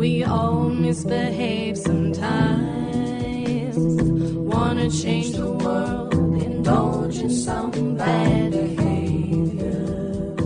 We 0.00 0.24
all 0.24 0.70
misbehave 0.70 1.76
sometimes. 1.76 3.76
Wanna 3.76 4.90
change 4.90 5.32
the 5.32 5.52
world, 5.52 6.14
indulge 6.42 7.18
in 7.18 7.28
some 7.28 7.98
bad 7.98 8.50
behavior. 8.50 10.36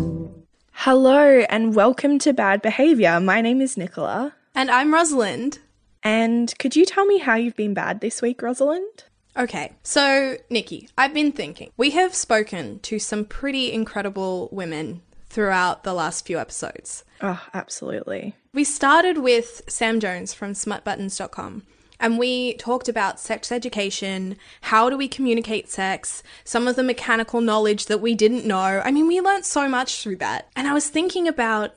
Hello 0.72 1.44
and 1.48 1.72
welcome 1.72 2.18
to 2.18 2.32
Bad 2.32 2.62
Behavior. 2.62 3.20
My 3.20 3.40
name 3.40 3.60
is 3.60 3.76
Nicola. 3.76 4.34
And 4.56 4.72
I'm 4.72 4.92
Rosalind. 4.92 5.60
And 6.02 6.52
could 6.58 6.74
you 6.74 6.84
tell 6.84 7.06
me 7.06 7.18
how 7.18 7.36
you've 7.36 7.54
been 7.54 7.74
bad 7.74 8.00
this 8.00 8.20
week, 8.20 8.42
Rosalind? 8.42 9.04
Okay, 9.36 9.70
so 9.84 10.36
Nikki, 10.50 10.88
I've 10.98 11.14
been 11.14 11.30
thinking. 11.30 11.70
We 11.76 11.90
have 11.90 12.12
spoken 12.12 12.80
to 12.80 12.98
some 12.98 13.24
pretty 13.24 13.72
incredible 13.72 14.48
women 14.50 15.02
throughout 15.28 15.84
the 15.84 15.94
last 15.94 16.26
few 16.26 16.40
episodes. 16.40 17.04
Oh, 17.20 17.40
absolutely. 17.54 18.34
We 18.54 18.62
started 18.62 19.18
with 19.18 19.62
Sam 19.66 19.98
Jones 19.98 20.32
from 20.32 20.52
smutbuttons.com 20.52 21.64
and 21.98 22.18
we 22.20 22.54
talked 22.54 22.88
about 22.88 23.18
sex 23.18 23.50
education, 23.50 24.36
how 24.60 24.88
do 24.88 24.96
we 24.96 25.08
communicate 25.08 25.68
sex, 25.68 26.22
some 26.44 26.68
of 26.68 26.76
the 26.76 26.84
mechanical 26.84 27.40
knowledge 27.40 27.86
that 27.86 28.00
we 28.00 28.14
didn't 28.14 28.46
know. 28.46 28.80
I 28.84 28.92
mean, 28.92 29.08
we 29.08 29.20
learned 29.20 29.44
so 29.44 29.68
much 29.68 30.00
through 30.00 30.16
that. 30.16 30.50
And 30.54 30.68
I 30.68 30.72
was 30.72 30.88
thinking 30.88 31.26
about 31.26 31.74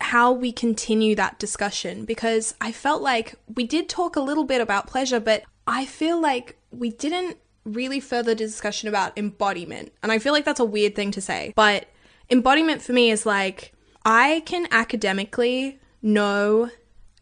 how 0.00 0.30
we 0.30 0.52
continue 0.52 1.16
that 1.16 1.40
discussion 1.40 2.04
because 2.04 2.54
I 2.60 2.70
felt 2.70 3.02
like 3.02 3.34
we 3.52 3.64
did 3.64 3.88
talk 3.88 4.14
a 4.14 4.20
little 4.20 4.44
bit 4.44 4.60
about 4.60 4.86
pleasure, 4.86 5.18
but 5.18 5.42
I 5.66 5.84
feel 5.84 6.20
like 6.20 6.56
we 6.70 6.90
didn't 6.90 7.38
really 7.64 7.98
further 7.98 8.36
the 8.36 8.46
discussion 8.46 8.88
about 8.88 9.18
embodiment. 9.18 9.92
And 10.00 10.12
I 10.12 10.20
feel 10.20 10.32
like 10.32 10.44
that's 10.44 10.60
a 10.60 10.64
weird 10.64 10.94
thing 10.94 11.10
to 11.10 11.20
say, 11.20 11.52
but 11.56 11.86
embodiment 12.30 12.82
for 12.82 12.92
me 12.92 13.10
is 13.10 13.26
like 13.26 13.72
I 14.04 14.44
can 14.46 14.68
academically 14.70 15.80
know 16.02 16.70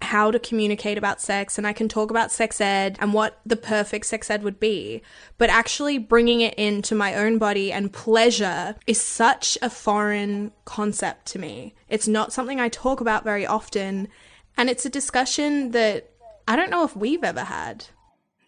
how 0.01 0.31
to 0.31 0.39
communicate 0.39 0.97
about 0.97 1.21
sex 1.21 1.59
and 1.59 1.67
I 1.67 1.73
can 1.73 1.89
talk 1.89 2.11
about 2.11 2.31
sex 2.31 2.61
ed 2.61 2.97
and 3.01 3.13
what 3.13 3.41
the 3.45 3.57
perfect 3.57 4.07
sex 4.07 4.31
ed 4.31 4.43
would 4.43 4.61
be. 4.61 5.03
But 5.39 5.51
actually 5.51 5.99
bringing 5.99 6.41
it 6.41 6.55
into 6.55 6.95
my 6.95 7.15
own 7.15 7.39
body 7.39 7.73
and 7.73 7.93
pleasure 7.93 8.77
is 8.87 9.01
such 9.01 9.59
a 9.61 9.69
foreign 9.69 10.53
concept 10.65 11.27
to 11.27 11.39
me. 11.39 11.75
It's 11.89 12.07
not 12.07 12.33
something 12.33 12.61
I 12.61 12.69
talk 12.69 13.01
about 13.01 13.25
very 13.25 13.47
often. 13.47 14.09
And 14.57 14.71
it's 14.71 14.87
a 14.87 14.91
discussion 14.91 15.73
that 15.73 16.11
I 16.47 16.57
don't 16.57 16.71
know 16.71 16.85
if 16.85 16.97
we've 16.97 17.25
ever 17.25 17.45
had. 17.45 17.87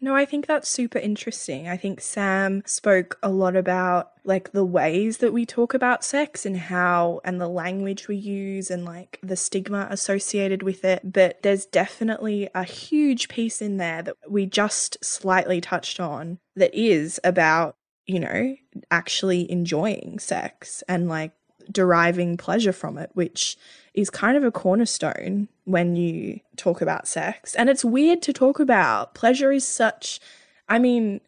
No, 0.02 0.14
I 0.14 0.24
think 0.24 0.46
that's 0.46 0.68
super 0.68 0.98
interesting. 0.98 1.68
I 1.68 1.76
think 1.76 2.00
Sam 2.00 2.62
spoke 2.64 3.18
a 3.22 3.30
lot 3.30 3.54
about 3.54 4.12
like 4.24 4.52
the 4.52 4.64
ways 4.64 5.18
that 5.18 5.32
we 5.32 5.44
talk 5.44 5.74
about 5.74 6.04
sex 6.04 6.46
and 6.46 6.56
how 6.56 7.20
and 7.22 7.38
the 7.38 7.48
language 7.48 8.08
we 8.08 8.16
use 8.16 8.70
and 8.70 8.86
like 8.86 9.18
the 9.22 9.36
stigma 9.36 9.86
associated 9.90 10.62
with 10.62 10.86
it. 10.86 11.12
But 11.12 11.42
there's 11.42 11.66
definitely 11.66 12.48
a 12.54 12.64
huge 12.64 13.28
piece 13.28 13.60
in 13.60 13.76
there 13.76 14.02
that 14.02 14.16
we 14.26 14.46
just 14.46 15.04
slightly 15.04 15.60
touched 15.60 16.00
on 16.00 16.38
that 16.56 16.74
is 16.74 17.20
about, 17.22 17.76
you 18.06 18.20
know, 18.20 18.56
actually 18.90 19.50
enjoying 19.50 20.18
sex 20.18 20.82
and 20.88 21.08
like 21.10 21.32
deriving 21.70 22.36
pleasure 22.36 22.72
from 22.72 22.98
it, 22.98 23.10
which 23.14 23.56
is 23.94 24.10
kind 24.10 24.36
of 24.36 24.44
a 24.44 24.50
cornerstone 24.50 25.48
when 25.64 25.96
you 25.96 26.40
talk 26.56 26.80
about 26.80 27.08
sex. 27.08 27.54
And 27.54 27.68
it's 27.68 27.84
weird 27.84 28.22
to 28.22 28.32
talk 28.32 28.60
about. 28.60 29.14
Pleasure 29.14 29.52
is 29.52 29.66
such, 29.66 30.20
I 30.68 30.78
mean, 30.78 31.20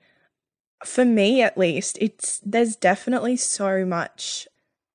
for 0.85 1.05
me 1.05 1.43
at 1.43 1.59
least, 1.59 1.99
it's 2.01 2.41
there's 2.45 2.77
definitely 2.77 3.37
so 3.37 3.85
much 3.85 4.47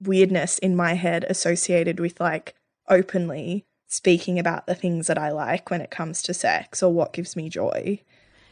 weirdness 0.01 0.57
in 0.59 0.75
my 0.75 0.93
head 0.93 1.25
associated 1.29 1.99
with 1.99 2.19
like 2.19 2.55
openly 2.89 3.65
speaking 3.87 4.37
about 4.37 4.67
the 4.67 4.75
things 4.75 5.07
that 5.07 5.17
I 5.17 5.31
like 5.31 5.69
when 5.69 5.81
it 5.81 5.91
comes 5.91 6.21
to 6.23 6.33
sex 6.33 6.83
or 6.83 6.91
what 6.93 7.13
gives 7.13 7.35
me 7.35 7.49
joy. 7.49 8.01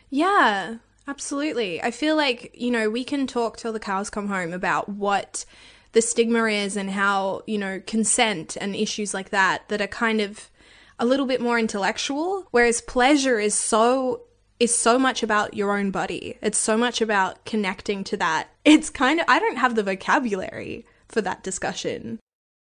Yeah, 0.10 0.78
absolutely. 1.08 1.82
I 1.82 1.92
feel 1.92 2.16
like, 2.16 2.52
you 2.54 2.72
know, 2.72 2.90
we 2.90 3.04
can 3.04 3.28
talk 3.28 3.58
till 3.58 3.74
the 3.74 3.80
cows 3.80 4.10
come 4.10 4.28
home 4.28 4.54
about 4.54 4.88
what 4.90 5.46
the 5.96 6.02
stigma 6.02 6.44
is 6.46 6.76
and 6.76 6.92
how, 6.92 7.42
you 7.48 7.58
know, 7.58 7.82
consent 7.88 8.58
and 8.60 8.76
issues 8.76 9.14
like 9.14 9.30
that 9.30 9.68
that 9.70 9.82
are 9.82 9.88
kind 9.88 10.20
of 10.20 10.52
a 11.00 11.06
little 11.06 11.26
bit 11.26 11.40
more 11.40 11.58
intellectual, 11.58 12.48
whereas 12.52 12.82
pleasure 12.82 13.40
is 13.40 13.56
so 13.56 14.22
is 14.60 14.78
so 14.78 15.00
much 15.00 15.24
about 15.24 15.54
your 15.54 15.78
own 15.78 15.92
body. 15.92 16.38
It's 16.42 16.58
so 16.58 16.78
much 16.78 17.02
about 17.02 17.44
connecting 17.46 18.04
to 18.06 18.18
that. 18.18 18.50
It's 18.66 18.90
kind 18.90 19.22
of 19.22 19.26
I 19.30 19.40
don't 19.40 19.58
have 19.58 19.76
the 19.76 19.84
vocabulary 19.84 20.86
for 21.08 21.22
that 21.22 21.44
discussion. 21.44 22.20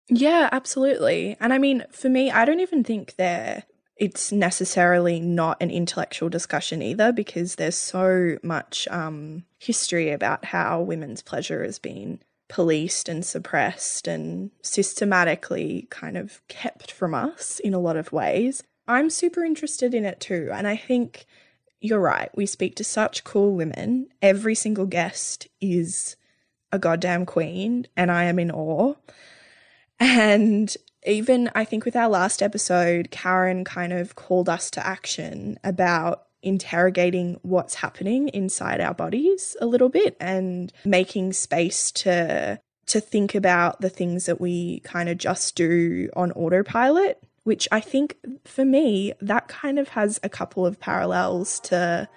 Yeah, 0.10 0.50
absolutely. 0.52 1.38
And 1.40 1.54
I 1.54 1.58
mean, 1.58 1.86
for 1.92 2.10
me, 2.10 2.32
I 2.32 2.44
don't 2.44 2.60
even 2.60 2.84
think 2.84 3.16
there 3.16 3.64
it's 3.96 4.30
necessarily 4.30 5.22
not 5.22 5.56
an 5.62 5.72
intellectual 5.72 6.28
discussion 6.28 6.82
either 6.82 7.14
because 7.14 7.56
there's 7.56 7.78
so 7.78 8.38
much 8.44 8.90
um, 8.92 9.46
history 9.58 10.12
about 10.12 10.44
how 10.44 10.82
women's 10.82 11.22
pleasure 11.22 11.64
has 11.64 11.80
been 11.80 12.20
policed 12.48 13.10
and 13.10 13.26
suppressed 13.26 14.08
and 14.08 14.52
systematically 14.62 15.88
kind 15.90 16.18
of 16.18 16.42
kept 16.48 16.92
from 16.92 17.14
us 17.14 17.60
in 17.60 17.74
a 17.74 17.80
lot 17.80 17.98
of 17.98 18.12
ways. 18.12 18.64
I'm 18.88 19.10
super 19.10 19.44
interested 19.44 19.94
in 19.94 20.06
it 20.06 20.20
too. 20.20 20.50
And 20.54 20.68
I 20.68 20.78
think 20.78 21.26
you're 21.82 22.00
right. 22.00 22.30
We 22.36 22.46
speak 22.46 22.76
to 22.76 22.84
such 22.84 23.24
cool 23.24 23.56
women. 23.56 24.08
Every 24.22 24.56
single 24.56 24.86
guest 24.86 25.48
is 25.62 26.16
a 26.72 26.80
goddamn 26.80 27.26
queen, 27.26 27.88
and 27.96 28.12
I 28.12 28.26
am 28.26 28.40
in 28.40 28.52
awe. 28.52 28.96
And 30.00 30.76
even 31.06 31.50
I 31.56 31.64
think 31.64 31.86
with 31.86 31.96
our 31.96 32.10
last 32.10 32.42
episode, 32.42 33.12
Karen 33.12 33.64
kind 33.64 33.94
of 33.94 34.16
called 34.16 34.50
us 34.50 34.70
to 34.72 34.86
action 34.86 35.58
about 35.64 36.25
interrogating 36.46 37.40
what's 37.42 37.76
happening 37.76 38.30
inside 38.30 38.80
our 38.80 38.94
bodies 38.94 39.58
a 39.60 39.66
little 39.66 39.90
bit 39.90 40.16
and 40.20 40.72
making 40.86 41.34
space 41.34 41.92
to 41.92 42.60
to 42.88 43.00
think 43.00 43.34
about 43.34 43.82
the 43.82 43.90
things 43.90 44.28
that 44.28 44.40
we 44.40 44.80
kind 44.82 45.10
of 45.10 45.18
just 45.18 45.56
do 45.56 46.10
on 46.16 46.32
autopilot 46.34 47.22
which 47.44 47.68
i 47.72 47.80
think 47.80 48.16
for 48.46 48.64
me 48.64 49.12
that 49.22 49.48
kind 49.48 49.80
of 49.80 49.90
has 49.90 50.20
a 50.24 50.30
couple 50.30 50.66
of 50.66 50.80
parallels 50.80 51.60
to 51.60 52.08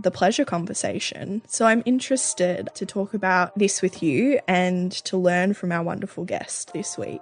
the 0.00 0.10
pleasure 0.10 0.44
conversation. 0.44 1.42
So 1.46 1.66
I'm 1.66 1.82
interested 1.84 2.68
to 2.74 2.86
talk 2.86 3.14
about 3.14 3.58
this 3.58 3.82
with 3.82 4.02
you 4.02 4.40
and 4.46 4.92
to 5.04 5.16
learn 5.16 5.54
from 5.54 5.72
our 5.72 5.82
wonderful 5.82 6.24
guest 6.24 6.72
this 6.72 6.96
week. 6.96 7.20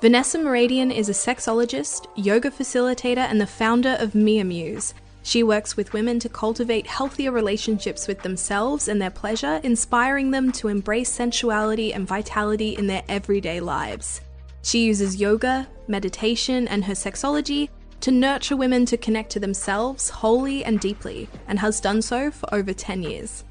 Vanessa 0.00 0.38
Mehrabian 0.38 0.94
is 0.94 1.08
a 1.08 1.12
sexologist, 1.12 2.06
yoga 2.14 2.52
facilitator, 2.52 3.26
and 3.28 3.40
the 3.40 3.46
founder 3.48 3.96
of 3.98 4.14
Mia 4.14 4.44
Muse. 4.44 4.94
She 5.24 5.42
works 5.42 5.76
with 5.76 5.92
women 5.92 6.20
to 6.20 6.28
cultivate 6.28 6.86
healthier 6.86 7.32
relationships 7.32 8.06
with 8.06 8.22
themselves 8.22 8.86
and 8.86 9.02
their 9.02 9.10
pleasure, 9.10 9.60
inspiring 9.64 10.30
them 10.30 10.52
to 10.52 10.68
embrace 10.68 11.10
sensuality 11.10 11.92
and 11.92 12.06
vitality 12.06 12.76
in 12.76 12.86
their 12.86 13.02
everyday 13.08 13.58
lives. 13.58 14.20
She 14.62 14.84
uses 14.84 15.16
yoga, 15.16 15.66
meditation, 15.88 16.68
and 16.68 16.84
her 16.84 16.94
sexology 16.94 17.68
to 18.00 18.12
nurture 18.12 18.56
women 18.56 18.86
to 18.86 18.96
connect 18.96 19.30
to 19.30 19.40
themselves 19.40 20.10
wholly 20.10 20.62
and 20.62 20.78
deeply, 20.78 21.28
and 21.48 21.58
has 21.58 21.80
done 21.80 22.02
so 22.02 22.30
for 22.30 22.54
over 22.54 22.72
10 22.72 23.02
years. 23.02 23.42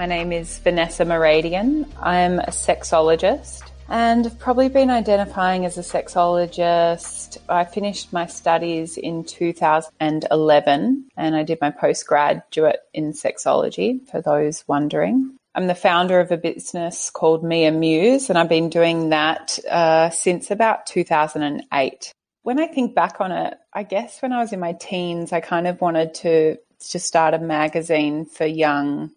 My 0.00 0.06
name 0.06 0.32
is 0.32 0.60
Vanessa 0.60 1.04
Mehrabian. 1.04 1.86
I'm 2.00 2.38
a 2.38 2.46
sexologist 2.46 3.60
and 3.86 4.26
I've 4.26 4.38
probably 4.38 4.70
been 4.70 4.88
identifying 4.88 5.66
as 5.66 5.76
a 5.76 5.82
sexologist. 5.82 7.36
I 7.50 7.66
finished 7.66 8.10
my 8.10 8.24
studies 8.24 8.96
in 8.96 9.24
2011 9.24 11.08
and 11.18 11.36
I 11.36 11.42
did 11.42 11.60
my 11.60 11.70
postgraduate 11.70 12.80
in 12.94 13.12
sexology 13.12 14.00
for 14.08 14.22
those 14.22 14.64
wondering. 14.66 15.36
I'm 15.54 15.66
the 15.66 15.74
founder 15.74 16.18
of 16.18 16.32
a 16.32 16.38
business 16.38 17.10
called 17.10 17.44
Mia 17.44 17.70
Muse 17.70 18.30
and 18.30 18.38
I've 18.38 18.48
been 18.48 18.70
doing 18.70 19.10
that 19.10 19.58
uh, 19.70 20.08
since 20.08 20.50
about 20.50 20.86
2008. 20.86 22.14
When 22.42 22.58
I 22.58 22.68
think 22.68 22.94
back 22.94 23.20
on 23.20 23.32
it, 23.32 23.58
I 23.74 23.82
guess 23.82 24.22
when 24.22 24.32
I 24.32 24.40
was 24.40 24.54
in 24.54 24.60
my 24.60 24.72
teens, 24.72 25.30
I 25.34 25.40
kind 25.40 25.66
of 25.66 25.78
wanted 25.82 26.14
to 26.14 26.56
just 26.88 27.06
start 27.06 27.34
a 27.34 27.38
magazine 27.38 28.24
for 28.24 28.46
young 28.46 29.10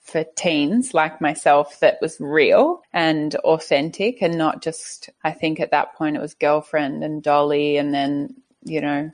for 0.00 0.24
teens 0.36 0.94
like 0.94 1.20
myself 1.20 1.78
that 1.80 1.98
was 2.00 2.16
real 2.20 2.82
and 2.92 3.34
authentic 3.36 4.22
and 4.22 4.36
not 4.36 4.62
just, 4.62 5.10
I 5.22 5.32
think 5.32 5.60
at 5.60 5.70
that 5.70 5.94
point 5.94 6.16
it 6.16 6.22
was 6.22 6.34
Girlfriend 6.34 7.04
and 7.04 7.22
Dolly 7.22 7.76
and 7.76 7.94
then, 7.94 8.34
you 8.64 8.80
know, 8.80 9.10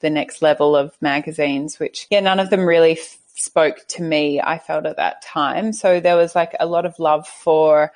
the 0.00 0.10
next 0.10 0.42
level 0.42 0.76
of 0.76 0.96
magazines, 1.00 1.78
which, 1.78 2.06
yeah, 2.10 2.20
none 2.20 2.40
of 2.40 2.50
them 2.50 2.66
really 2.66 2.92
f- 2.92 3.18
spoke 3.34 3.86
to 3.88 4.02
me, 4.02 4.40
I 4.40 4.58
felt 4.58 4.86
at 4.86 4.96
that 4.96 5.22
time. 5.22 5.72
So 5.72 6.00
there 6.00 6.16
was 6.16 6.34
like 6.34 6.54
a 6.60 6.66
lot 6.66 6.84
of 6.84 6.98
love 6.98 7.26
for 7.26 7.92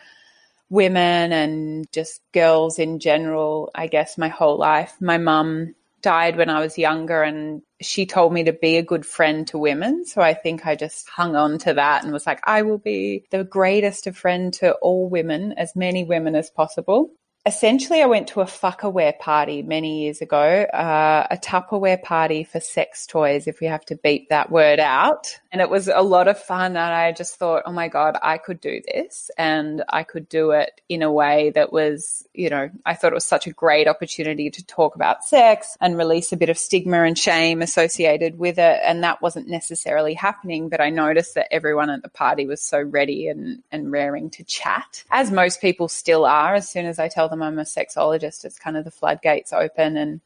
women 0.71 1.33
and 1.33 1.91
just 1.93 2.21
girls 2.33 2.79
in 2.79 2.99
general, 2.99 3.71
I 3.75 3.89
guess, 3.89 4.17
my 4.17 4.29
whole 4.29 4.59
life. 4.59 4.95
My 5.01 5.19
mum 5.19 5.75
died 6.03 6.37
when 6.37 6.51
I 6.51 6.61
was 6.61 6.79
younger 6.79 7.23
and 7.23 7.63
she 7.81 8.07
told 8.07 8.33
me 8.33 8.45
to 8.45 8.53
be 8.53 8.77
a 8.77 8.83
good 8.83 9.05
friend 9.05 9.47
to 9.49 9.59
women. 9.59 10.05
So 10.07 10.21
I 10.21 10.35
think 10.35 10.67
I 10.67 10.77
just 10.77 11.09
hung 11.09 11.37
on 11.37 11.59
to 11.59 11.75
that 11.75 12.05
and 12.05 12.13
was 12.13 12.27
like, 12.27 12.41
I 12.45 12.63
will 12.63 12.79
be 12.79 13.25
the 13.31 13.45
greatest 13.45 14.07
of 14.07 14.17
friend 14.17 14.53
to 14.55 14.73
all 14.75 15.09
women, 15.09 15.53
as 15.57 15.75
many 15.77 16.05
women 16.05 16.35
as 16.35 16.51
possible 16.51 17.11
essentially, 17.49 18.03
I 18.03 18.07
went 18.07 18.29
to 18.29 18.43
a 18.43 18.45
fuckerware 18.45 19.19
party 19.19 19.63
many 19.63 20.03
years 20.03 20.21
ago, 20.21 20.39
uh, 20.39 21.27
a 21.31 21.39
Tupperware 21.39 22.01
party 22.03 22.45
for 22.45 22.61
sex 22.61 23.07
toys, 23.07 23.47
if 23.47 23.61
we 23.61 23.67
have 23.67 23.85
to 23.87 23.97
beat 23.97 24.29
that 24.29 24.51
word 24.51 24.79
out. 24.79 25.39
And 25.51 25.63
it 25.63 25.71
was 25.71 25.89
a 25.89 26.03
lot 26.03 26.29
of 26.29 26.39
fun. 26.39 26.73
And 26.73 26.79
I 26.79 27.11
just 27.13 27.37
thought, 27.37 27.63
oh 27.65 27.73
my 27.73 27.89
God, 27.89 28.19
I 28.23 28.37
could 28.37 28.61
do 28.61 28.83
this. 28.87 29.31
And 29.39 29.83
I 29.89 30.03
could 30.03 30.29
do 30.29 30.51
it 30.51 30.81
in 30.91 31.03
a 31.03 31.11
way 31.11 31.51
that 31.55 31.73
was, 31.73 32.29
you 32.35 32.51
know, 32.51 32.69
I 32.85 32.95
thought 32.95 33.13
it 33.13 33.15
was 33.15 33.25
such 33.25 33.47
a 33.47 33.53
great 33.53 33.89
opportunity 33.89 34.51
to 34.51 34.67
talk 34.67 34.95
about 34.95 35.25
sex 35.25 35.75
and 35.81 35.97
release 35.97 36.33
a 36.33 36.37
bit 36.37 36.51
of 36.51 36.59
stigma 36.59 37.03
and 37.03 37.19
shame 37.19 37.63
associated 37.63 38.39
with 38.39 38.59
it. 38.59 38.81
And 38.85 39.03
that 39.05 39.23
wasn't 39.23 39.49
necessarily 39.49 40.13
happening. 40.13 40.69
But 40.69 40.83
I 40.83 40.91
noticed 40.91 41.35
that 41.37 41.49
everyone 41.51 41.89
at 41.89 42.03
the 42.03 42.11
party 42.11 42.47
was 42.47 42.61
so 42.61 42.83
ready 42.83 43.29
and, 43.29 43.63
and 43.73 43.91
raring 43.91 44.29
to 44.31 44.45
chat, 44.45 45.03
as 45.11 45.33
most 45.33 45.63
people 45.63 45.89
still 45.89 46.27
are 46.27 46.55
as 46.55 46.69
soon 46.69 46.85
as 46.85 46.99
I 46.99 47.09
tell 47.09 47.31
them 47.31 47.38
I'm 47.43 47.59
a 47.59 47.63
sexologist, 47.63 48.45
it's 48.45 48.59
kind 48.59 48.77
of 48.77 48.85
the 48.85 48.91
floodgates 48.91 49.53
open 49.53 49.97
and 49.97 50.21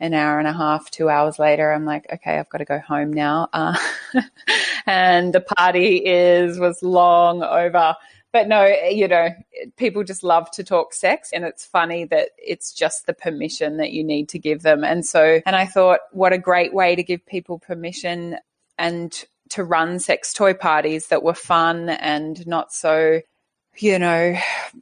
an 0.00 0.14
hour 0.14 0.38
and 0.38 0.46
a 0.46 0.52
half, 0.52 0.90
two 0.90 1.08
hours 1.08 1.38
later, 1.38 1.72
I'm 1.72 1.84
like, 1.84 2.06
okay, 2.12 2.38
I've 2.38 2.48
got 2.48 2.58
to 2.58 2.64
go 2.64 2.78
home 2.78 3.12
now. 3.12 3.48
Uh, 3.58 3.76
and 4.86 5.34
the 5.34 5.40
party 5.40 5.96
is 5.96 6.58
was 6.58 6.82
long 6.82 7.42
over. 7.42 7.94
But 8.32 8.48
no, 8.48 8.64
you 8.64 9.08
know, 9.08 9.30
people 9.76 10.04
just 10.04 10.22
love 10.22 10.50
to 10.52 10.64
talk 10.64 10.94
sex, 10.94 11.30
and 11.32 11.44
it's 11.44 11.64
funny 11.64 12.04
that 12.04 12.30
it's 12.38 12.72
just 12.72 13.06
the 13.06 13.12
permission 13.12 13.78
that 13.78 13.92
you 13.92 14.04
need 14.04 14.28
to 14.30 14.38
give 14.38 14.62
them. 14.62 14.84
And 14.84 15.04
so, 15.04 15.40
and 15.44 15.56
I 15.56 15.66
thought, 15.66 16.00
what 16.12 16.32
a 16.32 16.38
great 16.38 16.72
way 16.72 16.94
to 16.94 17.02
give 17.02 17.24
people 17.26 17.58
permission 17.58 18.38
and 18.78 19.12
to 19.50 19.64
run 19.64 19.98
sex 19.98 20.32
toy 20.32 20.54
parties 20.54 21.08
that 21.08 21.22
were 21.22 21.34
fun 21.34 21.88
and 21.88 22.46
not 22.46 22.72
so 22.72 23.20
you 23.82 23.98
know, 23.98 24.36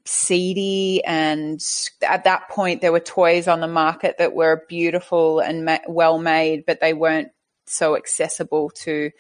seedy. 0.05 1.03
And 1.05 1.63
at 2.03 2.25
that 2.25 2.49
point, 2.49 2.81
there 2.81 2.93
were 2.93 3.01
toys 3.01 3.49
on 3.49 3.61
the 3.61 3.69
market 3.69 4.17
that 4.19 4.35
were 4.35 4.65
beautiful 4.69 5.41
and 5.41 5.65
ma- 5.65 5.79
well 5.89 6.19
made, 6.19 6.65
but 6.67 6.81
they 6.81 6.95
weren't 6.95 7.31
so 7.67 7.97
accessible 7.97 8.71
to 8.71 9.11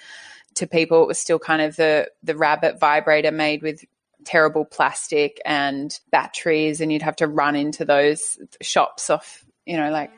to 0.54 0.66
people. 0.66 1.02
It 1.02 1.08
was 1.08 1.18
still 1.18 1.38
kind 1.38 1.62
of 1.62 1.76
the 1.76 2.10
the 2.22 2.36
rabbit 2.36 2.78
vibrator 2.78 3.30
made 3.30 3.62
with 3.62 3.84
terrible 4.24 4.64
plastic 4.64 5.40
and 5.44 5.98
batteries, 6.10 6.80
and 6.80 6.92
you'd 6.92 7.02
have 7.02 7.16
to 7.16 7.26
run 7.26 7.56
into 7.56 7.84
those 7.84 8.38
shops 8.60 9.10
off, 9.10 9.44
you 9.64 9.76
know, 9.76 9.90
like 9.90 10.10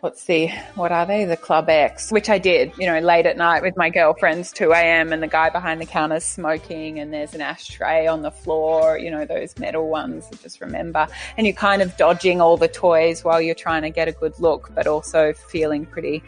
what's 0.00 0.24
the 0.24 0.48
what 0.74 0.92
are 0.92 1.06
they? 1.06 1.24
The 1.24 1.36
club 1.36 1.68
x 1.68 2.10
which 2.10 2.28
i 2.28 2.38
did 2.38 2.72
you 2.78 2.86
know 2.86 2.98
late 3.00 3.26
at 3.26 3.36
night 3.36 3.62
with 3.62 3.76
my 3.76 3.90
girlfriends 3.90 4.52
2 4.52 4.72
a.m 4.72 5.12
and 5.12 5.22
the 5.22 5.28
guy 5.28 5.50
behind 5.50 5.80
the 5.80 5.86
counter 5.86 6.20
smoking 6.20 6.98
and 6.98 7.12
there's 7.12 7.34
an 7.34 7.40
ashtray 7.40 8.06
on 8.06 8.22
the 8.22 8.30
floor 8.30 8.98
you 8.98 9.10
know 9.10 9.24
those 9.24 9.56
metal 9.58 9.88
ones 9.88 10.28
I 10.32 10.36
just 10.36 10.60
remember. 10.60 11.06
And 11.36 11.46
you're 11.46 11.54
kind 11.54 11.82
of 11.82 11.96
dodging 11.96 12.40
all 12.40 12.56
the 12.56 12.68
toys 12.68 13.24
while 13.24 13.40
you're 13.40 13.54
trying 13.54 13.82
to 13.82 13.90
get 13.90 14.08
a 14.08 14.12
good 14.12 14.38
look 14.38 14.70
but 14.74 14.86
also 14.86 15.32
feeling 15.32 15.86
pretty 15.86 16.22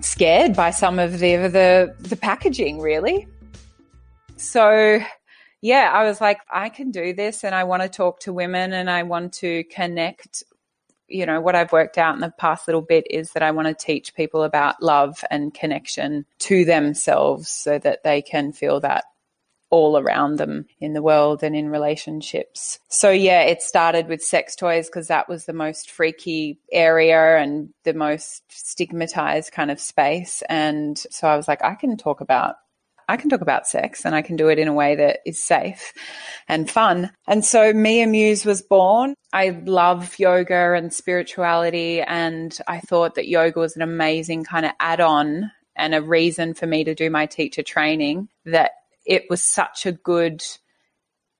scared 0.00 0.54
by 0.54 0.70
some 0.70 0.98
of 0.98 1.18
the 1.18 1.36
the, 1.48 1.94
the 1.98 2.16
packaging 2.16 2.80
really. 2.80 3.28
So 4.36 5.00
yeah, 5.62 5.90
I 5.92 6.04
was 6.04 6.20
like, 6.20 6.40
I 6.52 6.68
can 6.68 6.90
do 6.90 7.12
this 7.12 7.42
and 7.42 7.54
I 7.54 7.64
want 7.64 7.82
to 7.82 7.88
talk 7.88 8.20
to 8.20 8.32
women 8.32 8.72
and 8.72 8.90
I 8.90 9.02
want 9.02 9.32
to 9.34 9.64
connect 9.64 10.44
you 11.08 11.26
know, 11.26 11.40
what 11.40 11.54
I've 11.54 11.72
worked 11.72 11.98
out 11.98 12.14
in 12.14 12.20
the 12.20 12.32
past 12.38 12.66
little 12.68 12.82
bit 12.82 13.06
is 13.10 13.32
that 13.32 13.42
I 13.42 13.50
want 13.50 13.68
to 13.68 13.74
teach 13.74 14.14
people 14.14 14.42
about 14.42 14.82
love 14.82 15.24
and 15.30 15.54
connection 15.54 16.26
to 16.40 16.64
themselves 16.64 17.48
so 17.48 17.78
that 17.78 18.02
they 18.02 18.22
can 18.22 18.52
feel 18.52 18.80
that 18.80 19.04
all 19.70 19.98
around 19.98 20.36
them 20.36 20.66
in 20.80 20.92
the 20.92 21.02
world 21.02 21.42
and 21.42 21.56
in 21.56 21.68
relationships. 21.68 22.78
So 22.88 23.10
yeah, 23.10 23.42
it 23.42 23.62
started 23.62 24.06
with 24.06 24.22
sex 24.22 24.54
toys 24.54 24.86
because 24.86 25.08
that 25.08 25.28
was 25.28 25.44
the 25.44 25.52
most 25.52 25.90
freaky 25.90 26.60
area 26.70 27.38
and 27.38 27.70
the 27.84 27.94
most 27.94 28.44
stigmatized 28.48 29.52
kind 29.52 29.70
of 29.70 29.80
space. 29.80 30.42
And 30.48 30.96
so 31.10 31.26
I 31.28 31.36
was 31.36 31.48
like, 31.48 31.64
I 31.64 31.74
can 31.74 31.96
talk 31.96 32.20
about 32.20 32.56
I 33.08 33.16
can 33.16 33.30
talk 33.30 33.40
about 33.40 33.68
sex 33.68 34.04
and 34.04 34.14
I 34.14 34.22
can 34.22 34.36
do 34.36 34.48
it 34.48 34.58
in 34.58 34.68
a 34.68 34.72
way 34.72 34.96
that 34.96 35.20
is 35.24 35.42
safe 35.42 35.92
and 36.48 36.68
fun. 36.68 37.10
And 37.26 37.44
so 37.44 37.72
Mia 37.72 38.06
Muse 38.06 38.44
was 38.44 38.62
born. 38.62 39.14
I 39.32 39.50
love 39.64 40.18
yoga 40.18 40.74
and 40.74 40.92
spirituality, 40.92 42.00
and 42.00 42.56
I 42.66 42.80
thought 42.80 43.14
that 43.14 43.28
yoga 43.28 43.60
was 43.60 43.76
an 43.76 43.82
amazing 43.82 44.44
kind 44.44 44.66
of 44.66 44.72
add 44.80 45.00
on 45.00 45.52
and 45.76 45.94
a 45.94 46.02
reason 46.02 46.54
for 46.54 46.66
me 46.66 46.84
to 46.84 46.94
do 46.94 47.10
my 47.10 47.26
teacher 47.26 47.62
training, 47.62 48.28
that 48.46 48.72
it 49.04 49.26
was 49.28 49.42
such 49.42 49.86
a 49.86 49.92
good 49.92 50.42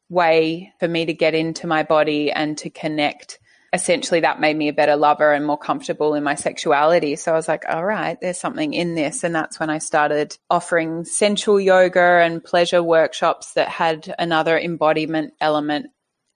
way 0.08 0.72
for 0.78 0.86
me 0.86 1.06
to 1.06 1.14
get 1.14 1.34
into 1.34 1.66
my 1.66 1.82
body 1.82 2.30
and 2.30 2.58
to 2.58 2.70
connect 2.70 3.38
essentially 3.76 4.20
that 4.20 4.40
made 4.40 4.56
me 4.56 4.68
a 4.68 4.72
better 4.72 4.96
lover 4.96 5.32
and 5.32 5.46
more 5.46 5.58
comfortable 5.58 6.14
in 6.14 6.24
my 6.24 6.34
sexuality. 6.34 7.14
So 7.14 7.30
I 7.32 7.36
was 7.36 7.46
like, 7.46 7.64
all 7.68 7.84
right, 7.84 8.18
there's 8.20 8.40
something 8.40 8.74
in 8.74 8.94
this. 8.94 9.22
And 9.22 9.34
that's 9.34 9.60
when 9.60 9.70
I 9.70 9.78
started 9.78 10.36
offering 10.50 11.04
sensual 11.04 11.60
yoga 11.60 12.22
and 12.24 12.42
pleasure 12.42 12.82
workshops 12.82 13.52
that 13.52 13.68
had 13.68 14.12
another 14.18 14.58
embodiment 14.58 15.34
element 15.40 15.86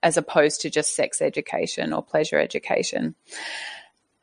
as 0.03 0.17
opposed 0.17 0.61
to 0.61 0.71
just 0.71 0.95
sex 0.95 1.21
education 1.21 1.93
or 1.93 2.03
pleasure 2.03 2.39
education. 2.39 3.15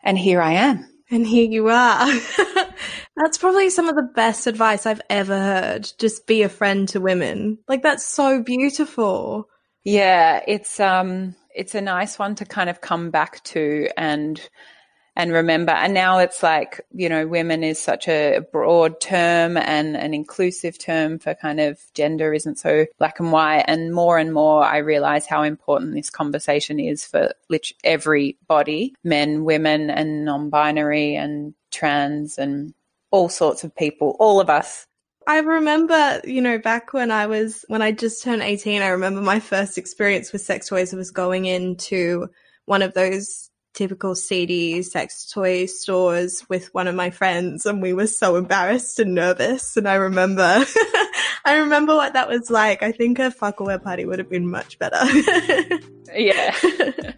And 0.04 0.18
here 0.18 0.42
I 0.42 0.54
am. 0.54 0.88
And 1.10 1.26
here 1.26 1.50
you 1.50 1.70
are. 1.70 2.08
that's 3.16 3.38
probably 3.38 3.70
some 3.70 3.90
of 3.90 3.96
the 3.96 4.10
best 4.14 4.46
advice 4.46 4.86
I've 4.86 5.02
ever 5.10 5.38
heard. 5.38 5.92
Just 5.98 6.28
be 6.28 6.44
a 6.44 6.50
friend 6.50 6.88
to 6.90 7.02
women. 7.02 7.60
Like 7.68 7.82
that's 7.82 8.06
so 8.06 8.44
beautiful. 8.44 9.50
Yeah, 9.84 10.44
it's 10.46 10.80
um 10.80 11.36
it's 11.58 11.76
a 11.76 11.82
nice 11.82 12.20
one 12.20 12.36
to 12.36 12.46
kind 12.46 12.70
of 12.70 12.82
come 12.82 13.10
back 13.10 13.44
to 13.46 13.90
and 13.98 14.40
and 15.18 15.32
remember. 15.34 15.72
And 15.72 15.96
now 15.96 16.20
it's 16.20 16.44
like, 16.44 16.80
you 16.94 17.10
know, 17.10 17.26
women 17.26 17.64
is 17.64 17.82
such 17.82 18.08
a 18.08 18.42
broad 18.54 19.02
term 19.02 19.58
and 19.58 19.98
an 19.98 20.14
inclusive 20.14 20.78
term 20.78 21.18
for 21.18 21.34
kind 21.34 21.60
of 21.60 21.82
gender 21.96 22.34
isn't 22.34 22.60
so 22.60 22.86
black 23.00 23.20
and 23.20 23.32
white. 23.32 23.66
And 23.68 23.92
more 23.92 24.20
and 24.20 24.32
more, 24.32 24.64
I 24.64 24.78
realize 24.78 25.26
how 25.26 25.42
important 25.42 25.96
this 25.96 26.12
conversation 26.12 26.80
is 26.80 27.04
for 27.04 27.34
everybody 27.84 28.94
men, 29.04 29.44
women, 29.44 29.90
and 29.90 30.24
non 30.24 30.52
binary 30.52 31.16
and 31.16 31.56
trans 31.72 32.38
and 32.38 32.76
all 33.10 33.28
sorts 33.28 33.64
of 33.64 33.76
people, 33.76 34.16
all 34.20 34.40
of 34.40 34.52
us 34.52 34.86
I 35.28 35.40
remember, 35.40 36.22
you 36.24 36.42
know, 36.42 36.58
back 36.58 36.94
when 36.94 37.12
I 37.12 37.28
was, 37.28 37.66
when 37.68 37.82
I 37.82 37.92
just 37.92 38.24
turned 38.24 38.42
18, 38.42 38.82
I 38.82 38.88
remember 38.88 39.20
my 39.20 39.42
first 39.42 39.78
experience 39.78 40.32
with 40.32 40.42
sex 40.42 40.70
toys 40.70 40.94
was 40.94 41.12
going 41.12 41.46
into 41.46 42.30
one 42.64 42.82
of 42.82 42.94
those 42.94 43.50
typical 43.74 44.16
seedy 44.16 44.82
sex 44.82 45.30
toy 45.30 45.66
stores 45.66 46.46
with 46.50 46.74
one 46.74 46.88
of 46.88 46.96
my 46.96 47.10
friends 47.10 47.66
and 47.66 47.82
we 47.82 47.92
were 47.92 48.08
so 48.08 48.38
embarrassed 48.38 49.00
and 49.00 49.14
nervous. 49.14 49.76
And 49.76 49.88
I 49.88 49.96
remember, 49.96 50.42
I 51.46 51.58
remember 51.58 51.94
what 51.94 52.14
that 52.14 52.30
was 52.30 52.50
like. 52.50 52.82
I 52.82 52.94
think 52.94 53.20
a 53.20 53.30
fuckaware 53.30 53.84
party 53.84 54.06
would 54.06 54.20
have 54.20 54.30
been 54.30 54.50
much 54.50 54.80
better. 54.80 54.98
yeah. 56.16 56.56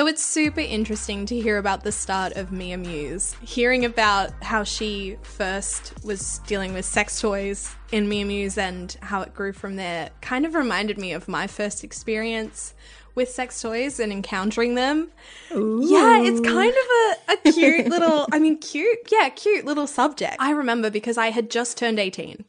So 0.00 0.06
it's 0.06 0.24
super 0.24 0.60
interesting 0.60 1.26
to 1.26 1.38
hear 1.38 1.58
about 1.58 1.84
the 1.84 1.92
start 1.92 2.32
of 2.32 2.50
Mia 2.50 2.78
Muse. 2.78 3.36
Hearing 3.42 3.84
about 3.84 4.30
how 4.42 4.64
she 4.64 5.18
first 5.20 5.92
was 6.02 6.38
dealing 6.46 6.72
with 6.72 6.86
sex 6.86 7.20
toys 7.20 7.76
in 7.92 8.08
Mia 8.08 8.24
Muse 8.24 8.56
and 8.56 8.96
how 9.02 9.20
it 9.20 9.34
grew 9.34 9.52
from 9.52 9.76
there 9.76 10.08
kind 10.22 10.46
of 10.46 10.54
reminded 10.54 10.96
me 10.96 11.12
of 11.12 11.28
my 11.28 11.46
first 11.46 11.84
experience 11.84 12.72
with 13.14 13.28
sex 13.28 13.60
toys 13.60 14.00
and 14.00 14.10
encountering 14.10 14.74
them. 14.74 15.10
Ooh. 15.54 15.82
Yeah, 15.84 16.22
it's 16.22 16.40
kind 16.40 16.72
of 16.72 17.36
a, 17.44 17.48
a 17.48 17.52
cute 17.52 17.88
little, 17.88 18.26
I 18.32 18.38
mean, 18.38 18.56
cute, 18.56 19.00
yeah, 19.12 19.28
cute 19.28 19.66
little 19.66 19.86
subject. 19.86 20.36
I 20.38 20.52
remember 20.52 20.88
because 20.88 21.18
I 21.18 21.28
had 21.28 21.50
just 21.50 21.76
turned 21.76 21.98
18 21.98 22.46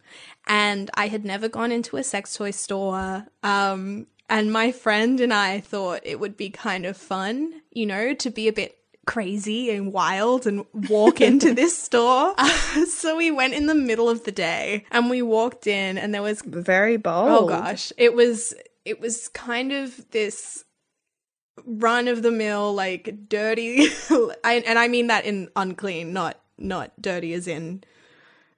and 0.47 0.89
I 0.93 1.07
had 1.07 1.25
never 1.25 1.49
gone 1.49 1.73
into 1.73 1.97
a 1.97 2.03
sex 2.03 2.35
toy 2.35 2.51
store. 2.51 3.25
Um, 3.43 4.07
and 4.31 4.51
my 4.51 4.71
friend 4.71 5.19
and 5.19 5.33
I 5.33 5.59
thought 5.59 5.99
it 6.03 6.19
would 6.19 6.37
be 6.37 6.49
kind 6.49 6.85
of 6.85 6.95
fun, 6.95 7.61
you 7.69 7.85
know, 7.85 8.13
to 8.15 8.29
be 8.29 8.47
a 8.47 8.53
bit 8.53 8.77
crazy 9.05 9.69
and 9.69 9.91
wild 9.91 10.47
and 10.47 10.65
walk 10.89 11.19
into 11.29 11.53
this 11.53 11.77
store. 11.77 12.33
Uh, 12.37 12.85
so 12.85 13.17
we 13.17 13.29
went 13.29 13.53
in 13.53 13.67
the 13.67 13.75
middle 13.75 14.09
of 14.09 14.23
the 14.23 14.31
day 14.31 14.85
and 14.89 15.09
we 15.09 15.21
walked 15.21 15.67
in 15.67 15.97
and 15.97 16.13
there 16.13 16.21
was 16.21 16.41
very 16.43 16.95
bold. 16.95 17.29
Oh 17.29 17.45
gosh, 17.45 17.91
it 17.97 18.15
was 18.15 18.53
it 18.85 19.01
was 19.01 19.27
kind 19.27 19.73
of 19.73 20.09
this 20.11 20.63
run 21.65 22.07
of 22.07 22.23
the 22.23 22.31
mill 22.31 22.73
like 22.73 23.27
dirty 23.27 23.87
I, 24.43 24.63
and 24.65 24.79
I 24.79 24.87
mean 24.87 25.07
that 25.07 25.25
in 25.25 25.49
unclean, 25.57 26.13
not 26.13 26.39
not 26.57 26.93
dirty 27.01 27.33
as 27.33 27.49
in 27.49 27.83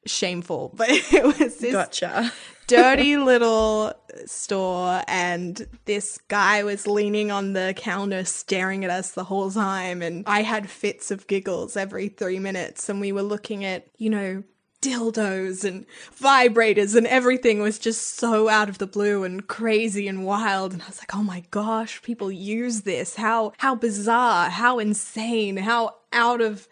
shameful, 0.06 0.72
but 0.76 0.90
it 0.92 1.24
was 1.24 1.58
this 1.58 1.74
Gotcha. 1.74 2.32
Dirty 2.68 3.18
little 3.18 3.94
store 4.26 5.04
and 5.08 5.68
this 5.86 6.20
guy 6.28 6.64
was 6.64 6.88
leaning 6.88 7.32
on 7.32 7.54
the 7.54 7.74
counter 7.76 8.24
staring 8.24 8.84
at 8.84 8.92
us 8.92 9.12
the 9.12 9.24
whole 9.24 9.52
time 9.52 10.02
and 10.02 10.24
I 10.28 10.42
had 10.42 10.70
fits 10.70 11.12
of 11.12 11.28
giggles 11.28 11.76
every 11.76 12.10
3 12.10 12.40
minutes 12.40 12.90
and 12.90 13.00
we 13.02 13.12
were 13.12 13.24
looking 13.24 13.66
at, 13.66 13.88
you 13.98 14.10
know, 14.10 14.44
dildos 14.82 15.64
and 15.64 15.86
vibrators 16.20 16.96
and 16.96 17.08
everything 17.08 17.62
was 17.62 17.80
just 17.80 18.16
so 18.16 18.50
out 18.50 18.68
of 18.68 18.80
the 18.80 18.88
blue 18.88 19.24
and 19.24 19.48
crazy 19.48 20.08
and 20.08 20.26
wild 20.26 20.74
and 20.74 20.82
I 20.82 20.88
was 20.88 21.00
like, 21.00 21.16
"Oh 21.16 21.24
my 21.24 21.44
gosh, 21.52 22.02
people 22.02 22.30
use 22.30 22.82
this. 22.82 23.16
How 23.16 23.54
how 23.58 23.76
bizarre, 23.76 24.50
how 24.50 24.80
insane, 24.80 25.56
how 25.56 25.96
out 26.12 26.42
of 26.42 26.68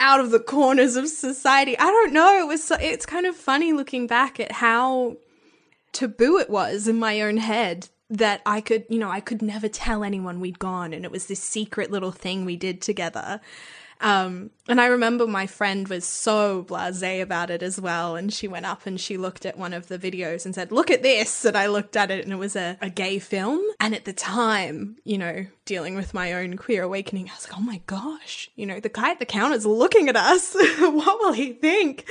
out 0.00 0.20
of 0.20 0.30
the 0.30 0.40
corners 0.40 0.96
of 0.96 1.06
society. 1.08 1.78
I 1.78 1.84
don't 1.84 2.12
know. 2.12 2.40
It 2.40 2.46
was 2.46 2.64
so, 2.64 2.76
it's 2.80 3.04
kind 3.06 3.26
of 3.26 3.36
funny 3.36 3.72
looking 3.72 4.06
back 4.06 4.40
at 4.40 4.50
how 4.50 5.18
taboo 5.92 6.38
it 6.38 6.50
was 6.50 6.88
in 6.88 6.98
my 6.98 7.20
own 7.20 7.38
head 7.38 7.88
that 8.08 8.42
I 8.44 8.60
could, 8.60 8.84
you 8.88 8.98
know, 8.98 9.10
I 9.10 9.20
could 9.20 9.40
never 9.40 9.68
tell 9.68 10.02
anyone 10.02 10.40
we'd 10.40 10.58
gone 10.58 10.92
and 10.92 11.04
it 11.04 11.10
was 11.10 11.26
this 11.26 11.42
secret 11.42 11.90
little 11.90 12.10
thing 12.10 12.44
we 12.44 12.56
did 12.56 12.80
together. 12.80 13.40
Um, 14.00 14.50
and 14.66 14.80
I 14.80 14.86
remember 14.86 15.26
my 15.26 15.46
friend 15.46 15.86
was 15.88 16.04
so 16.04 16.64
blasé 16.64 17.20
about 17.20 17.50
it 17.50 17.62
as 17.62 17.80
well. 17.80 18.16
And 18.16 18.32
she 18.32 18.48
went 18.48 18.66
up 18.66 18.86
and 18.86 19.00
she 19.00 19.16
looked 19.16 19.44
at 19.44 19.58
one 19.58 19.72
of 19.72 19.88
the 19.88 19.98
videos 19.98 20.44
and 20.44 20.54
said, 20.54 20.72
Look 20.72 20.90
at 20.90 21.02
this. 21.02 21.44
And 21.44 21.56
I 21.56 21.66
looked 21.66 21.96
at 21.96 22.10
it 22.10 22.24
and 22.24 22.32
it 22.32 22.36
was 22.36 22.56
a, 22.56 22.78
a 22.80 22.88
gay 22.88 23.18
film. 23.18 23.60
And 23.78 23.94
at 23.94 24.04
the 24.04 24.12
time, 24.12 24.96
you 25.04 25.18
know, 25.18 25.46
dealing 25.64 25.96
with 25.96 26.14
my 26.14 26.32
own 26.32 26.56
queer 26.56 26.82
awakening, 26.82 27.28
I 27.28 27.34
was 27.34 27.48
like, 27.48 27.58
Oh 27.58 27.62
my 27.62 27.82
gosh, 27.86 28.50
you 28.56 28.64
know, 28.64 28.80
the 28.80 28.88
guy 28.88 29.10
at 29.10 29.18
the 29.18 29.26
counter's 29.26 29.66
looking 29.66 30.08
at 30.08 30.16
us. 30.16 30.54
what 30.78 31.20
will 31.20 31.32
he 31.32 31.52
think? 31.52 32.06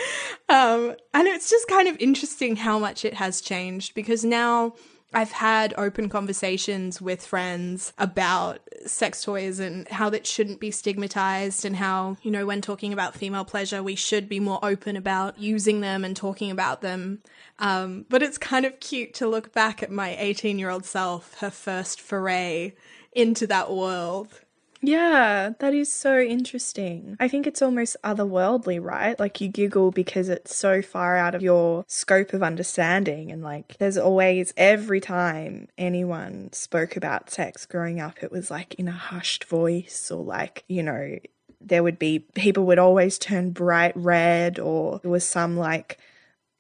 Um, 0.48 0.96
and 1.13 1.27
it's 1.27 1.50
just 1.50 1.67
kind 1.67 1.88
of 1.88 1.98
interesting 2.00 2.55
how 2.55 2.77
much 2.77 3.03
it 3.03 3.15
has 3.15 3.41
changed 3.41 3.96
because 3.96 4.24
now 4.24 4.74
I've 5.11 5.31
had 5.31 5.73
open 5.75 6.07
conversations 6.07 7.01
with 7.01 7.25
friends 7.25 7.93
about 7.97 8.59
sex 8.85 9.23
toys 9.23 9.59
and 9.59 9.87
how 9.87 10.11
that 10.11 10.27
shouldn't 10.27 10.59
be 10.59 10.69
stigmatized 10.69 11.65
and 11.65 11.75
how, 11.77 12.17
you 12.21 12.29
know, 12.29 12.45
when 12.45 12.61
talking 12.61 12.93
about 12.93 13.15
female 13.15 13.43
pleasure, 13.43 13.81
we 13.81 13.95
should 13.95 14.29
be 14.29 14.39
more 14.39 14.59
open 14.61 14.95
about 14.95 15.39
using 15.39 15.81
them 15.81 16.05
and 16.05 16.15
talking 16.15 16.51
about 16.51 16.81
them. 16.81 17.23
Um, 17.57 18.05
but 18.07 18.21
it's 18.21 18.37
kind 18.37 18.65
of 18.65 18.79
cute 18.79 19.15
to 19.15 19.27
look 19.27 19.51
back 19.51 19.81
at 19.81 19.91
my 19.91 20.15
18 20.19 20.59
year 20.59 20.69
old 20.69 20.85
self, 20.85 21.39
her 21.39 21.49
first 21.49 21.99
foray 21.99 22.73
into 23.11 23.47
that 23.47 23.71
world. 23.71 24.41
Yeah, 24.81 25.51
that 25.59 25.74
is 25.74 25.91
so 25.91 26.19
interesting. 26.19 27.17
I 27.19 27.27
think 27.27 27.45
it's 27.45 27.62
almost 27.62 27.98
otherworldly, 28.01 28.81
right? 28.81 29.19
Like 29.19 29.41
you 29.41 29.50
giggle 29.50 29.91
because 29.91 30.29
it's 30.29 30.55
so 30.55 30.81
far 30.81 31.17
out 31.17 31.36
of 31.36 31.41
your 31.41 31.83
scope 31.88 32.31
of 32.31 32.41
understanding. 32.41 33.29
And 33.29 33.43
like 33.43 33.77
there's 33.77 33.98
always, 33.98 34.53
every 34.55 35.01
time 35.01 35.67
anyone 35.77 36.53
spoke 36.53 36.95
about 36.95 37.29
sex 37.29 37.65
growing 37.65 38.00
up, 38.00 38.24
it 38.24 38.31
was 38.31 38.50
like 38.50 38.74
in 38.75 38.88
a 38.88 38.93
hushed 38.93 39.43
voice 39.43 40.09
or 40.12 40.24
like, 40.24 40.63
you 40.69 40.81
know, 40.81 41.19
there 41.59 41.83
would 41.83 42.00
be 42.00 42.19
people 42.36 42.65
would 42.65 42.79
always 42.79 43.19
turn 43.19 43.51
bright 43.51 43.91
red 43.98 44.59
or 44.59 45.00
there 45.00 45.12
was 45.12 45.25
some 45.25 45.57
like 45.57 45.98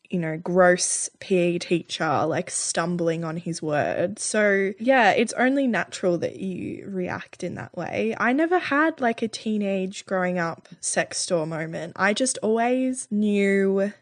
you 0.09 0.19
know, 0.19 0.37
gross 0.37 1.09
PE 1.19 1.59
teacher 1.59 2.25
like 2.25 2.49
stumbling 2.49 3.23
on 3.23 3.37
his 3.37 3.61
words. 3.61 4.23
So, 4.23 4.73
yeah, 4.79 5.11
it's 5.11 5.33
only 5.33 5.67
natural 5.67 6.17
that 6.19 6.37
you 6.37 6.87
react 6.87 7.43
in 7.43 7.55
that 7.55 7.75
way. 7.77 8.15
I 8.19 8.33
never 8.33 8.59
had 8.59 8.99
like 8.99 9.21
a 9.21 9.27
teenage 9.27 10.05
growing 10.05 10.39
up 10.39 10.67
sex 10.79 11.19
store 11.19 11.45
moment. 11.45 11.93
I 11.95 12.13
just 12.13 12.37
always 12.41 13.07
knew 13.11 13.93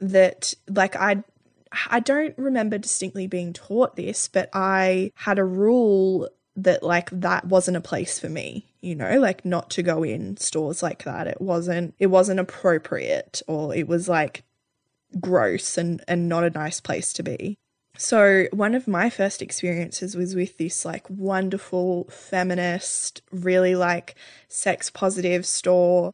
that 0.00 0.54
like 0.68 0.94
I 0.94 1.24
I 1.90 2.00
don't 2.00 2.36
remember 2.38 2.78
distinctly 2.78 3.26
being 3.26 3.52
taught 3.52 3.96
this, 3.96 4.28
but 4.28 4.48
I 4.52 5.12
had 5.16 5.38
a 5.38 5.44
rule 5.44 6.28
that 6.54 6.82
like 6.82 7.10
that 7.12 7.44
wasn't 7.44 7.76
a 7.76 7.80
place 7.80 8.18
for 8.18 8.28
me 8.28 8.66
you 8.80 8.94
know 8.94 9.18
like 9.20 9.44
not 9.44 9.70
to 9.70 9.82
go 9.82 10.02
in 10.02 10.36
stores 10.36 10.82
like 10.82 11.04
that 11.04 11.26
it 11.26 11.40
wasn't 11.40 11.94
it 11.98 12.08
wasn't 12.08 12.38
appropriate 12.38 13.42
or 13.46 13.74
it 13.74 13.86
was 13.86 14.08
like 14.08 14.42
gross 15.20 15.78
and 15.78 16.02
and 16.08 16.28
not 16.28 16.44
a 16.44 16.50
nice 16.50 16.80
place 16.80 17.12
to 17.14 17.22
be. 17.22 17.56
So 17.96 18.46
one 18.52 18.76
of 18.76 18.86
my 18.86 19.10
first 19.10 19.42
experiences 19.42 20.16
was 20.16 20.36
with 20.36 20.56
this 20.56 20.84
like 20.84 21.04
wonderful 21.10 22.04
feminist, 22.04 23.22
really 23.32 23.74
like 23.74 24.14
sex 24.48 24.88
positive 24.88 25.44
store 25.44 26.12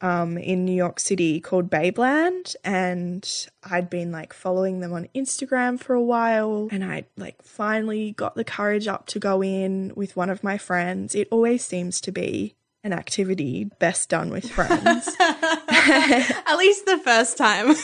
um, 0.00 0.38
in 0.38 0.64
New 0.64 0.74
York 0.74 0.98
City 0.98 1.40
called 1.40 1.70
Babeland, 1.70 2.56
and 2.64 3.48
I'd 3.62 3.90
been 3.90 4.12
like 4.12 4.32
following 4.32 4.80
them 4.80 4.92
on 4.92 5.08
Instagram 5.14 5.78
for 5.78 5.94
a 5.94 6.02
while, 6.02 6.68
and 6.70 6.84
I 6.84 7.04
like 7.16 7.42
finally 7.42 8.12
got 8.12 8.34
the 8.34 8.44
courage 8.44 8.88
up 8.88 9.06
to 9.08 9.18
go 9.18 9.42
in 9.42 9.92
with 9.94 10.16
one 10.16 10.30
of 10.30 10.44
my 10.44 10.58
friends. 10.58 11.14
It 11.14 11.28
always 11.30 11.64
seems 11.64 12.00
to 12.02 12.12
be 12.12 12.54
an 12.86 12.92
activity 12.92 13.64
best 13.78 14.08
done 14.08 14.30
with 14.30 14.48
friends. 14.48 15.14
At 15.20 16.56
least 16.56 16.86
the 16.86 16.98
first 16.98 17.36
time. 17.36 17.74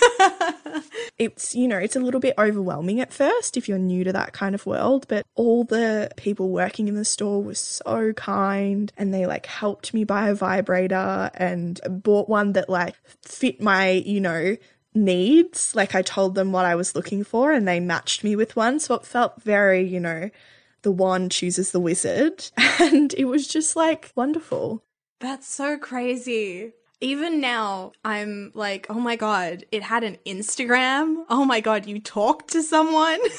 it's, 1.18 1.54
you 1.54 1.66
know, 1.66 1.76
it's 1.76 1.96
a 1.96 2.00
little 2.00 2.20
bit 2.20 2.34
overwhelming 2.38 3.00
at 3.00 3.12
first 3.12 3.56
if 3.56 3.68
you're 3.68 3.78
new 3.78 4.04
to 4.04 4.12
that 4.12 4.32
kind 4.32 4.54
of 4.54 4.64
world, 4.64 5.06
but 5.08 5.26
all 5.34 5.64
the 5.64 6.08
people 6.16 6.50
working 6.50 6.88
in 6.88 6.94
the 6.94 7.04
store 7.04 7.42
were 7.42 7.54
so 7.54 8.12
kind 8.12 8.92
and 8.96 9.12
they 9.12 9.26
like 9.26 9.46
helped 9.46 9.92
me 9.92 10.04
buy 10.04 10.28
a 10.28 10.34
vibrator 10.34 11.30
and 11.34 11.80
bought 11.90 12.28
one 12.28 12.52
that 12.52 12.70
like 12.70 12.94
fit 13.22 13.60
my, 13.60 13.90
you 13.90 14.20
know, 14.20 14.56
needs. 14.94 15.74
Like 15.74 15.94
I 15.96 16.02
told 16.02 16.36
them 16.36 16.52
what 16.52 16.64
I 16.64 16.76
was 16.76 16.94
looking 16.94 17.24
for 17.24 17.52
and 17.52 17.66
they 17.66 17.80
matched 17.80 18.22
me 18.22 18.36
with 18.36 18.54
one. 18.54 18.78
So 18.78 18.94
it 18.94 19.04
felt 19.04 19.42
very, 19.42 19.82
you 19.84 19.98
know, 20.00 20.30
the 20.82 20.92
wand 20.92 21.32
chooses 21.32 21.72
the 21.72 21.80
wizard. 21.80 22.50
And 22.80 23.14
it 23.14 23.26
was 23.26 23.46
just 23.46 23.76
like 23.76 24.10
wonderful. 24.16 24.82
That's 25.22 25.48
so 25.48 25.78
crazy. 25.78 26.72
Even 27.00 27.40
now, 27.40 27.92
I'm 28.04 28.52
like, 28.54 28.86
oh 28.90 29.00
my 29.00 29.16
god, 29.16 29.64
it 29.72 29.82
had 29.82 30.04
an 30.04 30.18
Instagram. 30.26 31.24
Oh 31.30 31.44
my 31.44 31.60
god, 31.60 31.86
you 31.86 31.98
talked 32.00 32.50
to 32.52 32.62
someone. 32.62 33.18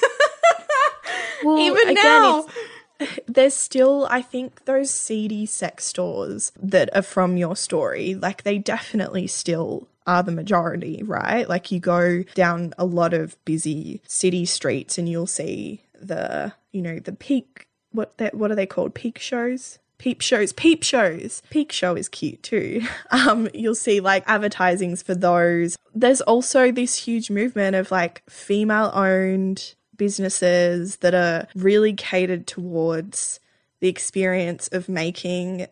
Well, 1.43 1.59
Even 1.59 1.89
again, 1.89 1.95
now. 1.95 2.45
there's 3.27 3.53
still, 3.53 4.07
I 4.09 4.21
think, 4.21 4.65
those 4.65 4.89
seedy 4.89 5.45
sex 5.45 5.85
stores 5.85 6.51
that 6.61 6.95
are 6.95 7.01
from 7.01 7.37
your 7.37 7.55
story. 7.55 8.15
Like, 8.15 8.43
they 8.43 8.57
definitely 8.57 9.27
still 9.27 9.87
are 10.07 10.23
the 10.23 10.31
majority, 10.31 11.03
right? 11.03 11.47
Like, 11.47 11.71
you 11.71 11.79
go 11.79 12.23
down 12.35 12.73
a 12.77 12.85
lot 12.85 13.13
of 13.13 13.35
busy 13.45 14.01
city 14.07 14.45
streets 14.45 14.97
and 14.97 15.07
you'll 15.09 15.27
see 15.27 15.83
the, 15.99 16.53
you 16.71 16.81
know, 16.81 16.99
the 16.99 17.13
peak. 17.13 17.67
What 17.91 18.17
that? 18.17 18.33
What 18.33 18.49
are 18.49 18.55
they 18.55 18.65
called? 18.65 18.95
Peak 18.95 19.19
shows. 19.19 19.79
Peep 19.97 20.21
shows, 20.21 20.51
peep 20.53 20.83
shows. 20.83 21.41
Peep 21.50 21.71
show 21.71 21.95
is 21.95 22.09
cute 22.09 22.43
too. 22.43 22.81
Um, 23.12 23.47
you'll 23.53 23.75
see 23.75 24.00
like 24.00 24.23
advertisings 24.27 25.03
for 25.03 25.13
those. 25.13 25.77
There's 25.93 26.21
also 26.21 26.71
this 26.71 26.95
huge 26.95 27.29
movement 27.29 27.75
of 27.75 27.91
like 27.91 28.23
female 28.29 28.91
owned 28.93 29.75
businesses 29.95 30.97
that 30.97 31.13
are 31.13 31.47
really 31.55 31.93
catered 31.93 32.47
towards 32.47 33.39
the 33.81 33.88
experience 33.88 34.67
of 34.69 34.89
making 34.89 35.67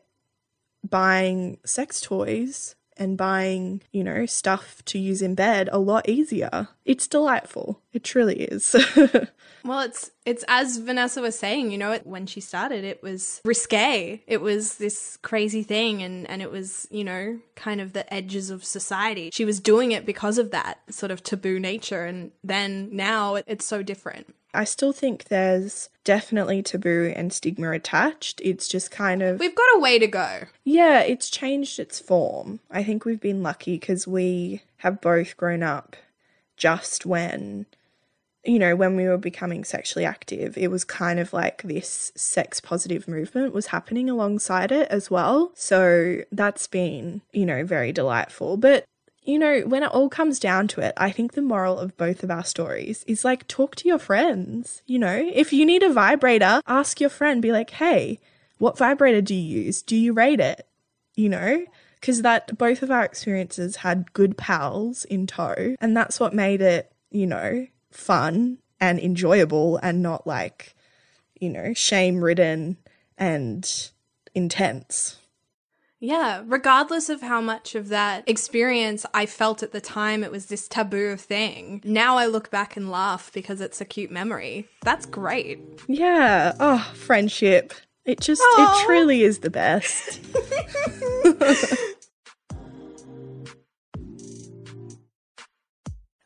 buying 0.87 1.57
sex 1.65 1.99
toys 1.99 2.75
and 3.01 3.17
buying, 3.17 3.81
you 3.91 4.03
know, 4.03 4.27
stuff 4.27 4.85
to 4.85 4.99
use 4.99 5.23
in 5.23 5.33
bed 5.33 5.67
a 5.71 5.79
lot 5.79 6.07
easier. 6.07 6.67
It's 6.85 7.07
delightful. 7.07 7.81
It 7.91 8.03
truly 8.03 8.43
is. 8.43 8.75
Well, 9.63 9.81
it's 9.81 10.11
it's 10.25 10.43
as 10.47 10.77
Vanessa 10.77 11.21
was 11.21 11.37
saying, 11.37 11.71
you 11.71 11.77
know, 11.77 11.91
it, 11.91 12.05
when 12.05 12.25
she 12.25 12.41
started, 12.41 12.83
it 12.83 13.01
was 13.03 13.41
risque. 13.45 14.23
It 14.27 14.41
was 14.41 14.77
this 14.77 15.17
crazy 15.21 15.63
thing, 15.63 16.01
and 16.01 16.29
and 16.29 16.41
it 16.41 16.51
was 16.51 16.87
you 16.91 17.03
know 17.03 17.39
kind 17.55 17.81
of 17.81 17.93
the 17.93 18.11
edges 18.13 18.49
of 18.49 18.63
society. 18.63 19.29
She 19.31 19.45
was 19.45 19.59
doing 19.59 19.91
it 19.91 20.05
because 20.05 20.37
of 20.37 20.51
that 20.51 20.79
sort 20.89 21.11
of 21.11 21.23
taboo 21.23 21.59
nature, 21.59 22.05
and 22.05 22.31
then 22.43 22.89
now 22.91 23.35
it, 23.35 23.45
it's 23.47 23.65
so 23.65 23.83
different. 23.83 24.33
I 24.53 24.63
still 24.63 24.91
think 24.91 25.25
there's 25.25 25.89
definitely 26.03 26.61
taboo 26.61 27.13
and 27.15 27.31
stigma 27.31 27.71
attached. 27.71 28.41
It's 28.43 28.67
just 28.67 28.91
kind 28.91 29.21
of 29.21 29.39
We've 29.39 29.55
got 29.55 29.75
a 29.75 29.79
way 29.79 29.99
to 29.99 30.07
go. 30.07 30.41
Yeah, 30.63 31.01
it's 31.01 31.29
changed 31.29 31.79
its 31.79 31.99
form. 31.99 32.59
I 32.69 32.83
think 32.83 33.05
we've 33.05 33.21
been 33.21 33.43
lucky 33.43 33.77
because 33.77 34.07
we 34.07 34.61
have 34.77 35.01
both 35.01 35.37
grown 35.37 35.63
up 35.63 35.95
just 36.57 37.05
when, 37.05 37.65
you 38.43 38.59
know, 38.59 38.75
when 38.75 38.95
we 38.95 39.05
were 39.05 39.17
becoming 39.17 39.63
sexually 39.63 40.05
active, 40.05 40.57
it 40.57 40.69
was 40.69 40.83
kind 40.83 41.19
of 41.19 41.33
like 41.33 41.63
this 41.63 42.11
sex 42.15 42.59
positive 42.59 43.07
movement 43.07 43.53
was 43.53 43.67
happening 43.67 44.09
alongside 44.09 44.71
it 44.71 44.87
as 44.89 45.09
well. 45.09 45.51
So 45.55 46.21
that's 46.31 46.67
been, 46.67 47.21
you 47.31 47.45
know, 47.45 47.63
very 47.63 47.91
delightful. 47.91 48.57
But 48.57 48.85
you 49.23 49.37
know, 49.37 49.61
when 49.61 49.83
it 49.83 49.91
all 49.91 50.09
comes 50.09 50.39
down 50.39 50.67
to 50.69 50.81
it, 50.81 50.93
I 50.97 51.11
think 51.11 51.33
the 51.33 51.41
moral 51.41 51.77
of 51.77 51.95
both 51.95 52.23
of 52.23 52.31
our 52.31 52.43
stories 52.43 53.03
is 53.07 53.23
like 53.23 53.47
talk 53.47 53.75
to 53.77 53.87
your 53.87 53.99
friends. 53.99 54.81
You 54.85 54.99
know, 54.99 55.29
if 55.33 55.53
you 55.53 55.65
need 55.65 55.83
a 55.83 55.93
vibrator, 55.93 56.61
ask 56.67 56.99
your 56.99 57.09
friend, 57.09 57.41
be 57.41 57.51
like, 57.51 57.69
hey, 57.71 58.19
what 58.57 58.77
vibrator 58.77 59.21
do 59.21 59.35
you 59.35 59.63
use? 59.63 59.81
Do 59.81 59.95
you 59.95 60.13
rate 60.13 60.39
it? 60.39 60.67
You 61.15 61.29
know, 61.29 61.65
because 61.95 62.23
that 62.23 62.57
both 62.57 62.81
of 62.81 62.89
our 62.89 63.03
experiences 63.03 63.77
had 63.77 64.13
good 64.13 64.37
pals 64.37 65.05
in 65.05 65.27
tow, 65.27 65.75
and 65.79 65.95
that's 65.95 66.19
what 66.19 66.33
made 66.33 66.61
it, 66.61 66.91
you 67.11 67.27
know, 67.27 67.67
fun 67.91 68.57
and 68.79 68.99
enjoyable 68.99 69.77
and 69.77 70.01
not 70.01 70.25
like, 70.25 70.75
you 71.39 71.49
know, 71.49 71.73
shame 71.73 72.23
ridden 72.23 72.77
and 73.17 73.91
intense. 74.33 75.17
Yeah, 76.03 76.41
regardless 76.47 77.09
of 77.09 77.21
how 77.21 77.41
much 77.41 77.75
of 77.75 77.89
that 77.89 78.23
experience 78.27 79.05
I 79.13 79.27
felt 79.27 79.61
at 79.61 79.71
the 79.71 79.79
time, 79.79 80.23
it 80.23 80.31
was 80.31 80.47
this 80.47 80.67
taboo 80.67 81.15
thing. 81.15 81.79
Now 81.83 82.17
I 82.17 82.25
look 82.25 82.49
back 82.49 82.75
and 82.75 82.89
laugh 82.89 83.31
because 83.35 83.61
it's 83.61 83.79
a 83.81 83.85
cute 83.85 84.09
memory. 84.09 84.67
That's 84.81 85.05
great. 85.05 85.59
Yeah. 85.87 86.53
Oh, 86.59 86.91
friendship. 86.95 87.73
It 88.03 88.19
just, 88.19 88.41
Aww. 88.41 88.81
it 88.81 88.85
truly 88.87 89.21
is 89.21 89.39
the 89.39 89.51
best. 89.51 90.19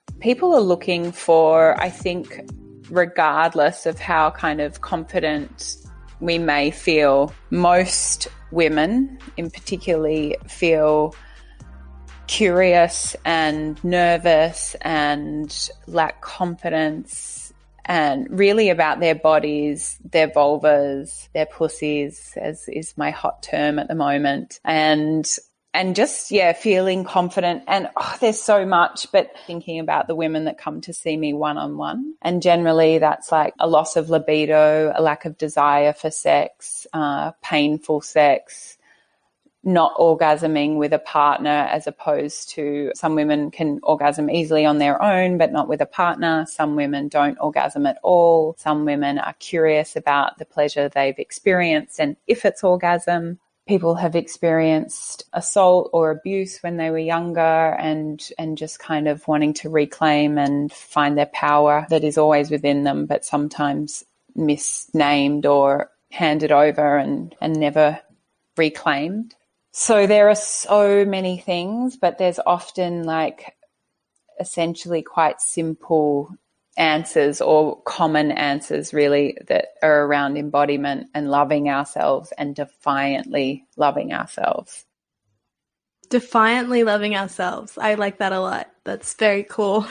People 0.21 0.53
are 0.55 0.61
looking 0.61 1.11
for, 1.11 1.77
I 1.81 1.89
think, 1.89 2.49
regardless 2.89 3.85
of 3.85 3.99
how 3.99 4.31
kind 4.31 4.61
of 4.61 4.79
confident 4.79 5.75
we 6.21 6.37
may 6.37 6.71
feel, 6.71 7.33
most 7.49 8.29
women 8.55 9.19
in 9.37 9.51
particularly 9.51 10.37
feel 10.47 11.13
curious 12.27 13.15
and 13.23 13.81
nervous 13.83 14.75
and 14.81 15.69
lack 15.85 16.21
confidence 16.21 17.53
and 17.85 18.27
really 18.31 18.69
about 18.69 18.99
their 18.99 19.13
bodies, 19.13 19.99
their 20.09 20.27
vulvas, 20.27 21.29
their 21.33 21.45
pussies, 21.45 22.33
as 22.35 22.67
is 22.67 22.97
my 22.97 23.11
hot 23.11 23.43
term 23.43 23.77
at 23.77 23.87
the 23.87 23.95
moment. 23.95 24.59
And 24.65 25.23
and 25.75 25.95
just 25.95 26.31
yeah 26.31 26.53
feeling 26.53 27.03
confident. 27.03 27.63
And 27.67 27.89
oh, 27.97 28.17
there's 28.21 28.41
so 28.41 28.65
much 28.65 29.11
but 29.11 29.31
thinking 29.45 29.79
about 29.79 30.07
the 30.07 30.15
women 30.15 30.45
that 30.45 30.57
come 30.57 30.81
to 30.81 30.93
see 30.93 31.17
me 31.17 31.33
one 31.33 31.57
on 31.57 31.77
one 31.77 32.15
and 32.21 32.41
generally 32.41 32.97
that's 32.97 33.31
like 33.31 33.53
a 33.59 33.67
loss 33.67 33.95
of 33.95 34.09
libido 34.09 34.91
a 34.95 35.01
lack 35.01 35.25
of 35.25 35.37
desire 35.37 35.93
for 35.93 36.09
sex 36.09 36.87
uh, 36.93 37.31
painful 37.41 38.01
sex 38.01 38.77
not 39.65 39.95
orgasming 39.97 40.77
with 40.77 40.93
a 40.93 40.99
partner 40.99 41.49
as 41.49 41.87
opposed 41.87 42.49
to 42.49 42.91
some 42.93 43.15
women 43.15 43.49
can 43.49 43.79
orgasm 43.81 44.29
easily 44.29 44.63
on 44.63 44.77
their 44.77 45.01
own 45.01 45.39
but 45.39 45.51
not 45.51 45.67
with 45.67 45.81
a 45.81 45.87
partner. 45.87 46.45
Some 46.47 46.75
women 46.75 47.07
don't 47.07 47.37
orgasm 47.41 47.87
at 47.87 47.97
all. 48.03 48.55
Some 48.59 48.85
women 48.85 49.17
are 49.17 49.33
curious 49.39 49.95
about 49.95 50.37
the 50.37 50.45
pleasure 50.45 50.87
they've 50.87 51.17
experienced 51.17 51.99
and 51.99 52.15
if 52.27 52.45
it's 52.45 52.63
orgasm 52.63 53.39
people 53.67 53.95
have 53.95 54.15
experienced 54.15 55.23
assault 55.33 55.89
or 55.91 56.11
abuse 56.11 56.59
when 56.59 56.77
they 56.77 56.89
were 56.89 56.99
younger 56.99 57.75
and 57.79 58.29
and 58.37 58.57
just 58.57 58.79
kind 58.79 59.07
of 59.07 59.27
wanting 59.27 59.53
to 59.53 59.69
reclaim 59.69 60.37
and 60.37 60.71
find 60.71 61.17
their 61.17 61.25
power 61.27 61.85
that 61.89 62.03
is 62.03 62.17
always 62.17 62.51
within 62.51 62.83
them 62.83 63.05
but 63.05 63.25
sometimes 63.25 64.03
misnamed 64.35 65.45
or 65.45 65.89
handed 66.11 66.51
over 66.51 66.97
and 66.97 67.35
and 67.41 67.59
never 67.59 67.99
reclaimed. 68.57 69.35
So 69.71 70.07
there 70.07 70.29
are 70.29 70.35
so 70.35 71.03
many 71.05 71.37
things 71.37 71.97
but 71.97 72.17
there's 72.17 72.39
often 72.45 73.03
like 73.03 73.55
essentially 74.39 75.01
quite 75.01 75.41
simple 75.41 76.35
answers 76.77 77.41
or 77.41 77.81
common 77.83 78.31
answers 78.31 78.93
really 78.93 79.37
that 79.47 79.69
are 79.81 80.05
around 80.05 80.37
embodiment 80.37 81.07
and 81.13 81.31
loving 81.31 81.69
ourselves 81.69 82.33
and 82.37 82.55
defiantly 82.55 83.65
loving 83.77 84.13
ourselves. 84.13 84.85
Defiantly 86.09 86.83
loving 86.83 87.15
ourselves. 87.15 87.77
I 87.77 87.95
like 87.95 88.19
that 88.19 88.31
a 88.31 88.39
lot. 88.39 88.69
That's 88.83 89.13
very 89.15 89.43
cool. 89.43 89.87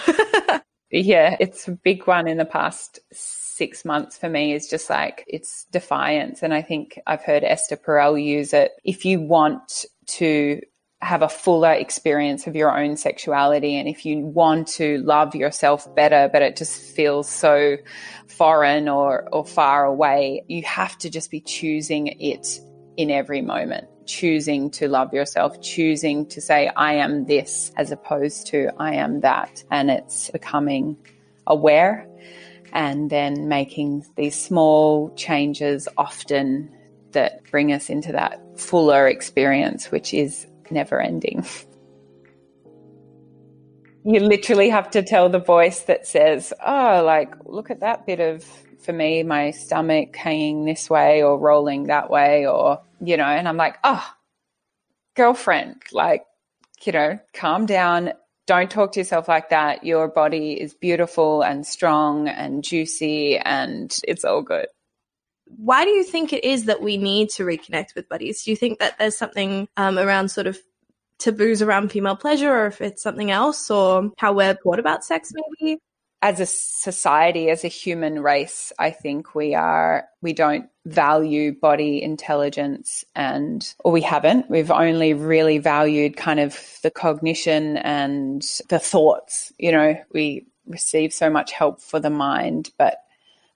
yeah, 0.90 1.36
it's 1.40 1.66
a 1.66 1.72
big 1.72 2.06
one 2.06 2.28
in 2.28 2.36
the 2.36 2.44
past 2.44 3.00
six 3.12 3.84
months 3.84 4.18
for 4.18 4.28
me 4.28 4.52
is 4.52 4.68
just 4.68 4.90
like 4.90 5.24
it's 5.26 5.64
defiance. 5.70 6.42
And 6.42 6.52
I 6.52 6.62
think 6.62 7.00
I've 7.06 7.22
heard 7.22 7.44
Esther 7.44 7.76
Perel 7.76 8.22
use 8.22 8.52
it. 8.52 8.72
If 8.84 9.04
you 9.04 9.20
want 9.20 9.84
to 10.06 10.60
have 11.04 11.22
a 11.22 11.28
fuller 11.28 11.72
experience 11.72 12.46
of 12.46 12.56
your 12.56 12.76
own 12.76 12.96
sexuality 12.96 13.76
and 13.76 13.88
if 13.88 14.06
you 14.06 14.18
want 14.18 14.66
to 14.66 14.98
love 14.98 15.34
yourself 15.34 15.92
better 15.94 16.28
but 16.32 16.42
it 16.42 16.56
just 16.56 16.80
feels 16.80 17.28
so 17.28 17.76
foreign 18.26 18.88
or 18.88 19.28
or 19.32 19.44
far 19.44 19.84
away 19.84 20.42
you 20.48 20.62
have 20.62 20.96
to 20.98 21.10
just 21.10 21.30
be 21.30 21.40
choosing 21.40 22.06
it 22.06 22.60
in 22.96 23.10
every 23.10 23.42
moment. 23.42 23.88
Choosing 24.06 24.70
to 24.72 24.88
love 24.88 25.14
yourself 25.14 25.60
choosing 25.62 26.26
to 26.26 26.40
say 26.40 26.70
i 26.76 26.92
am 26.92 27.24
this 27.24 27.72
as 27.76 27.90
opposed 27.90 28.46
to 28.48 28.68
i 28.78 28.94
am 28.94 29.20
that. 29.20 29.64
And 29.70 29.90
it's 29.90 30.30
becoming 30.30 30.96
aware 31.46 32.06
and 32.72 33.08
then 33.08 33.48
making 33.48 34.04
these 34.16 34.38
small 34.38 35.10
changes 35.14 35.88
often 35.96 36.70
that 37.12 37.48
bring 37.50 37.72
us 37.72 37.88
into 37.88 38.12
that 38.12 38.40
fuller 38.58 39.06
experience 39.08 39.90
which 39.90 40.12
is 40.12 40.46
never 40.70 41.00
ending. 41.00 41.46
you 44.04 44.20
literally 44.20 44.68
have 44.68 44.90
to 44.90 45.02
tell 45.02 45.28
the 45.30 45.38
voice 45.38 45.80
that 45.82 46.06
says, 46.06 46.52
Oh, 46.64 47.02
like, 47.04 47.34
look 47.46 47.70
at 47.70 47.80
that 47.80 48.06
bit 48.06 48.20
of, 48.20 48.44
for 48.80 48.92
me, 48.92 49.22
my 49.22 49.50
stomach 49.50 50.14
hanging 50.14 50.64
this 50.66 50.90
way 50.90 51.22
or 51.22 51.38
rolling 51.38 51.84
that 51.84 52.10
way, 52.10 52.46
or, 52.46 52.82
you 53.00 53.16
know, 53.16 53.24
and 53.24 53.48
I'm 53.48 53.56
like, 53.56 53.78
Oh, 53.82 54.06
girlfriend, 55.16 55.82
like, 55.90 56.24
you 56.82 56.92
know, 56.92 57.18
calm 57.32 57.64
down. 57.64 58.12
Don't 58.46 58.70
talk 58.70 58.92
to 58.92 59.00
yourself 59.00 59.26
like 59.26 59.48
that. 59.48 59.84
Your 59.84 60.06
body 60.06 60.60
is 60.60 60.74
beautiful 60.74 61.40
and 61.40 61.66
strong 61.66 62.28
and 62.28 62.62
juicy, 62.62 63.38
and 63.38 63.98
it's 64.06 64.24
all 64.24 64.42
good 64.42 64.66
why 65.46 65.84
do 65.84 65.90
you 65.90 66.04
think 66.04 66.32
it 66.32 66.44
is 66.44 66.64
that 66.64 66.82
we 66.82 66.96
need 66.96 67.30
to 67.30 67.44
reconnect 67.44 67.94
with 67.94 68.08
buddies? 68.08 68.42
Do 68.44 68.50
you 68.50 68.56
think 68.56 68.78
that 68.78 68.98
there's 68.98 69.16
something 69.16 69.68
um, 69.76 69.98
around 69.98 70.30
sort 70.30 70.46
of 70.46 70.58
taboos 71.18 71.62
around 71.62 71.90
female 71.90 72.16
pleasure, 72.16 72.52
or 72.52 72.66
if 72.66 72.80
it's 72.80 73.02
something 73.02 73.30
else, 73.30 73.70
or 73.70 74.10
how 74.18 74.32
we're 74.32 74.54
taught 74.54 74.78
about 74.78 75.04
sex, 75.04 75.32
maybe? 75.32 75.78
As 76.22 76.40
a 76.40 76.46
society, 76.46 77.50
as 77.50 77.64
a 77.64 77.68
human 77.68 78.22
race, 78.22 78.72
I 78.78 78.90
think 78.90 79.34
we 79.34 79.54
are, 79.54 80.06
we 80.22 80.32
don't 80.32 80.70
value 80.86 81.52
body 81.52 82.02
intelligence 82.02 83.04
and, 83.14 83.74
or 83.80 83.92
we 83.92 84.00
haven't. 84.00 84.48
We've 84.48 84.70
only 84.70 85.12
really 85.12 85.58
valued 85.58 86.16
kind 86.16 86.40
of 86.40 86.58
the 86.82 86.90
cognition 86.90 87.76
and 87.76 88.42
the 88.70 88.78
thoughts. 88.78 89.52
You 89.58 89.72
know, 89.72 89.96
we 90.12 90.46
receive 90.66 91.12
so 91.12 91.28
much 91.28 91.52
help 91.52 91.82
for 91.82 92.00
the 92.00 92.10
mind, 92.10 92.70
but 92.78 93.00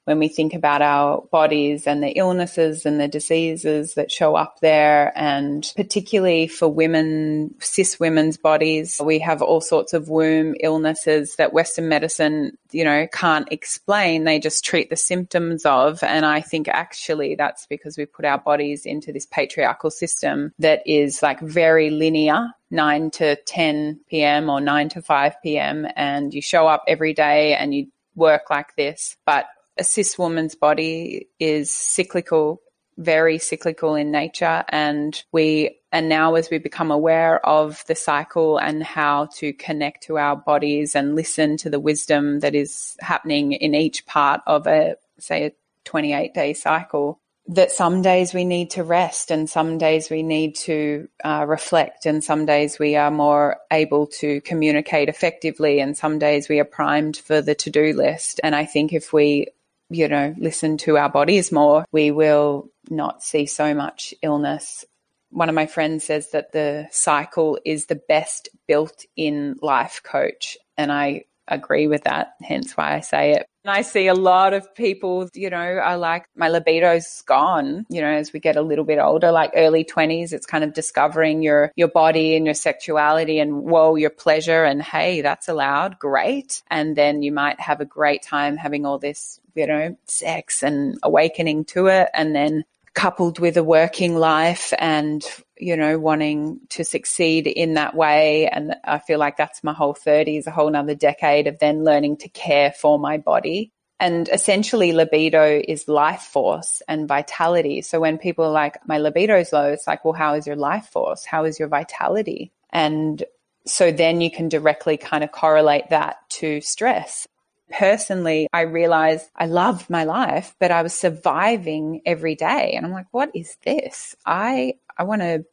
when 0.08 0.18
we 0.18 0.28
think 0.28 0.54
about 0.54 0.80
our 0.80 1.20
bodies 1.30 1.86
and 1.86 2.02
the 2.02 2.12
illnesses 2.12 2.86
and 2.86 2.98
the 2.98 3.06
diseases 3.06 3.92
that 3.92 4.10
show 4.10 4.36
up 4.36 4.58
there. 4.60 5.12
And 5.14 5.70
particularly 5.76 6.48
for 6.48 6.66
women, 6.66 7.54
cis 7.60 8.00
women's 8.00 8.38
bodies, 8.38 9.02
we 9.04 9.18
have 9.18 9.42
all 9.42 9.60
sorts 9.60 9.92
of 9.92 10.08
womb 10.08 10.54
illnesses 10.60 11.36
that 11.36 11.52
Western 11.52 11.90
medicine, 11.90 12.56
you 12.70 12.84
know, 12.84 13.06
can't 13.12 13.52
explain. 13.52 14.24
They 14.24 14.38
just 14.38 14.64
treat 14.64 14.88
the 14.88 14.96
symptoms 14.96 15.66
of. 15.66 16.02
And 16.02 16.24
I 16.24 16.40
think 16.40 16.68
actually 16.68 17.34
that's 17.34 17.66
because 17.66 17.98
we 17.98 18.06
put 18.06 18.24
our 18.24 18.38
bodies 18.38 18.86
into 18.86 19.12
this 19.12 19.26
patriarchal 19.26 19.90
system 19.90 20.54
that 20.58 20.80
is 20.86 21.22
like 21.22 21.40
very 21.40 21.90
linear 21.90 22.48
9 22.70 23.10
to 23.10 23.36
10 23.36 24.00
p.m. 24.08 24.48
or 24.48 24.62
9 24.62 24.88
to 24.88 25.02
5 25.02 25.34
p.m. 25.42 25.86
and 25.96 26.32
you 26.32 26.40
show 26.40 26.66
up 26.66 26.84
every 26.88 27.12
day 27.12 27.54
and 27.54 27.74
you 27.74 27.88
work 28.14 28.48
like 28.48 28.74
this. 28.74 29.14
But 29.26 29.46
a 29.78 29.84
cis 29.84 30.18
woman's 30.18 30.54
body 30.54 31.28
is 31.38 31.70
cyclical, 31.70 32.60
very 32.96 33.38
cyclical 33.38 33.94
in 33.94 34.10
nature. 34.10 34.64
And 34.68 35.22
we, 35.32 35.78
and 35.92 36.08
now 36.08 36.34
as 36.34 36.50
we 36.50 36.58
become 36.58 36.90
aware 36.90 37.44
of 37.46 37.84
the 37.86 37.94
cycle 37.94 38.58
and 38.58 38.82
how 38.82 39.26
to 39.36 39.52
connect 39.52 40.04
to 40.04 40.18
our 40.18 40.36
bodies 40.36 40.94
and 40.94 41.14
listen 41.14 41.56
to 41.58 41.70
the 41.70 41.80
wisdom 41.80 42.40
that 42.40 42.54
is 42.54 42.96
happening 43.00 43.52
in 43.52 43.74
each 43.74 44.04
part 44.06 44.40
of 44.46 44.66
a, 44.66 44.96
say, 45.18 45.46
a 45.46 45.52
28 45.84 46.34
day 46.34 46.52
cycle, 46.52 47.20
that 47.50 47.70
some 47.70 48.02
days 48.02 48.34
we 48.34 48.44
need 48.44 48.70
to 48.70 48.84
rest 48.84 49.30
and 49.30 49.48
some 49.48 49.78
days 49.78 50.10
we 50.10 50.22
need 50.22 50.54
to 50.54 51.08
uh, 51.24 51.46
reflect 51.48 52.04
and 52.04 52.22
some 52.22 52.44
days 52.44 52.78
we 52.78 52.94
are 52.94 53.10
more 53.10 53.56
able 53.70 54.06
to 54.06 54.42
communicate 54.42 55.08
effectively 55.08 55.80
and 55.80 55.96
some 55.96 56.18
days 56.18 56.48
we 56.48 56.60
are 56.60 56.64
primed 56.64 57.16
for 57.16 57.40
the 57.40 57.54
to-do 57.54 57.94
list 57.94 58.38
and 58.44 58.54
i 58.54 58.66
think 58.66 58.92
if 58.92 59.14
we 59.14 59.46
you 59.90 60.08
know, 60.08 60.34
listen 60.38 60.76
to 60.78 60.98
our 60.98 61.08
bodies 61.08 61.50
more, 61.52 61.84
we 61.92 62.10
will 62.10 62.70
not 62.90 63.22
see 63.22 63.46
so 63.46 63.74
much 63.74 64.14
illness. 64.22 64.84
One 65.30 65.48
of 65.48 65.54
my 65.54 65.66
friends 65.66 66.04
says 66.04 66.30
that 66.30 66.52
the 66.52 66.88
cycle 66.90 67.58
is 67.64 67.86
the 67.86 68.00
best 68.08 68.48
built 68.66 69.04
in 69.16 69.56
life 69.60 70.00
coach. 70.02 70.56
And 70.76 70.92
I 70.92 71.24
agree 71.48 71.86
with 71.86 72.04
that, 72.04 72.34
hence 72.42 72.76
why 72.76 72.94
I 72.94 73.00
say 73.00 73.32
it. 73.32 73.46
And 73.64 73.76
I 73.76 73.82
see 73.82 74.06
a 74.06 74.14
lot 74.14 74.54
of 74.54 74.74
people, 74.74 75.28
you 75.34 75.50
know, 75.50 75.58
are 75.58 75.98
like, 75.98 76.24
my 76.34 76.48
libido's 76.48 77.22
gone, 77.26 77.84
you 77.90 78.00
know, 78.00 78.08
as 78.08 78.32
we 78.32 78.40
get 78.40 78.56
a 78.56 78.62
little 78.62 78.84
bit 78.84 78.98
older, 78.98 79.30
like 79.30 79.50
early 79.54 79.84
20s, 79.84 80.32
it's 80.32 80.46
kind 80.46 80.64
of 80.64 80.72
discovering 80.72 81.42
your, 81.42 81.72
your 81.76 81.88
body 81.88 82.34
and 82.34 82.46
your 82.46 82.54
sexuality 82.54 83.38
and 83.40 83.62
whoa, 83.62 83.96
your 83.96 84.10
pleasure. 84.10 84.64
And 84.64 84.80
hey, 84.80 85.20
that's 85.20 85.48
allowed. 85.48 85.98
Great. 85.98 86.62
And 86.70 86.96
then 86.96 87.22
you 87.22 87.32
might 87.32 87.60
have 87.60 87.80
a 87.80 87.84
great 87.84 88.22
time 88.22 88.56
having 88.56 88.86
all 88.86 88.98
this, 88.98 89.40
you 89.54 89.66
know, 89.66 89.96
sex 90.06 90.62
and 90.62 90.96
awakening 91.02 91.64
to 91.66 91.88
it. 91.88 92.08
And 92.14 92.34
then 92.34 92.64
coupled 92.98 93.38
with 93.38 93.56
a 93.56 93.62
working 93.62 94.16
life 94.16 94.72
and 94.76 95.24
you 95.56 95.76
know 95.76 96.00
wanting 96.00 96.58
to 96.68 96.82
succeed 96.82 97.46
in 97.46 97.74
that 97.74 97.94
way. 97.94 98.48
And 98.48 98.74
i 98.82 98.98
feel 98.98 99.20
like 99.20 99.36
that's 99.36 99.62
my 99.62 99.72
whole 99.72 99.94
30s 99.94 100.48
a 100.48 100.50
whole 100.50 100.68
nother 100.68 100.96
decade 100.96 101.46
of 101.46 101.60
then 101.60 101.84
learning 101.84 102.16
to 102.18 102.28
care 102.28 102.72
for 102.72 102.98
my 102.98 103.16
body. 103.16 103.70
And 104.00 104.28
essentially 104.28 104.90
libido 104.90 105.60
is 105.66 105.86
life 105.86 106.22
force 106.22 106.82
and 106.88 107.06
vitality. 107.06 107.82
So 107.82 108.00
when 108.00 108.18
people 108.18 108.46
are 108.46 108.58
like 108.64 108.76
my 108.88 108.98
libido 108.98 109.38
is 109.38 109.52
low 109.52 109.68
it's 109.70 109.86
like 109.86 110.04
well 110.04 110.12
how 110.24 110.34
is 110.34 110.48
your 110.48 110.56
life 110.56 110.86
force? 110.86 111.24
How 111.24 111.44
is 111.44 111.60
your 111.60 111.68
vitality? 111.68 112.50
And 112.70 113.22
so 113.64 113.92
then 113.92 114.20
you 114.20 114.30
can 114.32 114.48
directly 114.48 114.96
kind 114.96 115.22
of 115.22 115.30
correlate 115.30 115.90
that 115.90 116.16
to 116.40 116.60
stress 116.62 117.28
personally, 117.70 118.48
I 118.52 118.62
realized 118.62 119.28
I 119.36 119.46
loved 119.46 119.90
my 119.90 120.04
life, 120.04 120.54
but 120.58 120.70
I 120.70 120.82
was 120.82 120.94
surviving 120.94 122.02
every 122.06 122.34
day. 122.34 122.72
And 122.74 122.84
I'm 122.86 122.92
like, 122.92 123.06
what 123.10 123.30
is 123.34 123.56
this? 123.64 124.16
I, 124.24 124.74
I 124.96 125.04
want 125.04 125.22
to 125.22 125.44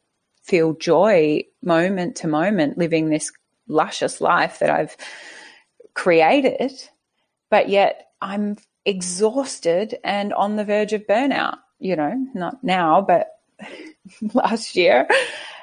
feel 0.42 0.74
joy 0.74 1.44
moment 1.62 2.16
to 2.16 2.28
moment 2.28 2.78
living 2.78 3.08
this 3.08 3.32
luscious 3.68 4.20
life 4.20 4.60
that 4.60 4.70
I've 4.70 4.96
created, 5.94 6.72
but 7.50 7.68
yet 7.68 8.08
I'm 8.20 8.56
exhausted 8.84 9.98
and 10.04 10.32
on 10.32 10.56
the 10.56 10.64
verge 10.64 10.92
of 10.92 11.06
burnout, 11.06 11.56
you 11.78 11.96
know, 11.96 12.14
not 12.34 12.62
now, 12.62 13.00
but 13.00 13.28
last 14.34 14.76
year. 14.76 15.08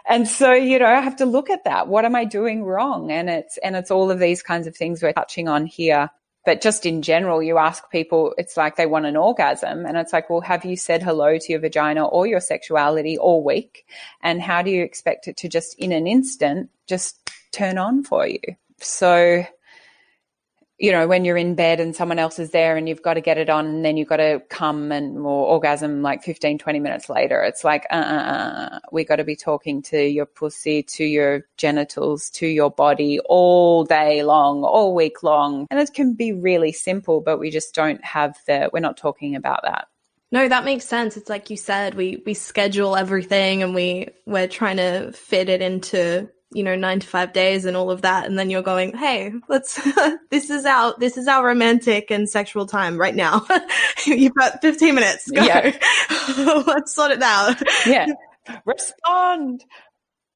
And 0.05 0.27
so, 0.27 0.51
you 0.51 0.79
know, 0.79 0.85
I 0.85 0.99
have 0.99 1.15
to 1.17 1.25
look 1.25 1.49
at 1.49 1.63
that. 1.63 1.87
What 1.87 2.03
am 2.03 2.15
I 2.15 2.25
doing 2.25 2.63
wrong? 2.65 3.09
And 3.09 3.29
it's, 3.29 3.57
and 3.57 3.77
it's 3.77 3.89
all 3.89 4.11
of 4.11 4.19
these 4.19 4.43
kinds 4.43 4.67
of 4.67 4.75
things 4.75 5.01
we're 5.01 5.13
touching 5.13 5.47
on 5.47 5.65
here 5.65 6.09
but 6.45 6.61
just 6.61 6.85
in 6.85 7.01
general, 7.01 7.41
you 7.41 7.57
ask 7.57 7.89
people, 7.89 8.33
it's 8.37 8.57
like 8.57 8.75
they 8.75 8.85
want 8.85 9.05
an 9.05 9.15
orgasm. 9.15 9.85
And 9.85 9.97
it's 9.97 10.11
like, 10.11 10.29
well, 10.29 10.41
have 10.41 10.65
you 10.65 10.75
said 10.75 11.01
hello 11.01 11.37
to 11.37 11.51
your 11.51 11.61
vagina 11.61 12.05
or 12.05 12.27
your 12.27 12.41
sexuality 12.41 13.17
all 13.17 13.43
week? 13.43 13.85
And 14.21 14.41
how 14.41 14.61
do 14.61 14.69
you 14.69 14.83
expect 14.83 15.27
it 15.27 15.37
to 15.37 15.49
just 15.49 15.77
in 15.79 15.91
an 15.91 16.05
instant 16.05 16.69
just 16.85 17.31
turn 17.51 17.77
on 17.77 18.03
for 18.03 18.27
you? 18.27 18.41
So 18.79 19.45
you 20.83 20.91
know, 20.91 21.07
when 21.07 21.23
you're 21.23 21.37
in 21.37 21.55
bed 21.55 21.79
and 21.79 21.95
someone 21.95 22.19
else 22.19 22.39
is 22.39 22.49
there 22.49 22.75
and 22.75 22.89
you've 22.89 23.01
got 23.01 23.13
to 23.13 23.21
get 23.21 23.37
it 23.37 23.49
on 23.49 23.65
and 23.65 23.85
then 23.85 23.95
you've 23.95 24.09
got 24.09 24.17
to 24.17 24.41
come 24.49 24.91
and 24.91 25.17
or 25.19 25.45
orgasm 25.47 26.01
like 26.01 26.21
15, 26.23 26.57
20 26.57 26.79
minutes 26.81 27.07
later. 27.07 27.41
It's 27.41 27.63
like, 27.63 27.87
uh, 27.89 27.95
uh, 27.95 27.99
uh, 27.99 28.79
we 28.91 29.05
got 29.05 29.15
to 29.15 29.23
be 29.23 29.37
talking 29.37 29.81
to 29.83 30.03
your 30.03 30.25
pussy, 30.25 30.83
to 30.83 31.05
your 31.05 31.47
genitals, 31.55 32.29
to 32.31 32.47
your 32.47 32.69
body 32.69 33.19
all 33.29 33.85
day 33.85 34.23
long, 34.23 34.65
all 34.65 34.93
week 34.93 35.23
long. 35.23 35.67
And 35.71 35.79
it 35.79 35.93
can 35.93 36.15
be 36.15 36.33
really 36.33 36.73
simple, 36.73 37.21
but 37.21 37.39
we 37.39 37.49
just 37.49 37.73
don't 37.73 38.03
have 38.03 38.35
the, 38.45 38.69
we're 38.73 38.81
not 38.81 38.97
talking 38.97 39.37
about 39.37 39.61
that. 39.63 39.87
No, 40.33 40.49
that 40.49 40.65
makes 40.65 40.83
sense. 40.83 41.15
It's 41.15 41.29
like 41.29 41.49
you 41.49 41.55
said, 41.55 41.93
we 41.93 42.23
we 42.25 42.33
schedule 42.33 42.95
everything 42.97 43.61
and 43.61 43.75
we 43.75 44.09
we're 44.25 44.47
trying 44.47 44.77
to 44.77 45.13
fit 45.13 45.47
it 45.47 45.61
into 45.61 46.27
you 46.53 46.63
know, 46.63 46.75
nine 46.75 46.99
to 46.99 47.07
five 47.07 47.33
days 47.33 47.65
and 47.65 47.75
all 47.75 47.91
of 47.91 48.01
that. 48.01 48.25
And 48.25 48.37
then 48.37 48.49
you're 48.49 48.61
going, 48.61 48.95
Hey, 48.95 49.31
let's, 49.47 49.79
this 50.29 50.49
is 50.49 50.65
our, 50.65 50.95
this 50.99 51.17
is 51.17 51.27
our 51.27 51.45
romantic 51.45 52.11
and 52.11 52.29
sexual 52.29 52.65
time 52.65 52.97
right 52.97 53.15
now. 53.15 53.45
You've 54.05 54.35
got 54.35 54.61
15 54.61 54.95
minutes. 54.95 55.29
Go. 55.29 55.43
Yeah. 55.43 55.77
let's 56.67 56.93
sort 56.93 57.11
it 57.11 57.21
out. 57.21 57.61
yeah. 57.85 58.07
Respond. 58.65 59.63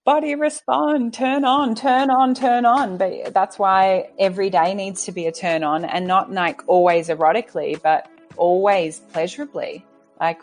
Body 0.05 0.35
respond, 0.35 1.13
turn 1.13 1.43
on, 1.43 1.75
turn 1.75 2.09
on, 2.09 2.33
turn 2.33 2.65
on. 2.65 2.97
But 2.97 3.33
that's 3.33 3.59
why 3.59 4.09
every 4.17 4.49
day 4.49 4.73
needs 4.73 5.03
to 5.03 5.11
be 5.11 5.25
a 5.25 5.33
turn 5.33 5.65
on 5.65 5.83
and 5.83 6.07
not 6.07 6.31
like 6.31 6.65
always 6.65 7.09
erotically, 7.09 7.81
but 7.81 8.09
always 8.37 8.99
pleasurably. 8.99 9.85
Like 10.21 10.41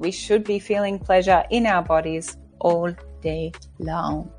we 0.00 0.10
should 0.10 0.42
be 0.42 0.58
feeling 0.58 0.98
pleasure 0.98 1.44
in 1.50 1.64
our 1.64 1.82
bodies 1.82 2.36
all 2.58 2.92
day 3.22 3.52
long. 3.78 4.32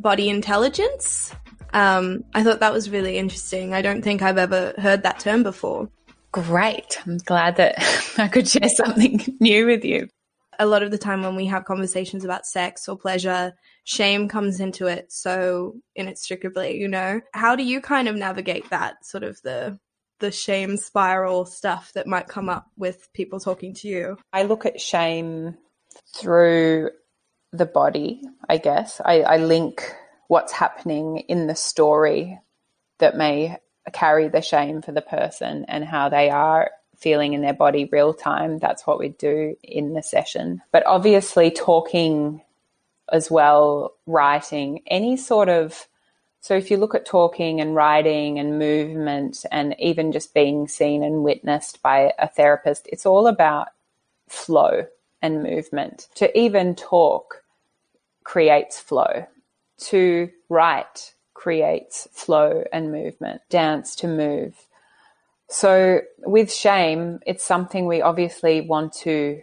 Body 0.00 0.28
intelligence. 0.28 1.32
Um, 1.72 2.24
I 2.34 2.42
thought 2.42 2.60
that 2.60 2.72
was 2.72 2.90
really 2.90 3.18
interesting. 3.18 3.74
I 3.74 3.82
don't 3.82 4.02
think 4.02 4.22
I've 4.22 4.38
ever 4.38 4.74
heard 4.78 5.02
that 5.02 5.20
term 5.20 5.42
before. 5.42 5.88
Great. 6.32 6.98
I'm 7.06 7.18
glad 7.18 7.56
that 7.56 7.76
I 8.18 8.28
could 8.28 8.48
share 8.48 8.68
something 8.68 9.36
new 9.40 9.66
with 9.66 9.84
you. 9.84 10.08
A 10.58 10.66
lot 10.66 10.82
of 10.82 10.90
the 10.90 10.98
time 10.98 11.22
when 11.22 11.36
we 11.36 11.46
have 11.46 11.64
conversations 11.64 12.24
about 12.24 12.44
sex 12.44 12.88
or 12.88 12.98
pleasure, 12.98 13.54
shame 13.84 14.28
comes 14.28 14.60
into 14.60 14.86
it 14.86 15.12
so 15.12 15.76
inextricably, 15.94 16.78
you 16.78 16.88
know. 16.88 17.20
How 17.32 17.54
do 17.54 17.62
you 17.62 17.80
kind 17.80 18.08
of 18.08 18.16
navigate 18.16 18.68
that 18.70 19.04
sort 19.04 19.22
of 19.22 19.40
the 19.42 19.78
the 20.20 20.32
shame 20.32 20.76
spiral 20.76 21.44
stuff 21.44 21.92
that 21.92 22.08
might 22.08 22.26
come 22.26 22.48
up 22.48 22.66
with 22.76 23.08
people 23.14 23.38
talking 23.38 23.72
to 23.72 23.88
you? 23.88 24.18
I 24.32 24.42
look 24.42 24.66
at 24.66 24.80
shame 24.80 25.56
through 26.16 26.90
the 27.52 27.66
body, 27.66 28.22
I 28.48 28.58
guess. 28.58 29.00
I, 29.04 29.22
I 29.22 29.36
link 29.38 29.94
what's 30.28 30.52
happening 30.52 31.18
in 31.28 31.46
the 31.46 31.54
story 31.54 32.38
that 32.98 33.16
may 33.16 33.58
carry 33.92 34.28
the 34.28 34.42
shame 34.42 34.82
for 34.82 34.92
the 34.92 35.00
person 35.00 35.64
and 35.68 35.84
how 35.84 36.08
they 36.08 36.30
are 36.30 36.70
feeling 36.98 37.32
in 37.32 37.40
their 37.40 37.54
body 37.54 37.88
real 37.90 38.12
time. 38.12 38.58
That's 38.58 38.86
what 38.86 38.98
we 38.98 39.10
do 39.10 39.56
in 39.62 39.94
the 39.94 40.02
session. 40.02 40.62
But 40.72 40.86
obviously, 40.86 41.50
talking 41.50 42.42
as 43.10 43.30
well, 43.30 43.94
writing, 44.06 44.82
any 44.86 45.16
sort 45.16 45.48
of 45.48 45.88
so 46.40 46.54
if 46.54 46.70
you 46.70 46.76
look 46.76 46.94
at 46.94 47.04
talking 47.04 47.60
and 47.60 47.74
writing 47.74 48.38
and 48.38 48.58
movement 48.58 49.44
and 49.50 49.74
even 49.78 50.12
just 50.12 50.34
being 50.34 50.68
seen 50.68 51.02
and 51.02 51.24
witnessed 51.24 51.82
by 51.82 52.12
a 52.18 52.28
therapist, 52.28 52.88
it's 52.92 53.06
all 53.06 53.26
about 53.26 53.68
flow 54.28 54.86
and 55.22 55.42
movement. 55.42 56.08
To 56.16 56.38
even 56.38 56.74
talk 56.74 57.42
creates 58.24 58.78
flow. 58.78 59.26
To 59.78 60.30
write 60.48 61.14
creates 61.34 62.08
flow 62.12 62.64
and 62.72 62.90
movement. 62.90 63.42
Dance 63.48 63.94
to 63.96 64.08
move. 64.08 64.54
So 65.48 66.00
with 66.18 66.52
shame, 66.52 67.20
it's 67.26 67.44
something 67.44 67.86
we 67.86 68.02
obviously 68.02 68.60
want 68.60 68.92
to 68.94 69.42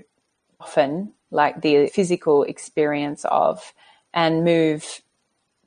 often 0.59 1.13
like 1.31 1.61
the 1.61 1.88
physical 1.88 2.43
experience 2.43 3.25
of 3.25 3.73
and 4.13 4.43
move 4.43 5.01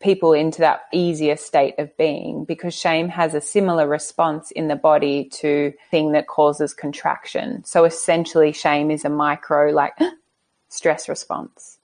people 0.00 0.32
into 0.32 0.61
that 0.61 0.82
easier 0.92 1.37
state 1.37 1.74
of 1.78 1.96
being 1.96 2.44
because 2.44 2.74
shame 2.74 3.08
has 3.08 3.34
a 3.34 3.40
similar 3.40 3.87
response 3.87 4.50
in 4.52 4.68
the 4.68 4.76
body 4.76 5.24
to 5.24 5.72
thing 5.90 6.12
that 6.12 6.28
causes 6.28 6.74
contraction. 6.74 7.64
So 7.64 7.84
essentially 7.84 8.52
shame 8.52 8.90
is 8.90 9.04
a 9.04 9.08
micro 9.08 9.70
like 9.72 9.94
stress 10.68 11.08
response. 11.08 11.78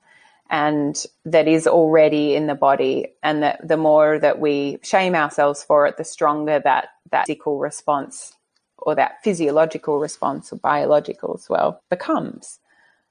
And 0.50 1.04
that 1.24 1.48
is 1.48 1.66
already 1.66 2.34
in 2.34 2.46
the 2.46 2.54
body. 2.54 3.14
And 3.22 3.42
that 3.42 3.66
the 3.66 3.76
more 3.76 4.18
that 4.18 4.38
we 4.38 4.78
shame 4.82 5.14
ourselves 5.14 5.64
for 5.64 5.86
it 5.86 5.96
the 5.96 6.04
stronger 6.04 6.60
that 6.60 6.88
that 7.10 7.26
physical 7.26 7.58
response 7.58 8.34
or 8.78 8.94
that 8.94 9.22
physiological 9.24 9.98
response 9.98 10.52
or 10.52 10.56
biological 10.56 11.34
as 11.34 11.48
well 11.48 11.82
becomes. 11.90 12.60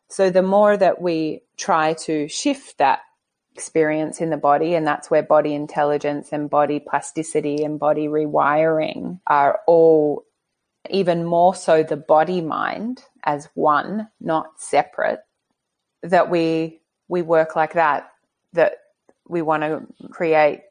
So 0.07 0.29
the 0.29 0.43
more 0.43 0.77
that 0.77 1.01
we 1.01 1.41
try 1.57 1.93
to 1.93 2.27
shift 2.27 2.77
that 2.77 2.99
experience 3.53 4.21
in 4.21 4.29
the 4.29 4.37
body, 4.37 4.75
and 4.75 4.85
that's 4.85 5.11
where 5.11 5.23
body 5.23 5.53
intelligence 5.53 6.29
and 6.31 6.49
body 6.49 6.79
plasticity 6.79 7.63
and 7.63 7.79
body 7.79 8.07
rewiring 8.07 9.19
are 9.27 9.59
all 9.67 10.23
even 10.89 11.23
more 11.23 11.55
so 11.55 11.83
the 11.83 11.97
body 11.97 12.41
mind 12.41 13.03
as 13.23 13.49
one, 13.53 14.09
not 14.19 14.59
separate, 14.59 15.19
that 16.01 16.29
we 16.29 16.81
we 17.07 17.21
work 17.21 17.55
like 17.55 17.73
that, 17.73 18.11
that 18.53 18.73
we 19.27 19.41
want 19.41 19.63
to 19.63 19.85
create 20.09 20.61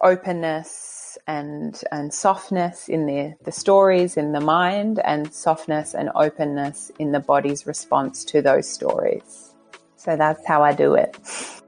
openness 0.00 1.16
and 1.26 1.82
and 1.90 2.12
softness 2.12 2.88
in 2.88 3.06
the 3.06 3.34
the 3.44 3.52
stories 3.52 4.16
in 4.16 4.32
the 4.32 4.40
mind 4.40 4.98
and 4.98 5.32
softness 5.32 5.94
and 5.94 6.10
openness 6.14 6.90
in 6.98 7.12
the 7.12 7.20
body's 7.20 7.66
response 7.66 8.24
to 8.24 8.42
those 8.42 8.68
stories. 8.68 9.52
So 9.96 10.16
that's 10.16 10.44
how 10.46 10.62
I 10.62 10.74
do 10.74 10.94
it. 10.94 11.16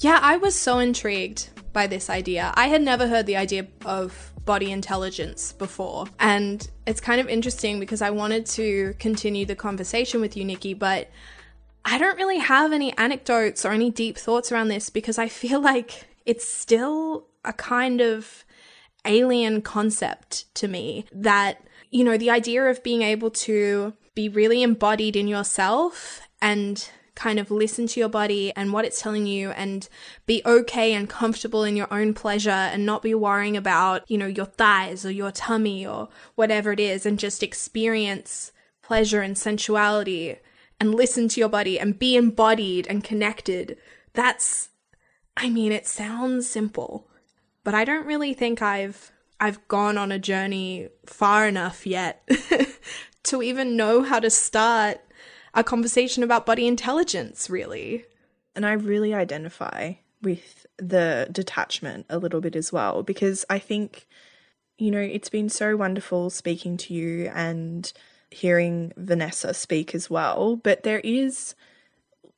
Yeah, 0.00 0.18
I 0.20 0.36
was 0.36 0.54
so 0.54 0.78
intrigued 0.78 1.48
by 1.72 1.86
this 1.86 2.10
idea. 2.10 2.52
I 2.54 2.68
had 2.68 2.82
never 2.82 3.08
heard 3.08 3.26
the 3.26 3.36
idea 3.36 3.66
of 3.84 4.32
body 4.44 4.70
intelligence 4.70 5.52
before. 5.52 6.06
And 6.18 6.66
it's 6.86 7.00
kind 7.00 7.20
of 7.20 7.28
interesting 7.28 7.80
because 7.80 8.00
I 8.00 8.10
wanted 8.10 8.46
to 8.46 8.94
continue 8.98 9.44
the 9.44 9.56
conversation 9.56 10.20
with 10.20 10.36
you, 10.36 10.44
Nikki, 10.44 10.72
but 10.72 11.10
I 11.84 11.98
don't 11.98 12.16
really 12.16 12.38
have 12.38 12.72
any 12.72 12.96
anecdotes 12.96 13.64
or 13.64 13.72
any 13.72 13.90
deep 13.90 14.16
thoughts 14.16 14.50
around 14.50 14.68
this 14.68 14.88
because 14.90 15.18
I 15.18 15.28
feel 15.28 15.60
like 15.72 16.06
it's 16.24 16.48
still 16.48 17.26
a 17.44 17.52
kind 17.52 18.00
of 18.00 18.44
alien 19.04 19.62
concept 19.62 20.52
to 20.56 20.68
me 20.68 21.06
that, 21.12 21.62
you 21.90 22.04
know, 22.04 22.16
the 22.16 22.30
idea 22.30 22.64
of 22.64 22.82
being 22.82 23.02
able 23.02 23.30
to 23.30 23.94
be 24.14 24.28
really 24.28 24.62
embodied 24.62 25.14
in 25.14 25.28
yourself 25.28 26.22
and 26.40 26.88
kind 27.16 27.40
of 27.40 27.50
listen 27.50 27.88
to 27.88 27.98
your 27.98 28.08
body 28.08 28.52
and 28.54 28.72
what 28.72 28.84
it's 28.84 29.00
telling 29.00 29.26
you 29.26 29.50
and 29.52 29.88
be 30.26 30.42
okay 30.46 30.92
and 30.92 31.08
comfortable 31.08 31.64
in 31.64 31.74
your 31.74 31.92
own 31.92 32.14
pleasure 32.14 32.50
and 32.50 32.86
not 32.86 33.02
be 33.02 33.14
worrying 33.14 33.56
about, 33.56 34.08
you 34.08 34.16
know, 34.16 34.26
your 34.26 34.46
thighs 34.46 35.04
or 35.04 35.10
your 35.10 35.32
tummy 35.32 35.84
or 35.84 36.08
whatever 36.36 36.70
it 36.70 36.78
is 36.78 37.04
and 37.04 37.18
just 37.18 37.42
experience 37.42 38.52
pleasure 38.82 39.22
and 39.22 39.36
sensuality 39.36 40.36
and 40.78 40.94
listen 40.94 41.26
to 41.26 41.40
your 41.40 41.48
body 41.48 41.80
and 41.80 41.98
be 41.98 42.16
embodied 42.16 42.86
and 42.86 43.02
connected. 43.02 43.78
That's, 44.12 44.68
I 45.36 45.48
mean, 45.48 45.72
it 45.72 45.86
sounds 45.86 46.48
simple, 46.48 47.08
but 47.64 47.74
I 47.74 47.84
don't 47.84 48.06
really 48.06 48.34
think 48.34 48.60
I've, 48.60 49.10
I've 49.40 49.66
gone 49.68 49.96
on 49.96 50.12
a 50.12 50.18
journey 50.18 50.90
far 51.06 51.48
enough 51.48 51.86
yet 51.86 52.28
to 53.24 53.42
even 53.42 53.74
know 53.74 54.02
how 54.02 54.20
to 54.20 54.28
start 54.28 55.00
a 55.56 55.64
conversation 55.64 56.22
about 56.22 56.46
body 56.46 56.66
intelligence, 56.66 57.50
really. 57.50 58.04
And 58.54 58.64
I 58.64 58.72
really 58.72 59.12
identify 59.12 59.94
with 60.22 60.66
the 60.78 61.28
detachment 61.32 62.06
a 62.08 62.18
little 62.18 62.40
bit 62.40 62.54
as 62.54 62.72
well 62.72 63.02
because 63.02 63.44
I 63.50 63.58
think, 63.58 64.06
you 64.78 64.90
know, 64.90 65.00
it's 65.00 65.28
been 65.28 65.48
so 65.48 65.76
wonderful 65.76 66.30
speaking 66.30 66.76
to 66.78 66.94
you 66.94 67.30
and 67.34 67.92
hearing 68.30 68.92
Vanessa 68.96 69.54
speak 69.54 69.94
as 69.94 70.08
well. 70.08 70.56
But 70.56 70.84
there 70.84 71.00
is, 71.00 71.54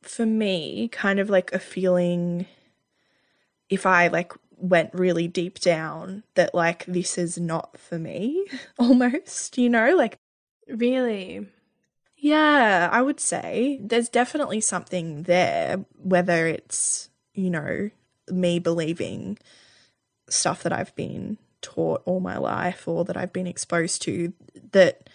for 0.02 0.24
me, 0.24 0.88
kind 0.88 1.18
of 1.18 1.28
like 1.28 1.52
a 1.52 1.58
feeling 1.58 2.46
if 3.68 3.84
I 3.84 4.08
like 4.08 4.32
went 4.56 4.90
really 4.94 5.28
deep 5.28 5.60
down 5.60 6.24
that 6.34 6.54
like 6.54 6.84
this 6.86 7.18
is 7.18 7.38
not 7.38 7.78
for 7.78 7.98
me 7.98 8.46
almost, 8.78 9.58
you 9.58 9.68
know, 9.68 9.94
like 9.94 10.18
Really? 10.68 11.46
Yeah, 12.20 12.88
I 12.90 13.00
would 13.00 13.20
say 13.20 13.78
there's 13.80 14.08
definitely 14.08 14.60
something 14.60 15.22
there, 15.22 15.84
whether 15.96 16.48
it's, 16.48 17.10
you 17.32 17.48
know, 17.48 17.90
me 18.28 18.58
believing 18.58 19.38
stuff 20.28 20.64
that 20.64 20.72
I've 20.72 20.94
been 20.96 21.38
taught 21.62 22.02
all 22.04 22.18
my 22.18 22.36
life 22.36 22.88
or 22.88 23.04
that 23.04 23.16
I've 23.16 23.32
been 23.32 23.46
exposed 23.46 24.02
to 24.02 24.32
that 24.72 25.08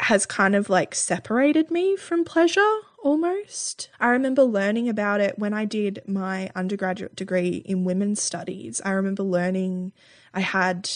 has 0.00 0.26
kind 0.26 0.56
of 0.56 0.68
like 0.68 0.94
separated 0.94 1.70
me 1.70 1.94
from 1.94 2.24
pleasure 2.24 2.78
almost. 3.02 3.88
I 4.00 4.08
remember 4.08 4.42
learning 4.42 4.88
about 4.88 5.20
it 5.20 5.38
when 5.38 5.54
I 5.54 5.64
did 5.64 6.02
my 6.08 6.50
undergraduate 6.56 7.14
degree 7.14 7.62
in 7.64 7.84
women's 7.84 8.20
studies. 8.20 8.80
I 8.84 8.90
remember 8.90 9.22
learning 9.22 9.92
I 10.32 10.40
had 10.40 10.90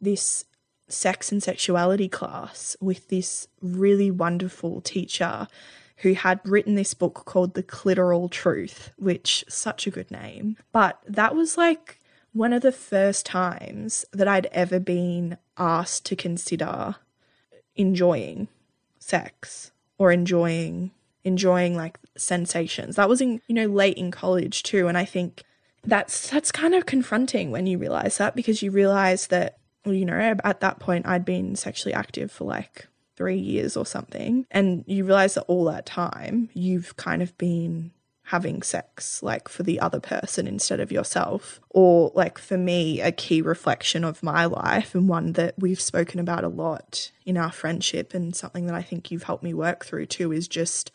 this 0.00 0.44
sex 0.88 1.32
and 1.32 1.42
sexuality 1.42 2.08
class 2.08 2.76
with 2.80 3.08
this 3.08 3.48
really 3.60 4.10
wonderful 4.10 4.80
teacher 4.80 5.48
who 5.98 6.12
had 6.12 6.40
written 6.44 6.74
this 6.74 6.94
book 6.94 7.24
called 7.24 7.54
The 7.54 7.62
Clitoral 7.62 8.30
Truth, 8.30 8.92
which 8.98 9.44
such 9.48 9.86
a 9.86 9.90
good 9.90 10.10
name. 10.10 10.56
But 10.72 11.00
that 11.08 11.34
was 11.34 11.56
like 11.56 12.00
one 12.32 12.52
of 12.52 12.62
the 12.62 12.72
first 12.72 13.24
times 13.24 14.04
that 14.12 14.28
I'd 14.28 14.46
ever 14.52 14.78
been 14.78 15.38
asked 15.56 16.04
to 16.06 16.16
consider 16.16 16.96
enjoying 17.76 18.48
sex 18.98 19.72
or 19.98 20.12
enjoying 20.12 20.90
enjoying 21.24 21.76
like 21.76 21.98
sensations. 22.16 22.96
That 22.96 23.08
was 23.08 23.20
in 23.20 23.40
you 23.48 23.54
know 23.54 23.66
late 23.66 23.96
in 23.96 24.10
college 24.10 24.62
too 24.62 24.86
and 24.86 24.98
I 24.98 25.04
think 25.04 25.42
that's 25.82 26.28
that's 26.28 26.52
kind 26.52 26.74
of 26.74 26.84
confronting 26.86 27.50
when 27.50 27.66
you 27.66 27.78
realize 27.78 28.18
that 28.18 28.36
because 28.36 28.62
you 28.62 28.70
realize 28.70 29.28
that 29.28 29.58
you 29.94 30.04
know, 30.04 30.36
at 30.44 30.60
that 30.60 30.78
point 30.78 31.06
I'd 31.06 31.24
been 31.24 31.56
sexually 31.56 31.94
active 31.94 32.30
for 32.30 32.44
like 32.44 32.88
three 33.16 33.38
years 33.38 33.76
or 33.76 33.86
something. 33.86 34.46
And 34.50 34.84
you 34.86 35.04
realize 35.04 35.34
that 35.34 35.44
all 35.44 35.64
that 35.66 35.86
time 35.86 36.50
you've 36.52 36.96
kind 36.96 37.22
of 37.22 37.36
been 37.38 37.92
having 38.24 38.60
sex 38.60 39.22
like 39.22 39.48
for 39.48 39.62
the 39.62 39.78
other 39.78 40.00
person 40.00 40.48
instead 40.48 40.80
of 40.80 40.90
yourself. 40.90 41.60
Or 41.70 42.10
like 42.14 42.38
for 42.38 42.58
me, 42.58 43.00
a 43.00 43.12
key 43.12 43.40
reflection 43.40 44.04
of 44.04 44.22
my 44.22 44.46
life 44.46 44.94
and 44.94 45.08
one 45.08 45.32
that 45.32 45.54
we've 45.58 45.80
spoken 45.80 46.18
about 46.18 46.44
a 46.44 46.48
lot 46.48 47.12
in 47.24 47.36
our 47.36 47.52
friendship 47.52 48.14
and 48.14 48.34
something 48.34 48.66
that 48.66 48.74
I 48.74 48.82
think 48.82 49.10
you've 49.10 49.22
helped 49.22 49.44
me 49.44 49.54
work 49.54 49.84
through 49.84 50.06
too 50.06 50.32
is 50.32 50.48
just 50.48 50.90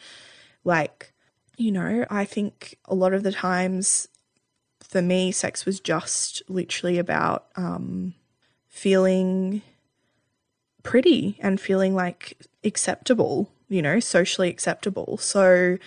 like, 0.64 1.14
you 1.58 1.72
know, 1.72 2.06
I 2.10 2.26
think 2.26 2.78
a 2.86 2.96
lot 2.96 3.14
of 3.14 3.24
the 3.24 3.32
times 3.32 4.10
for 4.92 5.02
me, 5.02 5.32
sex 5.32 5.66
was 5.66 5.80
just 5.80 6.44
literally 6.50 7.00
about 7.00 7.48
um, 7.56 8.14
feeling 8.72 9.62
pretty 10.82 11.38
and 11.42 11.60
feeling 11.62 11.94
like 11.94 12.38
acceptable, 12.64 13.52
you 13.70 13.82
know, 13.82 14.00
socially 14.00 14.50
acceptable. 14.50 15.18
So 15.18 15.78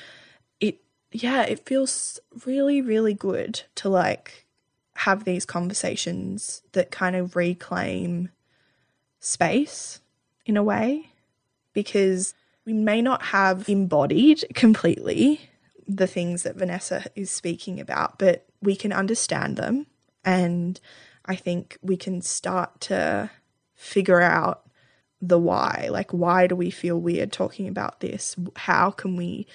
it, 0.61 0.79
yeah, 1.11 1.43
it 1.43 1.67
feels 1.67 2.21
really, 2.47 2.81
really 2.81 3.15
good 3.15 3.63
to 3.77 3.89
like 3.89 4.45
have 4.97 5.25
these 5.25 5.45
conversations 5.45 6.63
that 6.73 6.93
kind 6.93 7.17
of 7.17 7.35
reclaim 7.35 8.29
space 9.19 10.01
in 10.47 10.57
a 10.57 10.63
way 10.63 11.09
because 11.73 12.35
we 12.67 12.75
may 12.75 13.03
not 13.03 13.23
have 13.23 13.69
embodied 13.69 14.45
completely 14.55 15.41
the 15.89 16.07
things 16.07 16.45
that 16.45 16.57
Vanessa 16.57 17.05
is 17.17 17.31
speaking 17.31 17.81
about, 17.81 18.19
but 18.19 18.47
we 18.63 18.77
can 18.77 18.93
understand 18.93 19.57
them 19.57 19.87
and 20.25 20.81
I 21.25 21.37
think 21.37 21.79
we 21.83 21.97
can 21.97 22.21
start 22.21 22.81
to 22.83 23.31
figure 23.75 24.21
out 24.21 24.69
the 25.21 25.39
why. 25.39 25.89
Like, 25.91 26.13
why 26.13 26.47
do 26.47 26.57
we 26.57 26.71
feel 26.71 26.99
weird 26.99 27.33
talking 27.33 27.69
about 27.69 28.01
this? 28.01 28.37
How 28.57 28.91
can 28.91 29.17
we, 29.17 29.47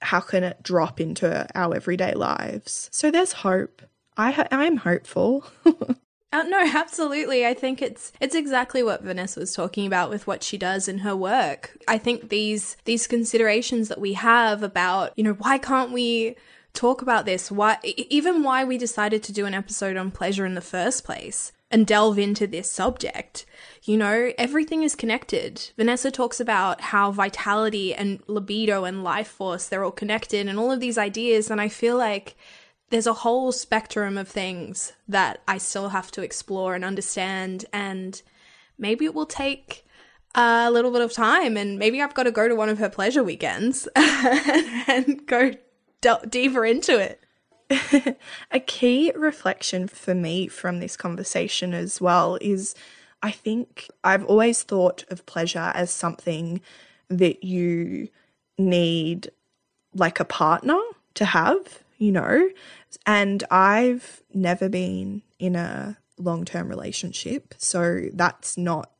how 0.00 0.20
can 0.20 0.44
it 0.44 0.62
drop 0.62 1.00
into 1.00 1.46
our 1.54 1.74
everyday 1.74 2.14
lives? 2.14 2.88
So 2.92 3.10
there's 3.10 3.32
hope. 3.32 3.82
I, 4.16 4.46
I'm 4.50 4.78
hopeful. 4.78 5.44
Uh, 6.30 6.42
no, 6.42 6.60
absolutely. 6.60 7.46
I 7.46 7.54
think 7.54 7.80
it's 7.80 8.12
it's 8.20 8.34
exactly 8.34 8.82
what 8.82 9.02
Vanessa 9.02 9.40
was 9.40 9.54
talking 9.54 9.86
about 9.86 10.10
with 10.10 10.26
what 10.26 10.42
she 10.42 10.58
does 10.58 10.86
in 10.86 10.98
her 10.98 11.16
work. 11.16 11.78
I 11.88 11.96
think 11.96 12.28
these 12.28 12.76
these 12.84 13.06
considerations 13.06 13.88
that 13.88 14.00
we 14.00 14.12
have 14.12 14.62
about, 14.62 15.12
you 15.16 15.24
know, 15.24 15.32
why 15.32 15.56
can't 15.56 15.90
we 15.90 16.36
talk 16.78 17.02
about 17.02 17.26
this 17.26 17.50
why 17.50 17.76
even 17.82 18.44
why 18.44 18.64
we 18.64 18.78
decided 18.78 19.20
to 19.24 19.32
do 19.32 19.46
an 19.46 19.54
episode 19.54 19.96
on 19.96 20.12
pleasure 20.12 20.46
in 20.46 20.54
the 20.54 20.60
first 20.60 21.04
place 21.04 21.50
and 21.70 21.86
delve 21.86 22.18
into 22.18 22.46
this 22.46 22.70
subject. 22.70 23.44
You 23.82 23.96
know 23.96 24.32
everything 24.38 24.84
is 24.84 24.94
connected. 24.94 25.70
Vanessa 25.76 26.10
talks 26.10 26.38
about 26.38 26.80
how 26.80 27.10
vitality 27.10 27.92
and 27.92 28.20
libido 28.28 28.84
and 28.84 29.02
life 29.02 29.28
force 29.28 29.66
they're 29.66 29.84
all 29.84 29.90
connected 29.90 30.46
and 30.46 30.58
all 30.58 30.70
of 30.70 30.80
these 30.80 30.98
ideas 30.98 31.50
and 31.50 31.60
i 31.60 31.68
feel 31.68 31.96
like 31.96 32.36
there's 32.90 33.06
a 33.06 33.12
whole 33.24 33.52
spectrum 33.52 34.16
of 34.16 34.28
things 34.28 34.92
that 35.08 35.42
i 35.48 35.58
still 35.58 35.90
have 35.90 36.10
to 36.12 36.22
explore 36.22 36.74
and 36.74 36.84
understand 36.84 37.64
and 37.72 38.22
maybe 38.78 39.04
it 39.04 39.14
will 39.14 39.26
take 39.26 39.84
a 40.34 40.70
little 40.70 40.90
bit 40.90 41.00
of 41.00 41.12
time 41.12 41.56
and 41.56 41.78
maybe 41.78 42.00
I've 42.00 42.14
got 42.14 42.24
to 42.24 42.30
go 42.30 42.48
to 42.48 42.54
one 42.54 42.68
of 42.68 42.78
her 42.78 42.88
pleasure 42.88 43.24
weekends 43.24 43.88
and 43.96 45.26
go 45.26 45.52
d- 46.00 46.14
deeper 46.28 46.64
into 46.64 46.98
it. 46.98 47.22
a 48.50 48.60
key 48.60 49.12
reflection 49.14 49.88
for 49.88 50.14
me 50.14 50.48
from 50.48 50.80
this 50.80 50.96
conversation 50.96 51.74
as 51.74 52.00
well 52.00 52.38
is 52.40 52.74
I 53.22 53.30
think 53.30 53.88
I've 54.02 54.24
always 54.24 54.62
thought 54.62 55.04
of 55.10 55.26
pleasure 55.26 55.72
as 55.74 55.90
something 55.90 56.60
that 57.08 57.44
you 57.44 58.08
need 58.56 59.30
like 59.94 60.20
a 60.20 60.24
partner 60.24 60.78
to 61.14 61.24
have, 61.24 61.82
you 61.98 62.12
know, 62.12 62.48
and 63.06 63.44
I've 63.50 64.22
never 64.32 64.68
been 64.68 65.22
in 65.38 65.56
a 65.56 65.98
long 66.18 66.44
term 66.44 66.68
relationship. 66.68 67.54
So 67.58 68.06
that's 68.12 68.56
not 68.56 68.90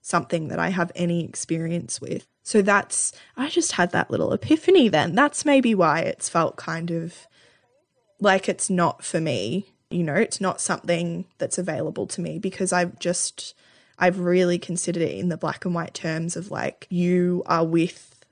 something 0.00 0.48
that 0.48 0.58
I 0.58 0.70
have 0.70 0.92
any 0.94 1.24
experience 1.24 2.00
with. 2.00 2.26
So 2.46 2.62
that's, 2.62 3.12
I 3.36 3.48
just 3.48 3.72
had 3.72 3.90
that 3.90 4.08
little 4.08 4.32
epiphany 4.32 4.88
then. 4.88 5.16
That's 5.16 5.44
maybe 5.44 5.74
why 5.74 6.02
it's 6.02 6.28
felt 6.28 6.54
kind 6.54 6.92
of 6.92 7.26
like 8.20 8.48
it's 8.48 8.70
not 8.70 9.04
for 9.04 9.20
me. 9.20 9.72
You 9.90 10.04
know, 10.04 10.14
it's 10.14 10.40
not 10.40 10.60
something 10.60 11.24
that's 11.38 11.58
available 11.58 12.06
to 12.06 12.20
me 12.20 12.38
because 12.38 12.72
I've 12.72 13.00
just, 13.00 13.56
I've 13.98 14.20
really 14.20 14.60
considered 14.60 15.02
it 15.02 15.18
in 15.18 15.28
the 15.28 15.36
black 15.36 15.64
and 15.64 15.74
white 15.74 15.92
terms 15.92 16.36
of 16.36 16.52
like, 16.52 16.86
you 16.88 17.42
are 17.46 17.64
with 17.64 18.24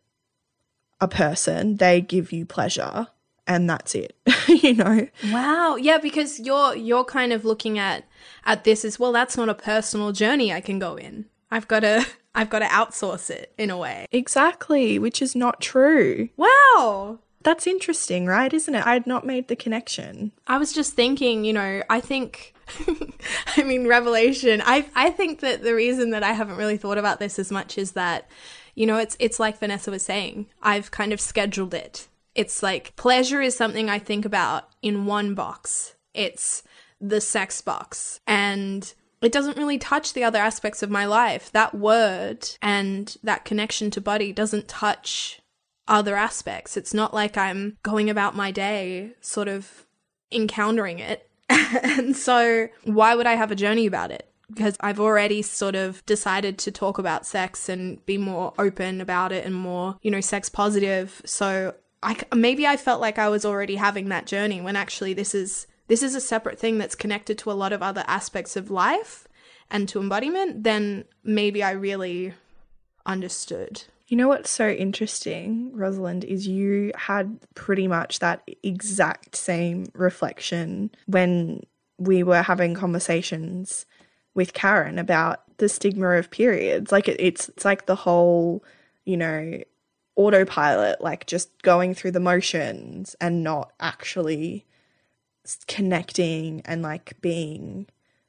a 1.00 1.08
person, 1.08 1.78
they 1.78 2.00
give 2.00 2.30
you 2.30 2.46
pleasure, 2.46 3.08
and 3.48 3.68
that's 3.68 3.96
it. 3.96 4.16
you 4.46 4.74
know. 4.74 5.08
Wow. 5.32 5.74
Yeah, 5.74 5.98
because 5.98 6.38
you're 6.38 6.76
you're 6.76 7.04
kind 7.04 7.32
of 7.32 7.44
looking 7.44 7.80
at 7.80 8.04
at 8.44 8.62
this 8.62 8.84
as 8.84 8.96
well. 8.96 9.10
That's 9.10 9.36
not 9.36 9.48
a 9.48 9.54
personal 9.54 10.12
journey 10.12 10.52
I 10.52 10.60
can 10.60 10.78
go 10.78 10.94
in. 10.94 11.24
I've 11.50 11.66
got 11.66 11.80
to 11.80 12.06
I've 12.34 12.50
got 12.50 12.60
to 12.60 12.66
outsource 12.66 13.30
it 13.30 13.52
in 13.58 13.70
a 13.70 13.76
way. 13.76 14.06
Exactly, 14.10 14.98
which 14.98 15.22
is 15.22 15.36
not 15.36 15.60
true. 15.60 16.28
Wow. 16.36 17.18
That's 17.42 17.66
interesting, 17.66 18.26
right? 18.26 18.52
Isn't 18.52 18.74
it? 18.74 18.86
I 18.86 18.94
had 18.94 19.06
not 19.06 19.26
made 19.26 19.48
the 19.48 19.56
connection. 19.56 20.32
I 20.46 20.58
was 20.58 20.72
just 20.72 20.94
thinking, 20.94 21.44
you 21.44 21.52
know, 21.52 21.82
I 21.90 22.00
think 22.00 22.54
I 23.56 23.62
mean 23.62 23.86
revelation. 23.86 24.62
I 24.64 24.86
I 24.94 25.10
think 25.10 25.40
that 25.40 25.62
the 25.62 25.74
reason 25.74 26.10
that 26.10 26.22
I 26.22 26.32
haven't 26.32 26.56
really 26.56 26.78
thought 26.78 26.98
about 26.98 27.20
this 27.20 27.38
as 27.38 27.52
much 27.52 27.78
is 27.78 27.92
that 27.92 28.28
you 28.74 28.86
know, 28.86 28.98
it's 28.98 29.16
it's 29.20 29.38
like 29.38 29.58
Vanessa 29.58 29.90
was 29.90 30.02
saying. 30.02 30.46
I've 30.62 30.90
kind 30.90 31.12
of 31.12 31.20
scheduled 31.20 31.74
it. 31.74 32.08
It's 32.34 32.62
like 32.62 32.96
pleasure 32.96 33.40
is 33.40 33.56
something 33.56 33.88
I 33.88 33.98
think 33.98 34.24
about 34.24 34.68
in 34.82 35.06
one 35.06 35.34
box. 35.34 35.94
It's 36.12 36.62
the 37.00 37.20
sex 37.20 37.60
box. 37.60 38.20
And 38.26 38.92
it 39.24 39.32
doesn't 39.32 39.56
really 39.56 39.78
touch 39.78 40.12
the 40.12 40.24
other 40.24 40.38
aspects 40.38 40.82
of 40.82 40.90
my 40.90 41.06
life. 41.06 41.50
That 41.52 41.74
word 41.74 42.48
and 42.60 43.16
that 43.22 43.44
connection 43.44 43.90
to 43.92 44.00
body 44.00 44.32
doesn't 44.32 44.68
touch 44.68 45.40
other 45.86 46.16
aspects. 46.16 46.76
It's 46.76 46.94
not 46.94 47.14
like 47.14 47.36
I'm 47.36 47.78
going 47.82 48.10
about 48.10 48.36
my 48.36 48.50
day 48.50 49.12
sort 49.20 49.48
of 49.48 49.86
encountering 50.32 50.98
it. 50.98 51.28
and 51.48 52.16
so, 52.16 52.68
why 52.84 53.14
would 53.14 53.26
I 53.26 53.34
have 53.34 53.50
a 53.50 53.56
journey 53.56 53.86
about 53.86 54.10
it? 54.10 54.28
Because 54.48 54.76
I've 54.80 55.00
already 55.00 55.42
sort 55.42 55.74
of 55.74 56.04
decided 56.06 56.58
to 56.58 56.70
talk 56.70 56.98
about 56.98 57.26
sex 57.26 57.68
and 57.68 58.04
be 58.06 58.18
more 58.18 58.52
open 58.58 59.00
about 59.00 59.32
it 59.32 59.44
and 59.44 59.54
more, 59.54 59.96
you 60.02 60.10
know, 60.10 60.20
sex 60.20 60.48
positive. 60.48 61.20
So, 61.24 61.74
I 62.02 62.16
maybe 62.34 62.66
I 62.66 62.76
felt 62.76 63.00
like 63.00 63.18
I 63.18 63.28
was 63.28 63.44
already 63.44 63.76
having 63.76 64.08
that 64.08 64.26
journey 64.26 64.60
when 64.60 64.76
actually 64.76 65.12
this 65.12 65.34
is 65.34 65.66
this 65.88 66.02
is 66.02 66.14
a 66.14 66.20
separate 66.20 66.58
thing 66.58 66.78
that's 66.78 66.94
connected 66.94 67.38
to 67.38 67.50
a 67.50 67.52
lot 67.52 67.72
of 67.72 67.82
other 67.82 68.04
aspects 68.06 68.56
of 68.56 68.70
life 68.70 69.28
and 69.70 69.88
to 69.88 70.00
embodiment, 70.00 70.64
then 70.64 71.04
maybe 71.22 71.62
I 71.62 71.72
really 71.72 72.34
understood. 73.06 73.84
You 74.06 74.16
know 74.16 74.28
what's 74.28 74.50
so 74.50 74.68
interesting, 74.68 75.72
Rosalind, 75.74 76.24
is 76.24 76.46
you 76.46 76.92
had 76.94 77.38
pretty 77.54 77.88
much 77.88 78.18
that 78.18 78.48
exact 78.62 79.34
same 79.34 79.86
reflection 79.94 80.90
when 81.06 81.62
we 81.98 82.22
were 82.22 82.42
having 82.42 82.74
conversations 82.74 83.86
with 84.34 84.52
Karen 84.52 84.98
about 84.98 85.42
the 85.58 85.68
stigma 85.68 86.10
of 86.10 86.30
periods. 86.30 86.92
Like 86.92 87.08
it, 87.08 87.18
it's 87.18 87.48
it's 87.50 87.64
like 87.64 87.86
the 87.86 87.94
whole, 87.94 88.62
you 89.04 89.16
know, 89.16 89.60
autopilot, 90.16 91.00
like 91.00 91.26
just 91.26 91.62
going 91.62 91.94
through 91.94 92.12
the 92.12 92.20
motions 92.20 93.16
and 93.20 93.42
not 93.42 93.72
actually 93.80 94.66
connecting 95.66 96.62
and 96.64 96.82
like 96.82 97.20
being 97.20 97.86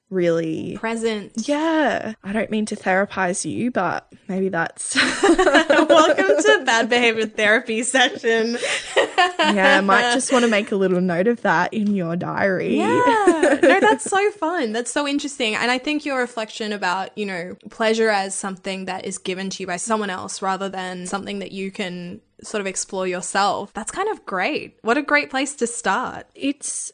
really 0.09 0.77
present. 0.77 1.33
Yeah. 1.47 2.13
I 2.23 2.31
don't 2.31 2.51
mean 2.51 2.65
to 2.67 2.75
therapize 2.75 3.49
you, 3.49 3.71
but 3.71 4.11
maybe 4.27 4.49
that's 4.49 4.95
Welcome 5.23 6.25
to 6.27 6.63
bad 6.65 6.89
behavior 6.89 7.25
therapy 7.25 7.83
session. 7.83 8.57
yeah, 8.95 9.77
I 9.77 9.81
might 9.81 10.13
just 10.13 10.31
want 10.31 10.45
to 10.45 10.51
make 10.51 10.71
a 10.71 10.75
little 10.75 11.01
note 11.01 11.27
of 11.27 11.41
that 11.41 11.73
in 11.73 11.95
your 11.95 12.15
diary. 12.15 12.77
Yeah. 12.77 13.59
No, 13.61 13.79
that's 13.79 14.03
so 14.05 14.31
fun. 14.31 14.71
That's 14.73 14.91
so 14.91 15.07
interesting. 15.07 15.55
And 15.55 15.71
I 15.71 15.77
think 15.79 16.05
your 16.05 16.19
reflection 16.19 16.71
about, 16.71 17.17
you 17.17 17.25
know, 17.25 17.57
pleasure 17.69 18.09
as 18.09 18.35
something 18.35 18.85
that 18.85 19.05
is 19.05 19.17
given 19.17 19.49
to 19.51 19.63
you 19.63 19.67
by 19.67 19.77
someone 19.77 20.09
else 20.09 20.41
rather 20.41 20.69
than 20.69 21.07
something 21.07 21.39
that 21.39 21.51
you 21.51 21.71
can 21.71 22.21
sort 22.43 22.61
of 22.61 22.67
explore 22.67 23.07
yourself. 23.07 23.73
That's 23.73 23.91
kind 23.91 24.09
of 24.09 24.25
great. 24.25 24.77
What 24.81 24.97
a 24.97 25.01
great 25.01 25.29
place 25.29 25.55
to 25.55 25.67
start. 25.67 26.27
It's 26.35 26.91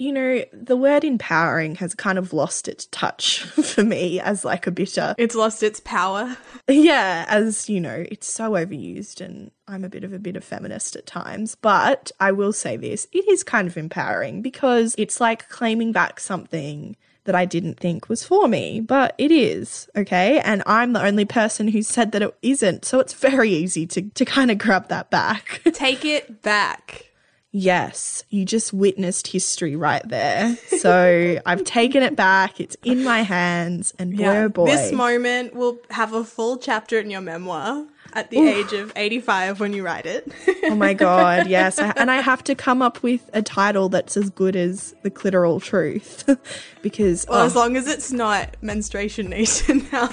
you 0.00 0.12
know, 0.12 0.42
the 0.50 0.78
word 0.78 1.04
empowering 1.04 1.74
has 1.74 1.94
kind 1.94 2.16
of 2.16 2.32
lost 2.32 2.68
its 2.68 2.86
touch 2.86 3.40
for 3.44 3.84
me 3.84 4.18
as 4.18 4.46
like 4.46 4.66
a 4.66 4.70
bitter. 4.70 5.14
It's 5.18 5.34
lost 5.34 5.62
its 5.62 5.80
power. 5.80 6.36
Yeah, 6.68 7.24
as 7.28 7.68
you 7.68 7.80
know, 7.80 8.04
it's 8.12 8.32
so 8.32 8.52
overused 8.52 9.20
and 9.20 9.50
I'm 9.66 9.82
a 9.82 9.88
bit 9.88 10.04
of 10.04 10.12
a 10.12 10.20
bit 10.20 10.36
of 10.36 10.44
feminist 10.44 10.94
at 10.94 11.04
times, 11.04 11.56
but 11.56 12.12
I 12.20 12.30
will 12.30 12.52
say 12.52 12.76
this, 12.76 13.08
it 13.10 13.28
is 13.28 13.42
kind 13.42 13.66
of 13.66 13.76
empowering 13.76 14.40
because 14.40 14.94
it's 14.96 15.20
like 15.20 15.48
claiming 15.48 15.90
back 15.90 16.20
something 16.20 16.96
that 17.24 17.34
I 17.34 17.44
didn't 17.44 17.80
think 17.80 18.08
was 18.08 18.22
for 18.22 18.46
me, 18.46 18.80
but 18.80 19.16
it 19.18 19.32
is, 19.32 19.88
okay? 19.96 20.38
And 20.40 20.62
I'm 20.64 20.92
the 20.92 21.02
only 21.02 21.24
person 21.24 21.66
who 21.66 21.82
said 21.82 22.12
that 22.12 22.22
it 22.22 22.36
isn't. 22.40 22.84
So 22.84 23.00
it's 23.00 23.14
very 23.14 23.50
easy 23.50 23.84
to 23.88 24.02
to 24.02 24.24
kind 24.24 24.52
of 24.52 24.58
grab 24.58 24.88
that 24.88 25.10
back. 25.10 25.62
Take 25.72 26.04
it 26.04 26.40
back. 26.42 27.09
Yes, 27.52 28.22
you 28.30 28.44
just 28.44 28.72
witnessed 28.72 29.26
history 29.26 29.74
right 29.74 30.08
there. 30.08 30.56
So 30.78 31.38
I've 31.46 31.64
taken 31.64 32.02
it 32.04 32.14
back. 32.14 32.60
It's 32.60 32.76
in 32.84 33.02
my 33.02 33.22
hands, 33.22 33.92
and 33.98 34.16
boy, 34.16 34.22
yeah, 34.22 34.42
oh 34.44 34.48
boy, 34.48 34.66
this 34.66 34.92
moment 34.92 35.54
will 35.54 35.78
have 35.90 36.12
a 36.12 36.22
full 36.22 36.58
chapter 36.58 37.00
in 37.00 37.10
your 37.10 37.20
memoir 37.20 37.84
at 38.12 38.30
the 38.30 38.38
age 38.38 38.72
of 38.72 38.92
85 38.94 39.60
when 39.60 39.72
you 39.72 39.84
write 39.84 40.06
it. 40.06 40.30
oh 40.64 40.74
my 40.76 40.94
god, 40.94 41.46
yes. 41.48 41.78
I, 41.80 41.92
and 41.96 42.10
I 42.10 42.20
have 42.20 42.44
to 42.44 42.54
come 42.54 42.82
up 42.82 43.02
with 43.02 43.28
a 43.32 43.42
title 43.42 43.88
that's 43.88 44.16
as 44.16 44.30
good 44.30 44.54
as 44.54 44.94
The 45.02 45.10
Clitoral 45.10 45.60
Truth 45.62 46.24
because 46.82 47.26
Well, 47.28 47.40
oh. 47.40 47.46
as 47.46 47.56
long 47.56 47.76
as 47.76 47.88
it's 47.88 48.12
not 48.12 48.56
Menstruation 48.62 49.28
Nation 49.28 49.88
now. 49.92 50.10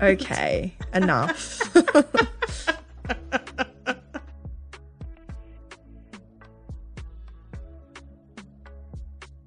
okay, 0.00 0.74
enough. 0.94 1.60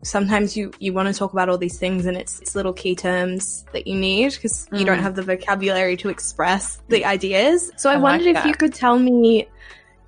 Sometimes 0.04 0.56
you 0.56 0.72
you 0.80 0.94
want 0.94 1.08
to 1.08 1.14
talk 1.14 1.34
about 1.34 1.50
all 1.50 1.58
these 1.58 1.78
things 1.78 2.06
and 2.06 2.18
it's, 2.18 2.40
it's 2.40 2.56
little 2.56 2.74
key 2.74 2.96
terms 2.96 3.66
that 3.74 3.88
you 3.88 3.96
need 3.96 4.34
because 4.34 4.68
mm. 4.68 4.80
you 4.80 4.86
don't 4.86 5.00
mm. 5.00 5.04
have 5.04 5.16
the 5.16 5.24
vocabulary 5.24 5.98
to 5.98 6.10
express 6.10 6.82
the 6.90 7.06
ideas. 7.06 7.72
So 7.78 7.90
i, 7.90 7.94
I 7.94 7.98
wondered 7.98 8.36
like 8.36 8.38
if 8.38 8.46
you 8.46 8.54
could 8.54 8.74
tell 8.74 9.00
me 9.00 9.48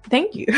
thank 0.09 0.35
you. 0.35 0.45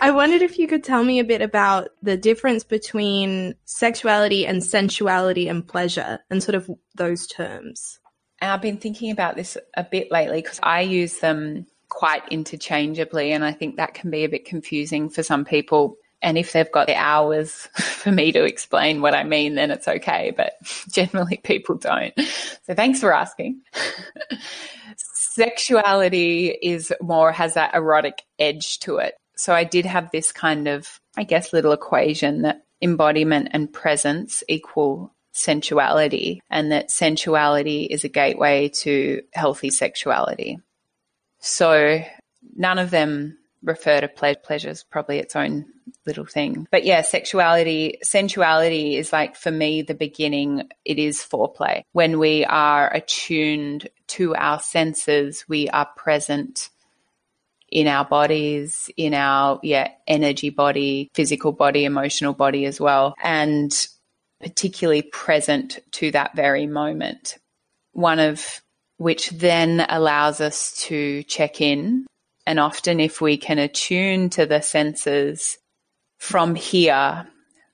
I 0.00 0.12
wondered 0.12 0.42
if 0.42 0.58
you 0.58 0.68
could 0.68 0.84
tell 0.84 1.02
me 1.02 1.18
a 1.18 1.24
bit 1.24 1.42
about 1.42 1.88
the 2.02 2.16
difference 2.16 2.62
between 2.62 3.54
sexuality 3.64 4.46
and 4.46 4.62
sensuality 4.62 5.48
and 5.48 5.66
pleasure 5.66 6.20
and 6.30 6.42
sort 6.42 6.54
of 6.54 6.70
those 6.94 7.26
terms. 7.26 7.98
And 8.40 8.50
i've 8.50 8.62
been 8.62 8.76
thinking 8.76 9.10
about 9.10 9.36
this 9.36 9.56
a 9.76 9.84
bit 9.84 10.12
lately 10.12 10.42
because 10.42 10.60
i 10.62 10.82
use 10.82 11.18
them 11.18 11.66
quite 11.88 12.22
interchangeably 12.30 13.32
and 13.32 13.42
i 13.44 13.52
think 13.52 13.76
that 13.76 13.94
can 13.94 14.10
be 14.10 14.24
a 14.24 14.28
bit 14.28 14.44
confusing 14.44 15.08
for 15.08 15.22
some 15.22 15.44
people 15.44 15.96
and 16.26 16.36
if 16.36 16.52
they've 16.52 16.72
got 16.72 16.88
the 16.88 16.96
hours 16.96 17.68
for 17.76 18.10
me 18.10 18.32
to 18.32 18.44
explain 18.44 19.00
what 19.00 19.14
I 19.14 19.22
mean, 19.22 19.54
then 19.54 19.70
it's 19.70 19.86
okay. 19.86 20.34
But 20.36 20.54
generally, 20.90 21.36
people 21.36 21.76
don't. 21.76 22.12
So 22.64 22.74
thanks 22.74 22.98
for 23.00 23.14
asking. 23.14 23.62
Sexuality 24.96 26.48
is 26.48 26.92
more, 27.00 27.30
has 27.30 27.54
that 27.54 27.76
erotic 27.76 28.22
edge 28.40 28.80
to 28.80 28.96
it. 28.96 29.14
So 29.36 29.54
I 29.54 29.62
did 29.62 29.86
have 29.86 30.10
this 30.10 30.32
kind 30.32 30.66
of, 30.66 30.98
I 31.16 31.22
guess, 31.22 31.52
little 31.52 31.72
equation 31.72 32.42
that 32.42 32.64
embodiment 32.82 33.50
and 33.52 33.72
presence 33.72 34.42
equal 34.48 35.14
sensuality, 35.32 36.40
and 36.50 36.72
that 36.72 36.90
sensuality 36.90 37.86
is 37.86 38.02
a 38.02 38.08
gateway 38.08 38.68
to 38.68 39.22
healthy 39.32 39.70
sexuality. 39.70 40.58
So 41.38 42.02
none 42.56 42.78
of 42.78 42.90
them 42.90 43.36
refer 43.66 44.00
to 44.00 44.08
ple- 44.08 44.36
pleasures, 44.36 44.84
probably 44.84 45.18
its 45.18 45.36
own 45.36 45.66
little 46.06 46.24
thing. 46.24 46.66
But 46.70 46.84
yeah, 46.84 47.02
sexuality, 47.02 47.98
sensuality 48.02 48.96
is 48.96 49.12
like 49.12 49.36
for 49.36 49.50
me 49.50 49.82
the 49.82 49.94
beginning. 49.94 50.68
It 50.84 50.98
is 50.98 51.18
foreplay. 51.18 51.82
When 51.92 52.18
we 52.18 52.44
are 52.44 52.92
attuned 52.94 53.88
to 54.08 54.34
our 54.36 54.60
senses, 54.60 55.44
we 55.48 55.68
are 55.68 55.88
present 55.96 56.70
in 57.70 57.88
our 57.88 58.04
bodies, 58.04 58.88
in 58.96 59.12
our 59.12 59.58
yeah, 59.62 59.88
energy 60.06 60.50
body, 60.50 61.10
physical 61.14 61.52
body, 61.52 61.84
emotional 61.84 62.32
body 62.32 62.64
as 62.64 62.80
well. 62.80 63.14
And 63.22 63.74
particularly 64.40 65.02
present 65.02 65.80
to 65.92 66.10
that 66.12 66.36
very 66.36 66.66
moment. 66.66 67.38
One 67.92 68.20
of 68.20 68.62
which 68.98 69.30
then 69.30 69.84
allows 69.88 70.40
us 70.40 70.74
to 70.84 71.22
check 71.24 71.60
in. 71.60 72.06
And 72.46 72.60
often, 72.60 73.00
if 73.00 73.20
we 73.20 73.36
can 73.36 73.58
attune 73.58 74.30
to 74.30 74.46
the 74.46 74.60
senses 74.60 75.58
from 76.18 76.54
here, 76.54 77.26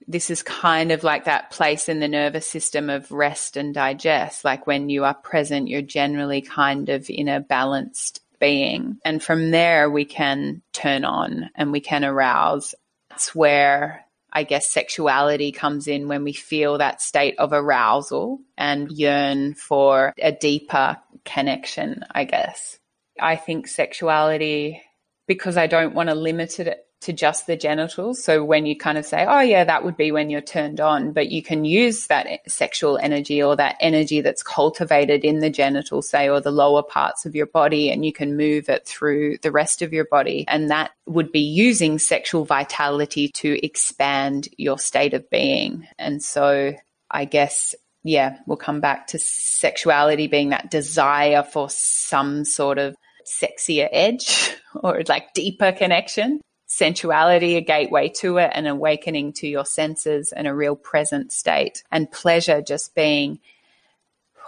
this 0.09 0.31
is 0.31 0.43
kind 0.43 0.93
of 0.93 1.05
like 1.05 1.25
that 1.25 1.51
place 1.51 1.89
in 1.89 2.01
the 2.01 2.09
nervous 2.09 2.47
system 2.47 2.91
of 2.91 3.11
rest 3.13 3.57
and 3.57 3.75
digest. 3.75 4.45
Like 4.45 4.67
when 4.67 4.89
you 4.89 5.05
are 5.05 5.15
present, 5.15 5.69
you're 5.69 5.83
generally 5.83 6.41
kind 6.41 6.89
of 6.89 7.09
in 7.09 7.29
a 7.29 7.41
balanced 7.41 8.21
being. 8.41 8.99
And 9.05 9.23
from 9.23 9.51
there, 9.51 9.89
we 9.89 10.05
can 10.05 10.63
turn 10.73 11.05
on 11.05 11.51
and 11.55 11.71
we 11.71 11.81
can 11.81 12.05
arouse. 12.05 12.75
That's 13.11 13.35
where 13.35 14.05
I 14.33 14.45
guess 14.45 14.69
sexuality 14.71 15.53
comes 15.53 15.87
in 15.87 16.09
when 16.09 16.25
we 16.25 16.33
feel 16.33 16.79
that 16.79 17.03
state 17.03 17.37
of 17.39 17.53
arousal 17.53 18.41
and 18.57 18.91
yearn 18.91 19.55
for 19.55 20.15
a 20.19 20.33
deeper 20.33 20.97
connection, 21.25 22.03
I 22.11 22.25
guess. 22.25 22.79
I 23.23 23.37
think 23.37 23.69
sexuality, 23.69 24.83
because 25.27 25.57
I 25.57 25.67
don't 25.67 25.95
want 25.95 26.09
to 26.09 26.15
limit 26.15 26.59
it 26.61 26.87
to 27.03 27.13
just 27.13 27.49
the 27.49 27.57
genitals. 27.57 28.23
So 28.23 28.45
when 28.45 28.65
you 28.65 28.77
kind 28.77 28.97
of 28.97 29.05
say, 29.05 29.27
oh, 29.29 29.41
yeah, 29.41 29.65
that 29.65 29.85
would 29.85 29.97
be 29.97 30.13
when 30.13 30.31
you're 30.31 30.41
turned 30.41 30.81
on, 30.81 31.13
but 31.13 31.33
you 31.33 31.43
can 31.43 31.65
use 31.65 32.07
that 32.07 32.29
sexual 32.47 32.97
energy 32.99 33.43
or 33.43 33.57
that 33.57 33.77
energy 33.81 34.21
that's 34.21 34.43
cultivated 34.43 35.25
in 35.25 35.41
the 35.41 35.51
genitals, 35.51 36.09
say, 36.09 36.29
or 36.29 36.41
the 36.41 36.53
lower 36.53 36.83
parts 36.83 37.27
of 37.27 37.35
your 37.35 37.47
body, 37.47 37.91
and 37.91 38.07
you 38.07 38.13
can 38.13 38.37
move 38.37 38.69
it 38.69 38.87
through 38.87 39.39
the 39.39 39.51
rest 39.51 39.83
of 39.83 39.93
your 39.93 40.05
body. 40.05 40.45
And 40.47 40.71
that 40.71 40.93
would 41.07 41.33
be 41.33 41.41
using 41.41 41.99
sexual 41.99 42.45
vitality 42.45 43.29
to 43.35 43.65
expand 43.67 44.49
your 44.57 44.79
state 44.79 45.15
of 45.15 45.29
being. 45.29 45.89
And 45.99 46.23
so 46.23 46.75
I 47.11 47.25
guess 47.25 47.75
yeah, 48.05 48.39
we'll 48.47 48.57
come 48.57 48.81
back 48.81 49.09
to 49.09 49.19
sexuality 49.19 50.27
being 50.27 50.51
that 50.51 50.71
desire 50.71 51.43
for 51.43 51.71
some 51.71 52.45
sort 52.45 52.79
of 52.79 52.97
sexier 53.27 53.89
edge 53.91 54.57
or 54.75 55.03
like 55.09 55.35
deeper 55.35 55.73
connection. 55.73 56.41
Sensuality, 56.69 57.57
a 57.57 57.61
gateway 57.61 58.09
to 58.09 58.39
it, 58.39 58.51
an 58.55 58.67
awakening 58.67 59.35
to 59.35 59.47
your 59.47 59.67
senses 59.67 60.33
and 60.33 60.47
a 60.47 60.55
real 60.55 60.75
present 60.75 61.31
state. 61.31 61.83
And 61.93 62.11
pleasure 62.11 62.63
just 62.63 62.95
being, 62.95 63.41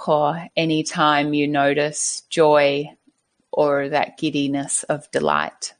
oh, 0.06 0.34
anytime 0.56 1.34
you 1.34 1.46
notice 1.46 2.22
joy 2.30 2.96
or 3.52 3.90
that 3.90 4.16
giddiness 4.18 4.84
of 4.84 5.10
delight. 5.10 5.74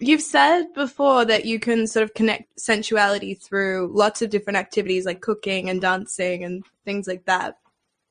You've 0.00 0.22
said 0.22 0.72
before 0.74 1.26
that 1.26 1.44
you 1.44 1.60
can 1.60 1.86
sort 1.86 2.04
of 2.04 2.14
connect 2.14 2.58
sensuality 2.58 3.38
through 3.38 3.90
lots 3.92 4.22
of 4.22 4.30
different 4.30 4.56
activities 4.56 5.04
like 5.04 5.20
cooking 5.20 5.68
and 5.68 5.80
dancing 5.80 6.42
and 6.42 6.64
things 6.84 7.06
like 7.06 7.26
that. 7.26 7.58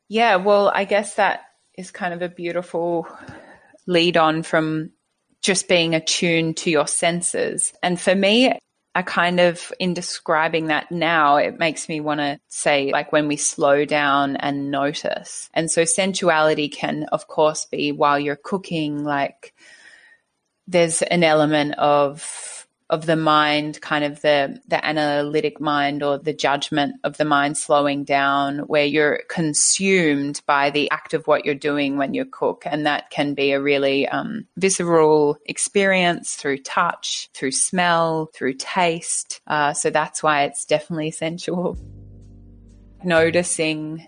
Yeah, 0.07 0.35
well, 0.37 0.71
I 0.73 0.85
guess 0.85 1.15
that 1.15 1.45
is 1.77 1.91
kind 1.91 2.13
of 2.13 2.21
a 2.21 2.29
beautiful 2.29 3.07
lead 3.89 4.15
on 4.15 4.43
from 4.43 4.91
just 5.41 5.67
being 5.67 5.95
attuned 5.95 6.55
to 6.57 6.69
your 6.69 6.87
senses. 6.87 7.73
And 7.81 7.99
for 7.99 8.13
me, 8.13 8.57
I 8.95 9.01
kind 9.01 9.39
of, 9.39 9.73
in 9.79 9.93
describing 9.93 10.67
that 10.67 10.91
now, 10.91 11.37
it 11.37 11.57
makes 11.57 11.89
me 11.89 11.99
want 11.99 12.19
to 12.19 12.39
say, 12.49 12.91
like, 12.91 13.11
when 13.11 13.27
we 13.27 13.35
slow 13.35 13.85
down 13.85 14.35
and 14.35 14.71
notice. 14.71 15.49
And 15.53 15.71
so, 15.71 15.85
sensuality 15.85 16.69
can, 16.69 17.05
of 17.11 17.27
course, 17.27 17.65
be 17.65 17.91
while 17.91 18.19
you're 18.19 18.35
cooking, 18.35 19.03
like, 19.03 19.53
there's 20.67 21.01
an 21.01 21.23
element 21.23 21.75
of 21.77 22.58
of 22.89 23.05
the 23.05 23.15
mind, 23.15 23.79
kind 23.81 24.03
of 24.03 24.21
the 24.21 24.59
the 24.67 24.83
analytic 24.83 25.61
mind 25.61 26.01
or 26.01 26.17
the 26.17 26.33
judgment 26.33 26.95
of 27.03 27.17
the 27.17 27.25
mind 27.25 27.57
slowing 27.57 28.03
down, 28.03 28.59
where 28.59 28.85
you're 28.85 29.21
consumed 29.29 30.41
by 30.47 30.69
the 30.71 30.89
act 30.91 31.13
of 31.13 31.27
what 31.27 31.45
you're 31.45 31.53
doing 31.53 31.97
when 31.97 32.13
you 32.13 32.25
cook, 32.25 32.63
and 32.65 32.85
that 32.85 33.09
can 33.11 33.33
be 33.33 33.51
a 33.51 33.61
really 33.61 34.07
um, 34.07 34.47
visceral 34.57 35.37
experience 35.45 36.35
through 36.35 36.57
touch, 36.57 37.29
through 37.33 37.51
smell, 37.51 38.31
through 38.33 38.53
taste. 38.53 39.41
Uh, 39.45 39.73
so 39.73 39.89
that's 39.89 40.23
why 40.23 40.43
it's 40.43 40.65
definitely 40.65 41.11
sensual. 41.11 41.77
Noticing 43.03 44.07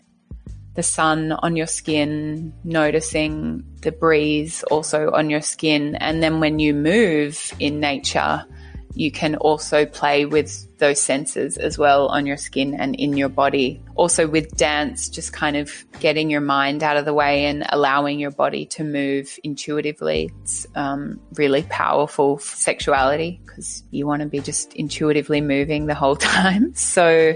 the 0.73 0.83
sun 0.83 1.33
on 1.33 1.55
your 1.55 1.67
skin, 1.67 2.53
noticing 2.63 3.63
the 3.81 3.91
breeze 3.91 4.63
also 4.63 5.11
on 5.11 5.29
your 5.29 5.41
skin. 5.41 5.95
And 5.95 6.23
then 6.23 6.39
when 6.39 6.59
you 6.59 6.73
move 6.73 7.53
in 7.59 7.79
nature, 7.79 8.45
you 8.93 9.11
can 9.11 9.35
also 9.35 9.85
play 9.85 10.25
with 10.25 10.67
those 10.77 11.01
senses 11.01 11.57
as 11.57 11.77
well 11.77 12.07
on 12.07 12.25
your 12.25 12.37
skin 12.37 12.73
and 12.73 12.95
in 12.95 13.15
your 13.15 13.29
body. 13.29 13.81
Also, 13.95 14.27
with 14.27 14.55
dance, 14.57 15.09
just 15.09 15.31
kind 15.33 15.55
of 15.55 15.85
getting 15.99 16.29
your 16.29 16.41
mind 16.41 16.83
out 16.83 16.97
of 16.97 17.05
the 17.05 17.13
way 17.13 17.45
and 17.45 17.65
allowing 17.69 18.19
your 18.19 18.31
body 18.31 18.65
to 18.65 18.83
move 18.83 19.39
intuitively. 19.43 20.31
It's 20.41 20.65
um, 20.75 21.19
really 21.35 21.63
powerful 21.63 22.39
sexuality 22.39 23.39
because 23.45 23.83
you 23.91 24.07
want 24.07 24.21
to 24.21 24.27
be 24.27 24.39
just 24.39 24.73
intuitively 24.73 25.41
moving 25.41 25.85
the 25.85 25.95
whole 25.95 26.15
time. 26.33 26.73
So, 26.75 27.35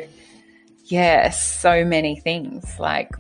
yeah, 0.86 1.30
so 1.30 1.86
many 1.86 2.20
things 2.20 2.80
like 2.80 3.12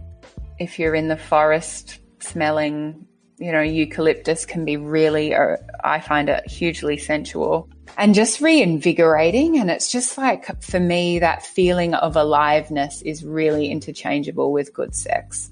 if 0.59 0.79
you're 0.79 0.95
in 0.95 1.07
the 1.07 1.17
forest 1.17 1.99
smelling, 2.19 3.07
you 3.37 3.51
know, 3.51 3.61
eucalyptus 3.61 4.45
can 4.45 4.65
be 4.65 4.77
really, 4.77 5.35
I 5.35 5.99
find 5.99 6.29
it 6.29 6.47
hugely 6.49 6.97
sensual 6.97 7.69
and 7.97 8.15
just 8.15 8.41
reinvigorating. 8.41 9.57
And 9.57 9.69
it's 9.69 9.91
just 9.91 10.17
like, 10.17 10.61
for 10.61 10.79
me, 10.79 11.19
that 11.19 11.45
feeling 11.45 11.93
of 11.93 12.15
aliveness 12.15 13.01
is 13.01 13.25
really 13.25 13.69
interchangeable 13.69 14.51
with 14.51 14.73
good 14.73 14.95
sex. 14.95 15.51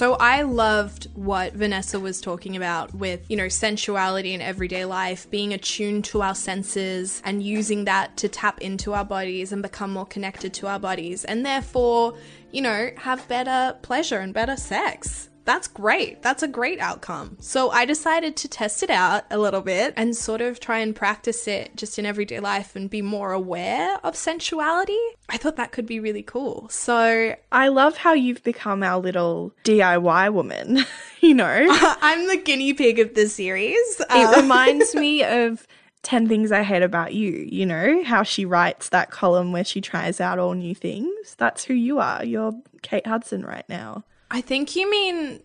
So 0.00 0.14
I 0.14 0.40
loved 0.40 1.08
what 1.12 1.52
Vanessa 1.52 2.00
was 2.00 2.22
talking 2.22 2.56
about 2.56 2.94
with, 2.94 3.30
you 3.30 3.36
know, 3.36 3.50
sensuality 3.50 4.32
in 4.32 4.40
everyday 4.40 4.86
life, 4.86 5.28
being 5.28 5.52
attuned 5.52 6.06
to 6.06 6.22
our 6.22 6.34
senses 6.34 7.20
and 7.22 7.42
using 7.42 7.84
that 7.84 8.16
to 8.16 8.28
tap 8.30 8.62
into 8.62 8.94
our 8.94 9.04
bodies 9.04 9.52
and 9.52 9.60
become 9.60 9.92
more 9.92 10.06
connected 10.06 10.54
to 10.54 10.68
our 10.68 10.78
bodies 10.78 11.26
and 11.26 11.44
therefore, 11.44 12.14
you 12.50 12.62
know, 12.62 12.88
have 12.96 13.28
better 13.28 13.76
pleasure 13.82 14.20
and 14.20 14.32
better 14.32 14.56
sex 14.56 15.28
that's 15.44 15.68
great. 15.68 16.22
That's 16.22 16.42
a 16.42 16.48
great 16.48 16.80
outcome. 16.80 17.36
So 17.40 17.70
I 17.70 17.84
decided 17.84 18.36
to 18.36 18.48
test 18.48 18.82
it 18.82 18.90
out 18.90 19.24
a 19.30 19.38
little 19.38 19.60
bit 19.60 19.94
and 19.96 20.16
sort 20.16 20.40
of 20.40 20.60
try 20.60 20.78
and 20.78 20.94
practice 20.94 21.48
it 21.48 21.76
just 21.76 21.98
in 21.98 22.06
everyday 22.06 22.40
life 22.40 22.76
and 22.76 22.88
be 22.88 23.02
more 23.02 23.32
aware 23.32 23.98
of 24.04 24.14
sensuality. 24.14 24.98
I 25.28 25.36
thought 25.36 25.56
that 25.56 25.72
could 25.72 25.86
be 25.86 26.00
really 26.00 26.22
cool. 26.22 26.68
So 26.68 27.34
I 27.52 27.68
love 27.68 27.96
how 27.96 28.12
you've 28.12 28.42
become 28.42 28.82
our 28.82 29.00
little 29.00 29.52
DIY 29.64 30.32
woman, 30.32 30.84
you 31.20 31.34
know? 31.34 31.66
I'm 31.70 32.28
the 32.28 32.36
guinea 32.36 32.74
pig 32.74 32.98
of 32.98 33.14
the 33.14 33.28
series. 33.28 34.00
It 34.00 34.06
uh, 34.10 34.34
reminds 34.42 34.94
me 34.94 35.24
of 35.24 35.66
10 36.02 36.28
things 36.28 36.50
I 36.50 36.62
hate 36.62 36.82
about 36.82 37.14
you, 37.14 37.46
you 37.50 37.66
know, 37.66 38.02
how 38.04 38.22
she 38.22 38.44
writes 38.44 38.88
that 38.90 39.10
column 39.10 39.52
where 39.52 39.64
she 39.64 39.80
tries 39.80 40.20
out 40.20 40.38
all 40.38 40.54
new 40.54 40.74
things. 40.74 41.34
That's 41.36 41.64
who 41.64 41.74
you 41.74 41.98
are. 41.98 42.24
You're 42.24 42.52
Kate 42.82 43.06
Hudson 43.06 43.44
right 43.44 43.68
now. 43.68 44.04
I 44.30 44.40
think 44.40 44.76
you 44.76 44.90
mean. 44.90 45.40